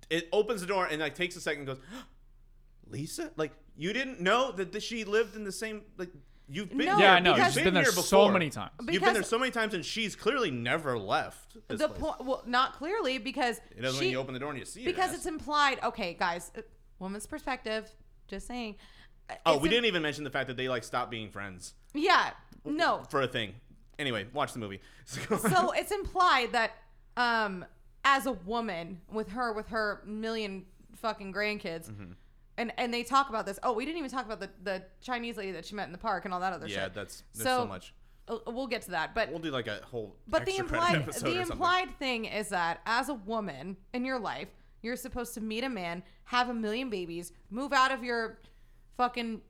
[0.10, 1.86] it opens the door and like takes a second, and goes.
[2.88, 6.10] Lisa, like you didn't know that th- she lived in the same like
[6.50, 7.30] you've been No, here- Yeah, I know.
[7.32, 8.72] you've because- She's been there here so many times.
[8.80, 11.56] You've been Because- there so many times, and she's clearly never left.
[11.68, 12.00] This the place.
[12.00, 14.66] point, well, not clearly because It doesn't she, when you open the door and you
[14.66, 14.86] see it.
[14.86, 15.80] because it's implied.
[15.84, 16.62] Okay, guys, uh,
[17.00, 17.90] woman's perspective.
[18.28, 18.76] Just saying.
[19.30, 21.30] Uh, Oh, it's we im- didn't even mention the fact that they like stopped being
[21.30, 22.32] friends Yeah,
[22.66, 23.04] no.
[23.10, 23.56] for a thing.
[23.98, 24.82] Anyway, watch the movie.
[25.06, 26.72] so it's implied that
[27.18, 27.66] um
[28.06, 32.12] as a woman with her with her million fucking grandkids Mm-hmm.
[32.60, 35.38] And and they talk about this oh we didn't even talk about the the chinese
[35.38, 37.24] lady that she met in the park and all that other yeah, shit Yeah, that's
[37.34, 37.94] there's so, much.
[38.28, 40.16] uh, we'll get to that but We'll do like a whole.
[40.28, 44.50] but the implied the implied thing is that as a woman in your life
[44.82, 48.40] you're supposed to meet a man have a million babies move out of your
[48.98, 49.42] fucking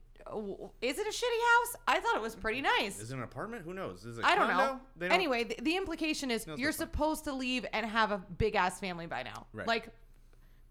[0.81, 3.63] is it a shitty house i thought it was pretty nice Is it an apartment?
[3.65, 4.05] Who knows?
[4.05, 4.79] Is it I don't know.
[4.99, 8.53] Don't- Anyway, the, the implication is No, you're supposed to leave and have a big
[8.55, 9.47] ass family by now.
[9.53, 9.65] Right.
[9.65, 9.89] Like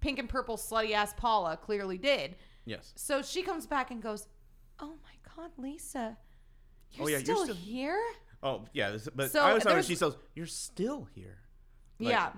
[0.00, 2.36] pink and purple slutty ass Paula clearly did.
[2.64, 2.92] Yes.
[2.96, 4.26] So she comes back and goes,
[4.78, 6.16] "Oh my god, Lisa,
[6.92, 8.00] you're, Oh, yeah, you're still, still- here."
[8.42, 11.38] Oh yeah, this, but So I always thought she says, "You're still here."
[11.98, 12.30] Like, yeah.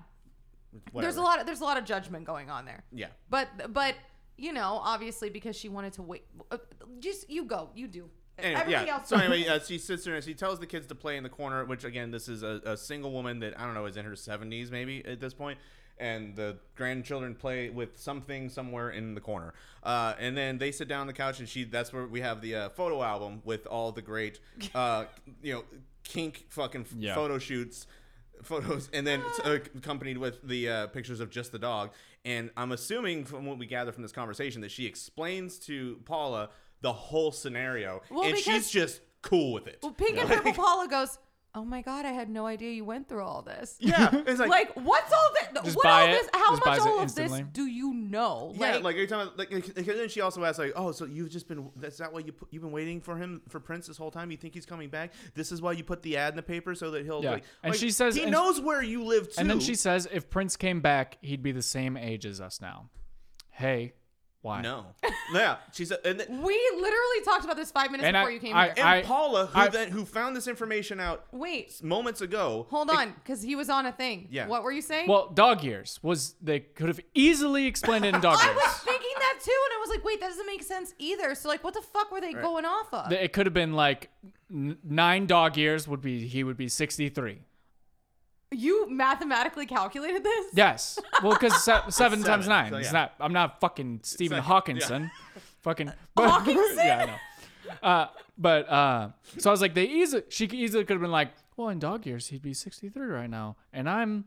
[0.94, 2.84] There's a lot of there's a lot of judgment going on there.
[2.92, 3.08] Yeah.
[3.28, 3.94] But but
[4.36, 6.24] you know, obviously because she wanted to wait.
[6.50, 6.58] uh,
[7.00, 8.08] Just you go, you do.
[8.38, 8.94] Anyway, Everybody yeah.
[8.94, 9.08] else.
[9.08, 11.28] So anyway, uh, she sits there and she tells the kids to play in the
[11.28, 11.64] corner.
[11.66, 14.16] Which again, this is a, a single woman that I don't know is in her
[14.16, 15.58] seventies maybe at this point,
[16.00, 19.52] and the grandchildren play with something somewhere in the corner.
[19.82, 22.40] Uh, and then they sit down on the couch, and she that's where we have
[22.40, 24.40] the uh, photo album with all the great,
[24.74, 25.04] uh,
[25.42, 25.64] you know,
[26.04, 27.14] kink fucking Yeah.
[27.14, 27.86] photo shoots.
[28.42, 31.90] Photos and then uh, accompanied with the uh, pictures of just the dog.
[32.24, 36.48] And I'm assuming from what we gather from this conversation that she explains to Paula
[36.80, 39.80] the whole scenario, Well, and because- she's just cool with it.
[39.82, 41.18] well, pink and purple Paula goes,
[41.54, 44.48] "Oh my god, I had no idea you went through all this." Yeah, it's like,
[44.50, 45.64] like, what's all this?
[45.64, 46.12] Just What buy all it.
[46.12, 46.28] this?
[46.32, 47.42] How Just much buys it all of instantly.
[47.42, 48.52] this do you know?
[48.56, 51.48] yeah, like, every time, like, because then she also asks, like, oh, so you've just
[51.48, 54.10] been, that's that why you put, you've been waiting for him for Prince this whole
[54.10, 54.30] time?
[54.30, 55.12] You think he's coming back?
[55.34, 57.32] This is why you put the ad in the paper so that he'll, Yeah.
[57.32, 59.40] like, And like, she says- he and- knows where you live too.
[59.40, 62.60] And then she says, if Prince came back, he'd be the same age as us
[62.60, 62.88] now.
[63.50, 63.92] Hey,
[64.42, 64.62] Why?
[64.62, 64.86] No.
[65.34, 65.56] yeah.
[65.72, 66.36] She said, and, th- We
[66.74, 68.74] literally talked about this five minutes And I- before you came I- here.
[68.78, 72.66] and I- Paula, who I- then who found this information out Wait, moments ago.
[72.70, 74.28] hold on, because he was on a thing.
[74.30, 74.46] Yeah.
[74.46, 75.08] What were you saying?
[75.08, 78.42] Well, dog years was they could have easily explained it in dog years.
[78.50, 78.62] I years.
[78.64, 81.34] was thinking that too, and I was like, wait, that doesn't make sense either.
[81.34, 83.12] So like, what the fuck were they going off of?
[83.12, 84.08] It could have been like
[84.50, 87.42] n- nine dog years would be he would be 63.
[88.52, 90.46] You mathematically calculated this?
[90.54, 90.98] Yes.
[91.22, 92.70] Well, because se- seven, times nine.
[92.70, 92.92] so It's yeah.
[92.92, 93.14] not.
[93.20, 95.10] I'm not fucking Stephen like- Hawkinson.
[95.62, 95.92] Fucking.
[96.16, 96.76] Hawkinson?
[96.76, 97.88] yeah, I know.
[97.88, 100.22] Uh, but uh, so I was like, they easily.
[100.28, 103.56] She easily could have been like, well, in dog years, he'd be 63 right now,
[103.72, 104.26] and I'm.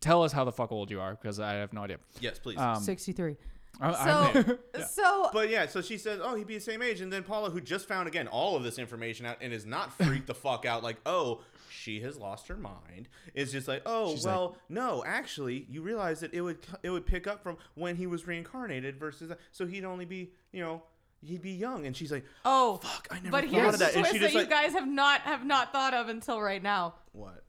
[0.00, 1.98] Tell us how the fuck old you are, because I have no idea.
[2.20, 2.56] Yes, please.
[2.56, 3.36] Um, 63.
[3.82, 4.58] I, I So, mean,
[4.88, 7.50] so But yeah, so she says, "Oh, he'd be the same age," and then Paula,
[7.50, 10.64] who just found again all of this information out and is not freaked the fuck
[10.64, 11.42] out, like, "Oh,
[11.80, 16.20] she has lost her mind," is just like, "Oh, She's well, no, actually, you realize
[16.20, 19.84] that it would it would pick up from when he was reincarnated versus so he'd
[19.84, 20.82] only be, you know,
[21.22, 23.84] he'd be young," and she's like, oh, "Fuck, I never but thought here's of the
[23.86, 26.40] that," and twist she that just you guys have not have not thought of until
[26.40, 26.94] right now.
[27.12, 27.44] "What?"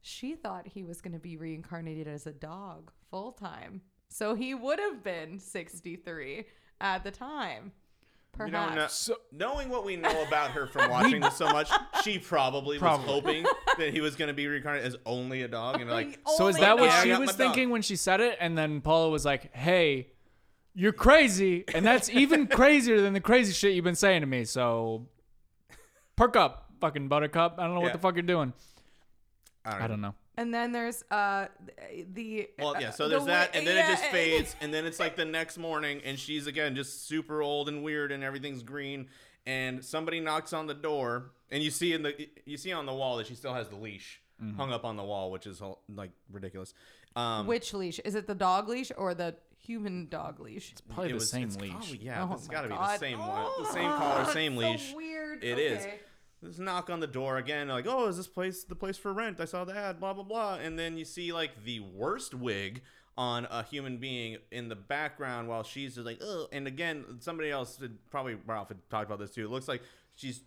[0.00, 4.54] She thought he was going to be reincarnated as a dog full time, so he
[4.54, 6.44] would have been 63
[6.80, 7.72] at the time.
[8.38, 8.66] We Perhaps.
[8.68, 8.86] don't know.
[8.88, 11.70] So- Knowing what we know about her from watching this so much,
[12.02, 13.06] she probably, Probably.
[13.06, 13.46] was hoping
[13.78, 16.56] that he was going to be reincarnated as only a dog, and like, so is
[16.58, 17.36] that what she was my dog.
[17.36, 18.36] thinking when she said it?
[18.40, 20.08] And then Paula was like, hey,
[20.74, 21.64] you're crazy.
[21.72, 24.44] And that's even crazier than the crazy shit you've been saying to me.
[24.44, 25.06] So
[26.16, 27.56] perk up, fucking buttercup.
[27.58, 28.52] I don't know what the fuck you're doing.
[29.64, 30.14] I I don't know.
[30.36, 31.46] And then there's uh
[32.12, 32.90] the Well, yeah.
[32.90, 35.24] So there's wa- that, and then yeah, it just fades, and then it's like the
[35.24, 39.08] next morning, and she's again just super old and weird, and everything's green,
[39.46, 42.92] and somebody knocks on the door, and you see in the you see on the
[42.94, 44.56] wall that she still has the leash Mm-hmm.
[44.56, 46.74] hung up on the wall, which is like ridiculous.
[47.14, 48.00] Um, Which leash?
[48.04, 50.72] Is it the dog leash or the human dog leash?
[50.72, 51.70] It's probably it the was- same it's leash.
[51.70, 54.18] probably- yeah, Oh it's my got to be the same one, the Oh, same collar,
[54.22, 54.92] that's same so leash.
[54.92, 55.44] weird.
[55.44, 55.86] It is.
[56.44, 59.40] This knock on the door again, like, oh, is this place the place for rent?
[59.40, 62.82] I saw the ad, blah blah blah, and then you see like the worst wig
[63.16, 67.50] on a human being in the background while she's just like, oh, and again, somebody
[67.50, 69.44] else had, probably Ralph had talked about this too.
[69.44, 69.82] It looks like
[70.16, 70.42] she's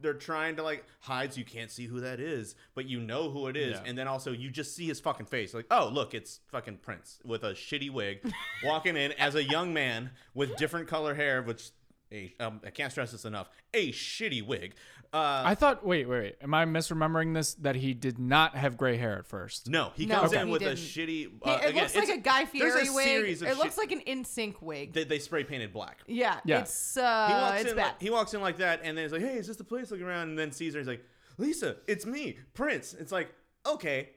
[0.00, 3.30] they're trying to like hide so you can't see who that is, but you know
[3.30, 3.82] who it is, Yeah.
[3.86, 7.18] and then also you just see his fucking face, like, oh, look, it's fucking Prince
[7.24, 8.20] with a shitty wig,
[8.64, 11.70] walking in as a young man with different color hair, which.
[12.10, 13.50] A, um, I can't stress this enough.
[13.74, 14.72] A shitty wig.
[15.12, 16.36] Uh, I thought, wait, wait, wait.
[16.42, 17.54] Am I misremembering this?
[17.54, 19.68] That he did not have gray hair at first.
[19.70, 20.40] No, he No, comes Okay.
[20.42, 20.78] in he with a didn't.
[20.80, 21.06] shitty.
[21.08, 23.04] He- Uh, it again, looks like it's- a Guy there's Fieri a wig.
[23.06, 24.92] series of It looks shit- like an NSYNC wig.
[24.92, 26.00] They, they spray painted black.
[26.06, 26.60] yeah, Yeah.
[26.60, 27.76] it's He uh, walks it's in.
[27.76, 27.86] bad.
[27.86, 29.90] Like, he walks in like that, and then he's like, "Hey, is this the place?"
[29.90, 31.02] Looking around, and then Caesar's like,
[31.38, 33.32] "Lisa, it's me, Prince." It's like,
[33.64, 34.10] okay,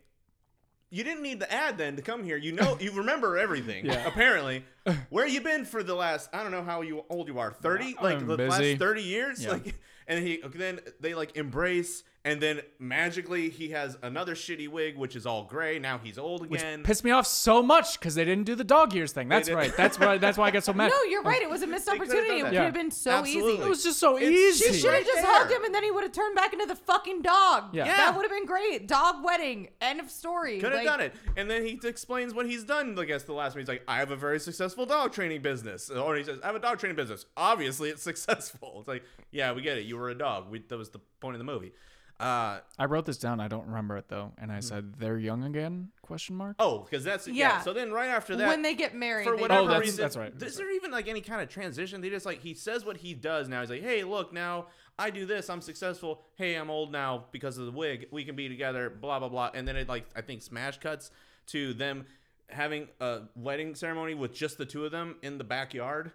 [0.90, 2.36] you didn't need the ad then to come here.
[2.36, 3.86] You know, you remember everything.
[3.92, 4.06] Yeah.
[4.08, 4.66] Apparently,
[5.10, 6.30] where you been for the last?
[6.34, 7.52] I don't know how you old you are.
[7.52, 8.72] Thirty, like I'm the busy.
[8.74, 9.44] last thirty years.
[9.44, 9.52] Yeah.
[9.54, 9.76] Like,
[10.08, 12.04] and he then they like embrace.
[12.24, 15.80] And then magically he has another shitty wig, which is all gray.
[15.80, 16.84] Now he's old again Which again.
[16.84, 19.28] pissed me off so much because they didn't do the dog years thing.
[19.28, 19.76] That's right.
[19.76, 20.20] That's why.
[20.20, 20.92] That's why I got so mad.
[20.92, 21.42] no, you're right.
[21.42, 22.36] It was a missed opportunity.
[22.42, 22.66] It could Yeah.
[22.66, 23.54] have been so Absolutely.
[23.54, 23.64] easy.
[23.64, 24.66] It was just so It's- easy.
[24.66, 25.26] She should have Right just there.
[25.32, 27.74] hugged him and then he would have turned back into the fucking dog.
[27.74, 27.86] Yeah.
[27.86, 27.98] Yeah.
[27.98, 28.88] That would have been great.
[28.88, 29.70] Dog wedding.
[29.82, 30.60] End of story.
[30.60, 31.16] Could have Like, done it.
[31.36, 32.96] And then he explains what he's done.
[33.00, 35.90] I guess the last one, he's like, I have a very successful dog training business.
[35.90, 37.26] Or he says, I have a dog training business.
[37.38, 38.76] Obviously, it's successful.
[38.80, 39.86] It's like, yeah, we get it.
[39.86, 40.50] You were a dog.
[40.50, 41.72] We, that was the point of the movie.
[42.20, 43.40] Uh, I wrote this down.
[43.40, 45.90] I don't remember it though, and I said they're young again?
[46.04, 46.56] Question mark.
[46.60, 47.34] oh, because that's yeah.
[47.34, 47.62] Yeah.
[47.62, 49.26] So then right after that, when they get married.
[49.26, 50.32] for they whatever Oh, that's- reason, that's right.
[50.40, 52.00] Is there even like any kind of transition?
[52.00, 53.62] They just like he says what he does now.
[53.62, 54.68] He's like, hey, look, now
[55.00, 55.50] I do this.
[55.50, 56.22] I'm successful.
[56.36, 58.06] Hey, I'm old now because of the wig.
[58.12, 58.92] We can be together.
[58.92, 59.50] Blah blah blah.
[59.56, 61.10] And then it like I think smash cuts
[61.48, 62.06] to them
[62.54, 66.12] having a wedding ceremony with just the two of them in the backyard.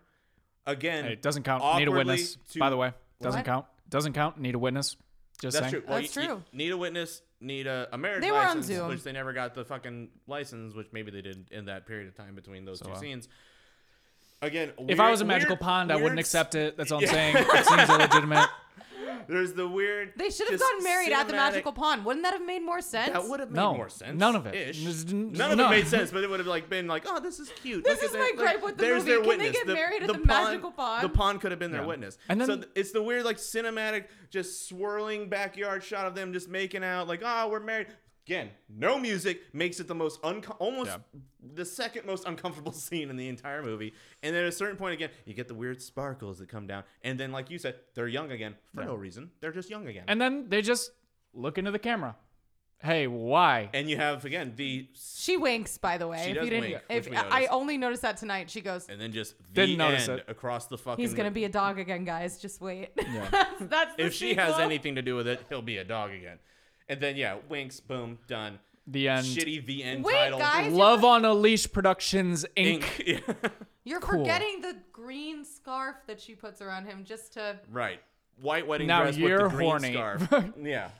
[0.66, 1.62] Again, Hey, it doesn't count.
[1.78, 2.37] Need a witness.
[2.53, 3.45] to- By the way, doesn't What?
[3.47, 3.66] count.
[3.89, 4.39] Doesn't count.
[4.41, 4.97] Need a witness.
[5.41, 5.82] Just That's saying.
[5.82, 5.91] true.
[5.91, 6.43] Well, That's you- you true.
[6.53, 7.22] need a witness.
[7.41, 8.89] Need a, a marriage They were on license, Zoom.
[8.89, 12.16] which they never got the fucking license, which maybe they did in that period of
[12.16, 13.28] time between those two uh, scenes.
[14.43, 16.76] Again, If I was a magical weird- pond, I wouldn't accept it.
[16.76, 17.11] That's all I'm Yeah.
[17.12, 17.37] saying.
[17.39, 18.49] It seems illegitimate.
[19.28, 20.12] There's the weird.
[20.16, 22.05] They should have just gotten married at the cinematic- magical pond.
[22.05, 23.12] Wouldn't that have made more sense?
[23.12, 24.18] That would have made No, more sense.
[24.18, 24.55] none of it.
[24.55, 24.82] Ish.
[24.84, 25.66] There's None n- of no.
[25.66, 27.84] it made sense, but it would have like been like, oh, this is cute.
[27.84, 28.36] This Look is at my that.
[28.36, 29.11] gripe Like, with the there's movie.
[29.12, 29.53] Their Can they witness.
[29.53, 31.05] get the, married at the the pond, magical pond?
[31.05, 31.86] The pond could have been their Yeah.
[31.86, 32.18] witness.
[32.28, 36.32] And so then- th- it's the weird like cinematic, just swirling backyard shot of them
[36.32, 37.88] just making out, like, oh, we're married.
[38.26, 41.20] Again, no music makes it the most unco- almost Yeah.
[41.54, 43.94] the second most uncomfortable scene in the entire movie.
[44.22, 46.82] And then at a certain point again, you get the weird sparkles that come down,
[47.03, 48.88] and then like you said, they're young again for Yeah.
[48.88, 49.30] no reason.
[49.40, 50.04] They're just young again.
[50.08, 50.90] And then they just
[51.34, 52.16] look into the camera.
[52.82, 53.70] Hey, why?
[53.72, 56.22] And you have again the She winks, by the way.
[56.24, 58.61] She if does you didn't, wink, if which we I only noticed that tonight, she
[58.61, 60.24] goes, and then just the Didn't notice it.
[60.28, 61.03] across the fucking.
[61.03, 62.38] "He's gonna be a dog again, guys.
[62.38, 63.28] Just wait." Yeah.
[63.30, 66.11] that's, that's the If she has anything to do with it, he'll be a dog
[66.11, 66.38] again.
[66.88, 68.58] And then yeah, winks, boom, done.
[68.87, 69.26] The end.
[69.26, 70.38] Shitty the end Wait, title.
[70.38, 70.72] guys.
[70.72, 72.67] Love on a Leash Productions Inc.
[72.67, 73.03] Ink.
[73.07, 73.50] Yeah.
[73.84, 74.21] You're Cool.
[74.21, 77.58] forgetting the green scarf that she puts around him just to.
[77.71, 78.00] right.
[78.41, 79.92] White wedding Now dress you're with the green horny.
[79.92, 80.29] scarf.
[80.63, 80.91] yeah.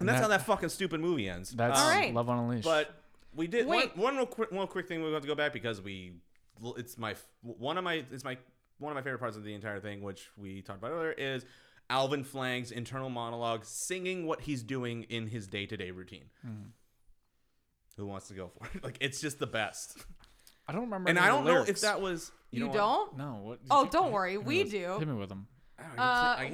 [0.00, 1.50] And that's that- how that fucking stupid movie ends.
[1.50, 2.12] That's All right.
[2.14, 2.64] Love on a Leash.
[2.64, 2.94] But
[3.34, 3.96] we did one, Wait.
[3.96, 6.12] one real quick one quick thing we have to go back because we
[6.76, 8.36] it's my one of my it's my
[8.78, 11.44] one of my favorite parts of the entire thing which we talked about earlier is
[11.90, 16.24] Alvin Flang's internal monologue singing what he's doing in his day-to-day routine.
[16.42, 16.68] Hmm.
[17.96, 18.84] Who wants to go for it?
[18.84, 19.98] Like it's just the best.
[20.66, 21.08] I don't remember.
[21.08, 23.16] And any I don't know if that was You, know don't?
[23.16, 23.40] No.
[23.42, 23.58] What?
[23.70, 24.96] Oh, hit- don't worry, hit we with- do.
[24.98, 25.46] Hit me with them.
[25.78, 26.02] I don't know,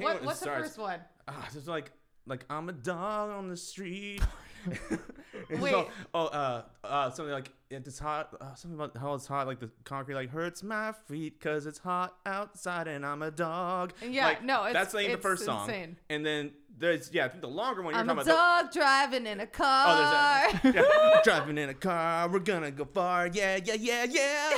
[0.07, 0.67] Uh, what, what's the starts.
[0.69, 0.99] first one?
[1.27, 1.91] Ah, it's just like
[2.27, 4.21] like I'm a dog on the street.
[5.59, 5.73] Wait.
[5.73, 8.35] all- oh, uh, uh, something like it's hot.
[8.39, 11.77] Uh, something about how it's hot, like the concrete like hurts my feet because it's
[11.79, 13.93] hot outside and I'm a dog.
[14.07, 15.95] Yeah, Like, no, it's- that's like the first song.
[16.09, 18.63] And then there's yeah, I think the longer one you're I'm a talking about.
[18.63, 19.85] dog driving in a car.
[19.87, 20.85] oh, there's that.
[21.15, 23.27] Yeah, driving in a car, we're gonna go far.
[23.27, 24.57] Yeah, yeah, yeah, yeah.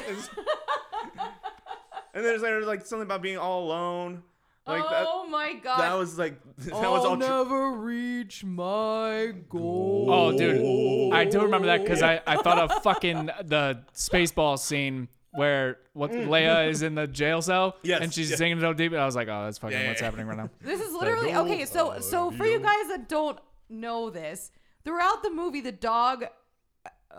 [2.14, 4.24] And then there's like, like something about being all alone.
[4.68, 5.06] Like that.
[5.08, 5.80] oh my god.
[5.80, 7.16] That was like that was all.
[7.16, 10.08] tr- never reach my goal.
[10.10, 15.08] Oh, dude, I do remember that because I, I thought of fucking the Spaceball scene
[15.32, 17.76] where what Leia is in the jail cell Mm.
[17.84, 18.38] Yes, and she's yeah.
[18.38, 18.92] singing so deep.
[18.92, 20.06] And I was like, oh, that's fucking Yeah, what's yeah.
[20.06, 20.50] happening right now.
[20.62, 21.66] This is literally okay.
[21.66, 23.38] So, uh, so for you guys that don't
[23.70, 24.52] know this,
[24.84, 26.26] throughout the movie, the dog,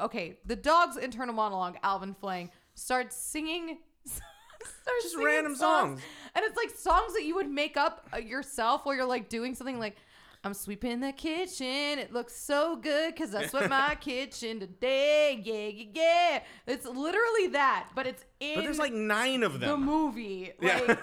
[0.01, 3.79] okay, the dog's internal monologue, Alvin Flang, starts singing.
[5.02, 6.01] Just random songs.
[6.35, 9.55] and it's like songs that you would make up uh, yourself, while you're like doing
[9.55, 9.97] something like.
[10.44, 11.98] I'm sweeping the kitchen.
[11.98, 15.43] It looks so good because I swept my kitchen today.
[15.44, 16.43] Yeah, yeah, yeah.
[16.72, 19.68] It's literally that, but it's in But there's like nine of them.
[19.68, 20.52] the movie.
[20.62, 20.94] Yeah.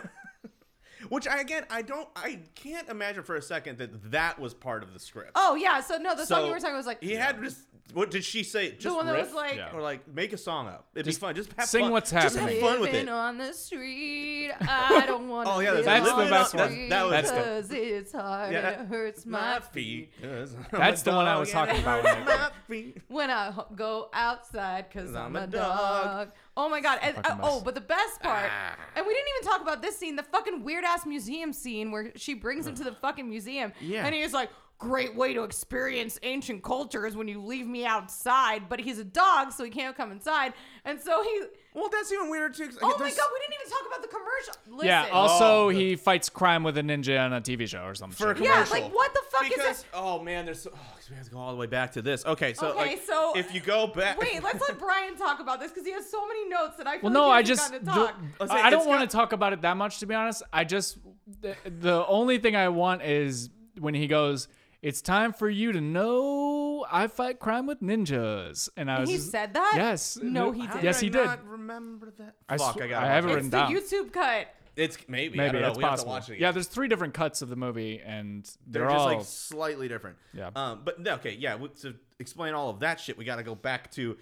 [1.06, 4.54] Like, Which I again I don't I can't imagine for a second that that was
[4.54, 5.32] part of the script.
[5.36, 5.80] oh yeah.
[5.82, 7.60] So no, the song So, you were talking was like he had just
[7.94, 8.72] what did she say?
[8.72, 9.28] Just one that riff?
[9.28, 9.70] was like- Yeah.
[9.72, 10.88] or like make a song up.
[10.96, 11.36] It'd Just be fun.
[11.36, 11.92] Just have sing fun.
[11.92, 12.60] what's Just happening.
[12.60, 13.12] have fun with Living it.
[13.12, 15.54] on the street, I don't want to.
[15.54, 16.72] Oh, yeah, there's That's the on best the one.
[16.72, 20.14] street That was- That's the- because it's hard Yeah, and it hurts my feet.
[20.20, 22.98] 'cause I'm That's the one I was talking about when I- my feet.
[23.08, 26.32] When I go outside because 'Cause I'm, I'm a a dog.
[26.58, 27.00] Oh my god!
[27.02, 28.76] And, uh, oh, but the best part, Ah.
[28.96, 32.34] and we didn't even talk about this scene—the fucking weird ass museum scene where she
[32.34, 34.06] brings him to the fucking museum, Yeah.
[34.06, 38.80] and he's like, "Great way to experience ancient cultures when you leave me outside." But
[38.80, 40.54] he's a dog, so he can't come inside,
[40.86, 41.42] and so he.
[41.76, 42.68] Well, that's even weirder too.
[42.68, 44.54] 'cause, Oh like, my there's- god, we didn't even talk about the commercial.
[44.78, 44.88] Listen.
[44.88, 45.08] Yeah.
[45.12, 45.70] Also, Oh.
[45.70, 48.16] he fights crime with a ninja on a TV show or something.
[48.16, 48.46] For a shit.
[48.46, 48.82] Yeah, commercial.
[48.86, 49.86] like, what the fuck is because, it?
[49.94, 52.02] Oh man, there's so, oh, 'cause we have to go all the way back to
[52.02, 52.26] this.
[52.26, 55.60] Okay, so Okay, like, so- if you go back, Wait, let's let Brian talk about
[55.60, 57.50] this because he has so many notes that I feel Well, no, like I he
[57.50, 58.40] hasn't just gotten to talk.
[58.40, 60.44] Let's say I don't it's want to talk about it that much to be honest.
[60.54, 60.98] I just
[61.42, 63.50] the, the only thing I want is
[63.80, 64.48] when he goes,
[64.88, 69.16] "It's time for you to know I fight crime with ninjas," and I was He
[69.18, 69.74] just- said that?
[69.76, 70.18] Yes.
[70.22, 70.84] No, he didn't.
[70.84, 71.26] Yes, he did.
[71.26, 72.36] Not remember that.
[72.48, 73.04] I Fuck, sw- I got.
[73.04, 73.72] I have it it's the down.
[73.74, 74.48] YouTube cut.
[74.76, 75.40] It's maybe.
[75.40, 75.68] I Maybe don't know.
[75.70, 76.12] that's we have to possible.
[76.12, 76.42] watch it again.
[76.42, 79.88] Yeah, there's three different cuts of the movie, and they're, they're, just all like slightly
[79.88, 80.18] different.
[80.34, 80.50] Yeah.
[80.56, 81.56] Um, but no, okay, yeah.
[81.56, 84.18] we- To explain all of that shit, we got to go back to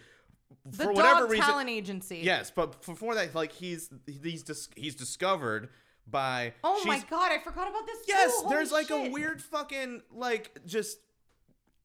[0.66, 1.44] The for dog whatever reason.
[1.46, 2.20] talent agency.
[2.20, 5.70] Yes, but before that, like he's he's dis- he's discovered
[6.08, 6.54] by.
[6.64, 8.00] Oh my god, I forgot about this.
[8.08, 8.44] Yes, too.
[8.44, 11.00] Holy there's like a weird fucking like just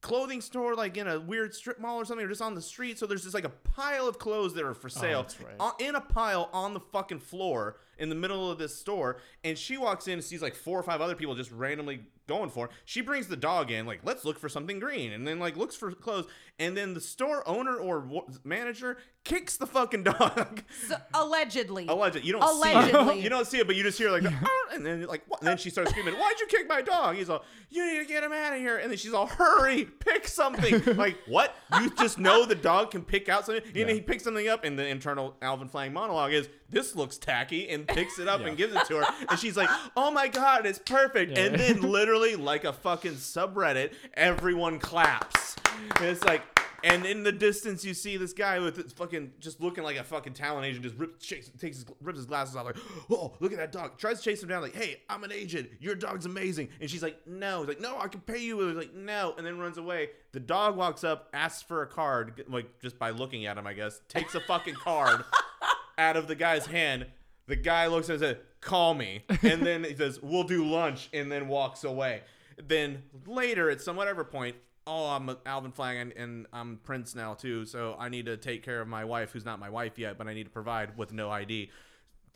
[0.01, 2.97] clothing store like in a weird strip mall or something or just on the street
[2.97, 5.41] so there's just like a pile of clothes that are for oh, sale Oh, that's
[5.41, 5.73] right.
[5.79, 9.75] in a pile on the fucking floor in the middle of this store and she
[9.75, 12.71] walks in and sees like four or five other people just randomly going for it.
[12.85, 15.75] she brings the dog in like let's look for something green and then like looks
[15.75, 16.27] for clothes
[16.59, 18.07] and then the store owner or
[18.45, 18.99] manager
[19.29, 21.85] kicks the fucking dog So, allegedly.
[21.87, 23.17] Allegedly, you don't see it.
[23.23, 25.41] You don't see it, but you just hear like, the, "Arr!" and then like, what?
[25.41, 28.05] And then she starts screaming, "Why'd you kick my dog?" He's all, "You need to
[28.05, 31.55] get him out of here!" And then she's all, "Hurry, pick something!" like, what?
[31.79, 34.63] You just know the dog can pick out something, and then he picks something up,
[34.63, 38.57] and the internal Alvin Flang monologue is, "This looks tacky," and picks it up and
[38.57, 41.45] gives it to her, and she's like, "Oh my god, it's perfect!" Yeah.
[41.45, 45.55] And then literally, like a fucking subreddit, everyone claps.
[45.97, 46.41] And it's like.
[46.83, 50.03] And in the distance, you see this guy with his fucking just looking like a
[50.03, 52.77] fucking talent agent, just rips, chase, takes his, rips his glasses off, like,
[53.09, 53.97] oh, look at that dog.
[53.97, 55.69] Tries to chase him down, like, hey, I'm an agent.
[55.79, 56.69] Your dog's amazing.
[56.79, 57.59] And she's like, no.
[57.59, 58.59] He's like, no, I can pay you.
[58.67, 59.33] He's like, no.
[59.37, 60.09] And then runs away.
[60.31, 63.73] The dog walks up, asks for a card, like just by looking at him, I
[63.73, 64.01] guess.
[64.07, 65.23] Takes a fucking card
[65.97, 67.05] out of the guy's hand.
[67.47, 69.23] The guy looks at it and says, call me.
[69.41, 72.21] And then he says, we'll do lunch, and then walks away.
[72.61, 74.55] then later at some whatever point,
[74.89, 78.63] oh, I'm Alvin Flang and, and I'm Prince now too, so I need to take
[78.63, 81.13] care of my wife, who's not my wife yet, but I need to provide with
[81.13, 81.69] no ID.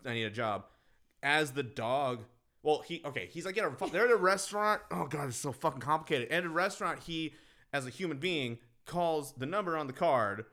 [0.05, 0.65] I need a job.
[1.23, 2.25] As the dog,
[2.61, 4.81] well, he okay, he's like a they're at a restaurant.
[4.91, 6.31] Oh god, it's so fucking complicated.
[6.31, 7.33] At a restaurant, he,
[7.73, 10.45] as a human being, calls the number on the card,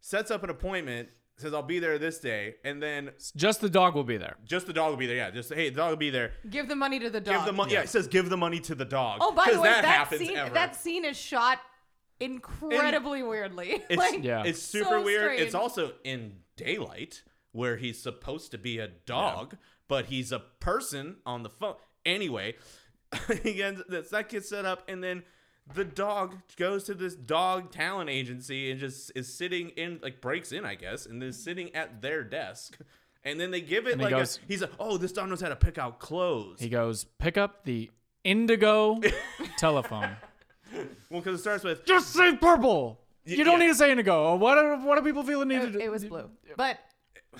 [0.00, 3.94] sets up an appointment, says I'll be there this day, and then Just the dog
[3.94, 4.36] will be there.
[4.44, 5.16] just the dog will be there.
[5.16, 6.32] Yeah, just hey, the dog will be there.
[6.48, 7.34] Give the money to the dog.
[7.36, 7.72] Give the money.
[7.72, 7.82] Yeah.
[7.82, 9.18] it says give the money to the dog.
[9.20, 10.54] Oh, by the way, that, that, happens scene ever.
[10.54, 11.58] that scene is shot
[12.20, 13.82] incredibly weirdly.
[13.88, 14.44] it's, like, Yeah.
[14.44, 15.38] it's super so weird.
[15.38, 17.22] It's also in daylight
[17.52, 19.56] where he's supposed to be a dog,
[19.88, 21.74] but he's a person on the phone.
[22.06, 22.54] Anyway,
[23.42, 25.22] he ends, that that gets set up, and then
[25.74, 30.52] the dog goes to this dog talent agency and just is sitting in, like breaks
[30.52, 32.78] in, I guess, and is sitting at their desk.
[33.24, 35.28] And then they give it And he like goes- a, he's like, oh, this dog
[35.28, 36.60] knows how to pick out clothes.
[36.60, 37.90] He goes, pick up the
[38.24, 39.00] indigo
[39.58, 40.16] telephone.
[41.10, 42.98] well, because it starts with Just say purple.
[43.24, 44.34] You don't need to say indigo.
[44.34, 45.78] What do, what do people feel the need to it, do?
[45.78, 46.28] it was blue.
[46.56, 46.78] But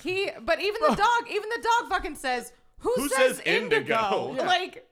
[0.00, 4.28] he, but even the dog, even the dog fucking says, "Who, Who says, says indigo?"
[4.28, 4.34] indigo?
[4.36, 4.46] Yeah.
[4.46, 4.86] Like,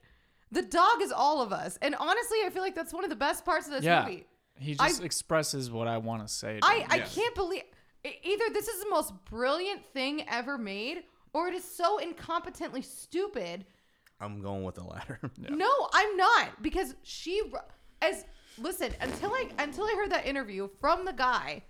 [0.53, 1.79] the dog is all of us.
[1.83, 4.03] And honestly, I feel like that's one of the best parts of this Yeah.
[4.05, 4.27] movie.
[4.59, 6.61] He I- just expresses what I want to say.
[6.61, 6.87] to I, him.
[6.91, 7.15] I Yes.
[7.15, 7.63] can't believe
[8.05, 12.85] e- either this is the most brilliant thing ever made, or it is so incompetently
[12.85, 13.65] stupid.
[14.21, 15.19] I'm going with the latter.
[15.39, 17.41] No, I'm not because she
[18.03, 18.25] as
[18.59, 21.63] listen until I until I heard that interview from the guy.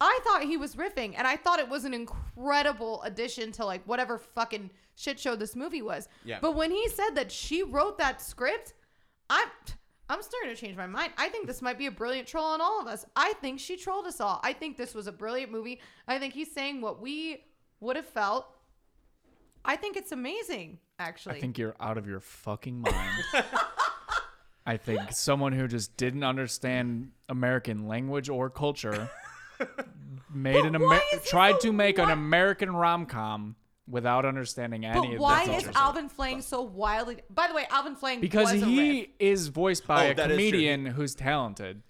[0.00, 3.82] I thought he was riffing, and I thought it was an incredible addition to like
[3.86, 6.08] whatever fucking shit show this movie was.
[6.24, 6.38] Yeah.
[6.42, 8.74] But when he said that she wrote that script,
[9.30, 9.48] I'm
[10.10, 11.12] I'm starting to change my mind.
[11.18, 13.04] I think this might be a brilliant troll on all of us.
[13.14, 14.40] I think she trolled us all.
[14.42, 15.80] I think this was a brilliant movie.
[16.06, 17.44] I think he's saying what we
[17.80, 18.46] would have felt.
[19.64, 21.36] I think it's amazing, actually.
[21.36, 23.44] I think you're out of your fucking mind.
[24.64, 29.10] I think someone who just didn't understand American language or culture
[30.32, 33.56] made an But Amer- why is he tried so to make an American rom com
[33.88, 35.68] without understanding any But of why the is.
[35.74, 37.18] Alvin Flang so wildly?
[37.30, 39.08] By the way, Alvin Flang because was a he riff.
[39.18, 40.48] is voiced by Oh, a that is true.
[40.50, 41.82] comedian who's talented,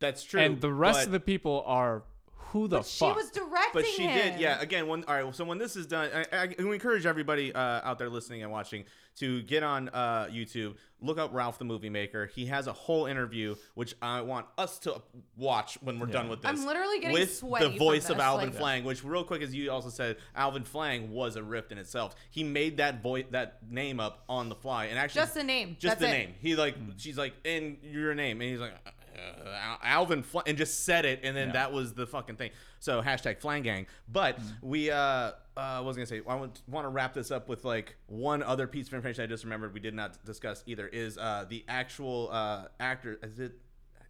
[0.00, 0.40] That's true.
[0.40, 2.04] and the rest but- of the people are
[2.52, 4.60] who the But she was directing But she did, yeah.
[4.60, 7.60] Again, when all right, so when this is done, I, I, we encourage everybody uh,
[7.82, 8.84] out there listening and watching
[9.16, 12.26] to get on uh, YouTube, look up Ralph the Movie Maker.
[12.26, 15.00] He has a whole interview which I want us to
[15.36, 16.50] watch when we're done with this.
[16.50, 19.40] I'm literally getting with sweaty the from voice of Alvin like- Flang, which real quick,
[19.42, 22.14] as you also said, Alvin Flang was a rift in itself.
[22.30, 25.76] He made that voice, that name up on the fly, and actually Just the name.
[25.78, 26.26] just That's the it.
[26.26, 26.34] name.
[26.38, 28.74] He like, she's like, and your name, and he's like.
[29.14, 31.52] Uh, Alvin Fl- and just said it, and then Yeah.
[31.54, 32.50] that was the fucking thing.
[32.80, 33.86] So hashtag Flang Gang.
[34.08, 37.48] But we, uh, uh, I was gonna say, I want, want to wrap this up
[37.48, 40.86] with like one other piece of information I just remembered we did not discuss either.
[40.88, 43.18] Is uh, the actual uh, actor?
[43.22, 43.52] Is it?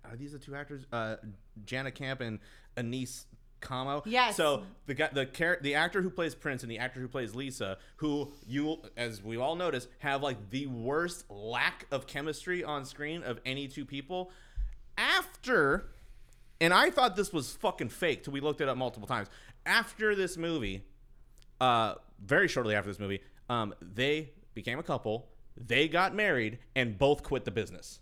[0.05, 0.87] Are these the two actors?
[0.93, 1.17] Uh,
[1.65, 2.39] Jana Camp and
[2.77, 3.27] Anise
[3.61, 4.03] Kamo.
[4.07, 4.37] Yes.
[4.37, 7.35] So the guy, the char- the actor who plays Prince and the actor who plays
[7.37, 12.85] Lisa, who you, as we all notice, have like the worst lack of chemistry on
[12.85, 14.33] screen of any two people.
[15.03, 15.89] After,
[16.61, 19.29] and I thought this was fucking fake till we looked it up multiple times.
[19.67, 20.83] After this movie,
[21.61, 25.29] uh, very shortly after this movie, um, they became a couple.
[25.57, 27.99] They got married and both quit the business.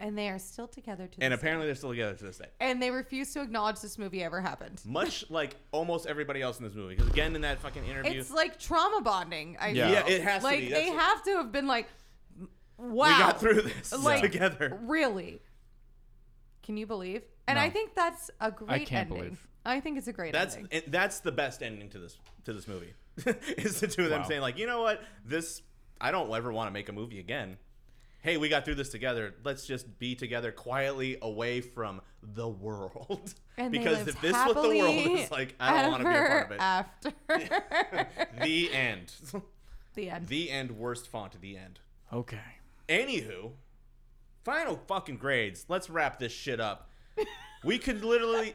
[0.00, 2.44] And they are still together to And this apparently, they're still together to this day.
[2.44, 2.50] day.
[2.60, 4.80] And they refuse to acknowledge this movie ever happened.
[4.86, 6.94] Much like almost everybody else in this movie.
[6.94, 9.56] Because again, in that fucking interview, It's like trauma bonding.
[9.60, 9.90] I Yeah.
[9.90, 10.56] Yeah, it has to be.
[10.56, 11.88] like they what- have to have been like,
[12.78, 14.78] wow, we got through this Like, together.
[14.82, 15.40] Really?
[16.68, 17.22] Can you believe?
[17.46, 17.62] And No.
[17.62, 19.16] I think that's a great can't ending.
[19.24, 19.48] believe.
[19.64, 20.68] I think it's a great That's ending.
[20.84, 22.92] and that's the best ending to this to this movie.
[23.56, 24.28] is the two of them Wow.
[24.28, 25.62] saying like, you know what, this
[25.98, 27.56] I don't ever want to make a movie again.
[28.20, 29.34] Hey, we got through this together.
[29.44, 33.32] Let's just be together quietly away from the world.
[33.56, 35.90] And they because lived if this is what the world happily is like, I don't
[35.90, 36.60] want to be a part of ever it.
[36.60, 37.12] After
[38.44, 39.12] the end.
[39.94, 40.26] the end.
[40.28, 40.72] the end.
[40.72, 41.40] Worst font.
[41.40, 41.80] The end.
[42.12, 42.38] okay.
[42.90, 43.52] Anywho,
[44.44, 45.66] final fucking grades.
[45.68, 46.90] Let's wrap this shit up.
[47.64, 48.54] We could literally,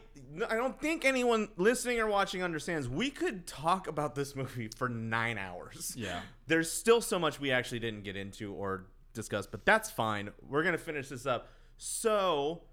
[0.50, 2.88] I don't think anyone listening or watching understands.
[2.88, 5.94] We could talk about this movie for nine hours.
[5.98, 6.22] Yeah.
[6.48, 10.30] There's still so much we actually didn't get into or discuss, but that's fine.
[10.48, 11.50] We're going to finish this up.
[11.78, 12.64] So,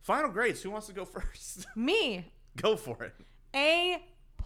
[0.00, 0.62] final grades.
[0.62, 1.66] Who wants to go first?
[1.76, 3.14] Me, go for it.
[3.54, 4.02] A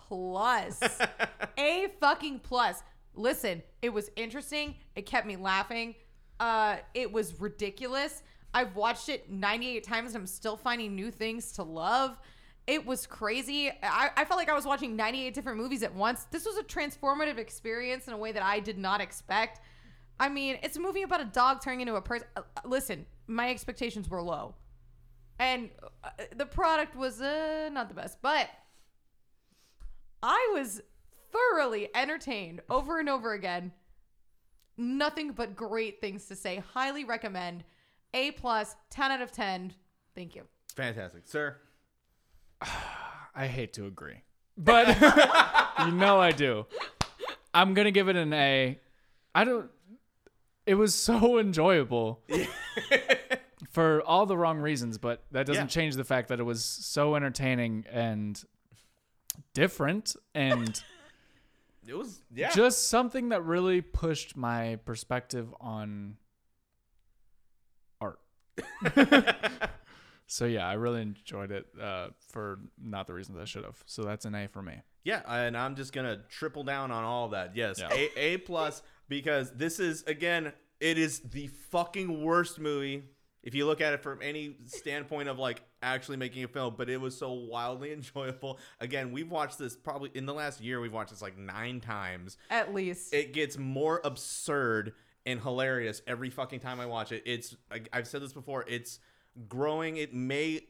[0.08, 0.80] plus.
[1.58, 2.82] a fucking plus.
[3.14, 4.74] Listen, it was interesting.
[4.96, 5.94] It kept me laughing.
[6.42, 8.24] Uh, it was ridiculous.
[8.52, 12.18] I've watched it 98 times and I'm still finding new things to love.
[12.66, 13.70] It was crazy.
[13.80, 16.26] I, I felt like I was watching 98 different movies at once.
[16.32, 19.60] This was a transformative experience in a way that I did not expect.
[20.18, 22.26] I mean, it's a movie about a dog turning into a person.
[22.36, 24.56] Uh, uh, listen, my expectations were low,
[25.38, 25.70] and
[26.02, 28.48] uh, the product was uh, not the best, but
[30.24, 30.80] I was
[31.30, 33.70] thoroughly entertained over and over again.
[34.82, 36.62] Nothing but great things to say.
[36.74, 37.62] Highly recommend.
[38.14, 39.72] A plus, ten out of ten.
[40.14, 40.42] Thank you.
[40.76, 41.56] Fantastic, sir.
[43.34, 44.22] I hate to agree,
[44.58, 44.88] but
[45.86, 46.66] you know I do.
[47.54, 48.78] I'm gonna give it an A.
[49.34, 49.70] I don't.
[50.66, 52.22] It was so enjoyable
[53.70, 55.68] for all the wrong reasons, but that doesn't Yeah.
[55.68, 58.42] change the fact that it was so entertaining and
[59.54, 60.82] different and
[61.86, 62.50] It was yeah.
[62.50, 66.16] just something that really pushed my perspective on
[68.00, 68.20] art.
[70.26, 73.82] so yeah, I really enjoyed it uh, for not the reasons I should have.
[73.86, 74.74] So that's an A for me.
[75.04, 77.56] Yeah, and I'm just gonna triple down on all that.
[77.56, 77.92] Yes, Yeah.
[77.92, 83.04] A A plus because this is again, it is the fucking worst movie
[83.42, 86.74] if you look at it from any standpoint of like actually making a film.
[86.76, 88.58] But it was so wildly enjoyable.
[88.80, 90.80] Again, we've watched this probably in the last year.
[90.80, 92.36] We've watched this like nine times.
[92.50, 93.12] At least.
[93.12, 94.94] It gets more absurd
[95.26, 97.22] and hilarious every fucking time I watch it.
[97.26, 98.64] It's I- I've said this before.
[98.68, 98.98] It's
[99.48, 99.96] growing.
[99.96, 100.62] It may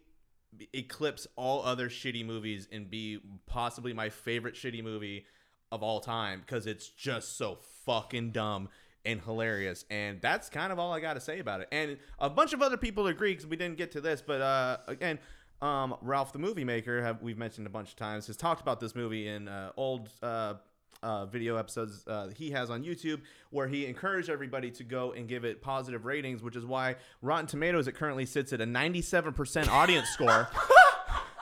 [0.75, 5.25] eclipse all other shitty movies and be possibly my favorite shitty movie
[5.71, 8.69] of all time because it's just so fucking dumb
[9.05, 12.31] and hilarious and that's kind of all i got to say about it and a
[12.31, 15.19] bunch of other people agree because we didn't get to this but uh again
[15.61, 18.81] um ralph the movie maker have we've mentioned a bunch of times has talked about
[18.81, 20.55] this movie in uh, old uh
[21.03, 23.21] uh, video episodes uh, he has on YouTube
[23.51, 27.47] where he encouraged everybody to go and give it positive ratings, which is why Rotten
[27.47, 30.49] Tomatoes it currently sits at a 97% audience score.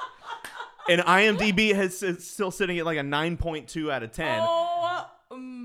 [0.88, 4.40] and IMDb has is still sitting at like a 9.2 out of 10.
[4.40, 4.59] Oh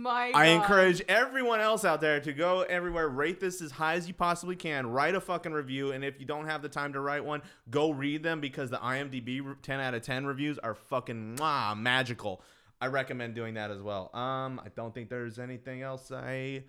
[0.06, 0.38] my god.
[0.38, 4.14] I encourage everyone else out there to go everywhere, rate this as high as you
[4.14, 7.26] possibly can, write a fucking review, and if you don't have the time to write
[7.26, 11.78] one, go read them because the IMDb 10 out of 10 reviews are fucking mwah,
[11.78, 12.42] magical.
[12.80, 14.12] I recommend doing that as well.
[14.14, 16.64] Um, I don't think there's anything else I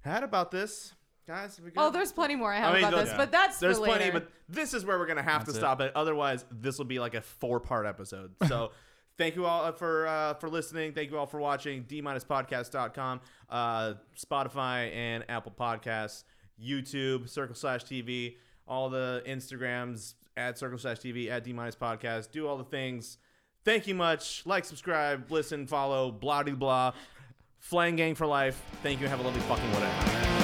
[0.00, 0.92] had about this,
[1.26, 1.60] guys.
[1.64, 3.78] we Oh, there's plenty more I have I mean, about look, this, but that's there's
[3.78, 5.60] for plenty, but this is where we're gonna have That's to it.
[5.60, 5.92] stop it.
[5.94, 8.34] Otherwise, this will be like a four part episode.
[8.48, 8.72] So.
[9.18, 10.92] Thank you all for uh, for listening.
[10.92, 11.82] Thank you all for watching.
[11.82, 13.20] D-podcast.com,
[13.50, 16.24] uh, Spotify and Apple Podcasts,
[16.62, 18.36] YouTube, Circle Slash TV,
[18.66, 22.30] all the Instagrams at Circle Slash TV at D-minus podcast.
[22.30, 23.18] Do all the things.
[23.64, 24.44] Thank you much.
[24.44, 26.92] Like, subscribe, listen, follow, blah de blah.
[27.58, 28.60] Flang Gang for life.
[28.82, 29.06] Thank you.
[29.06, 30.41] Have a lovely fucking whatever.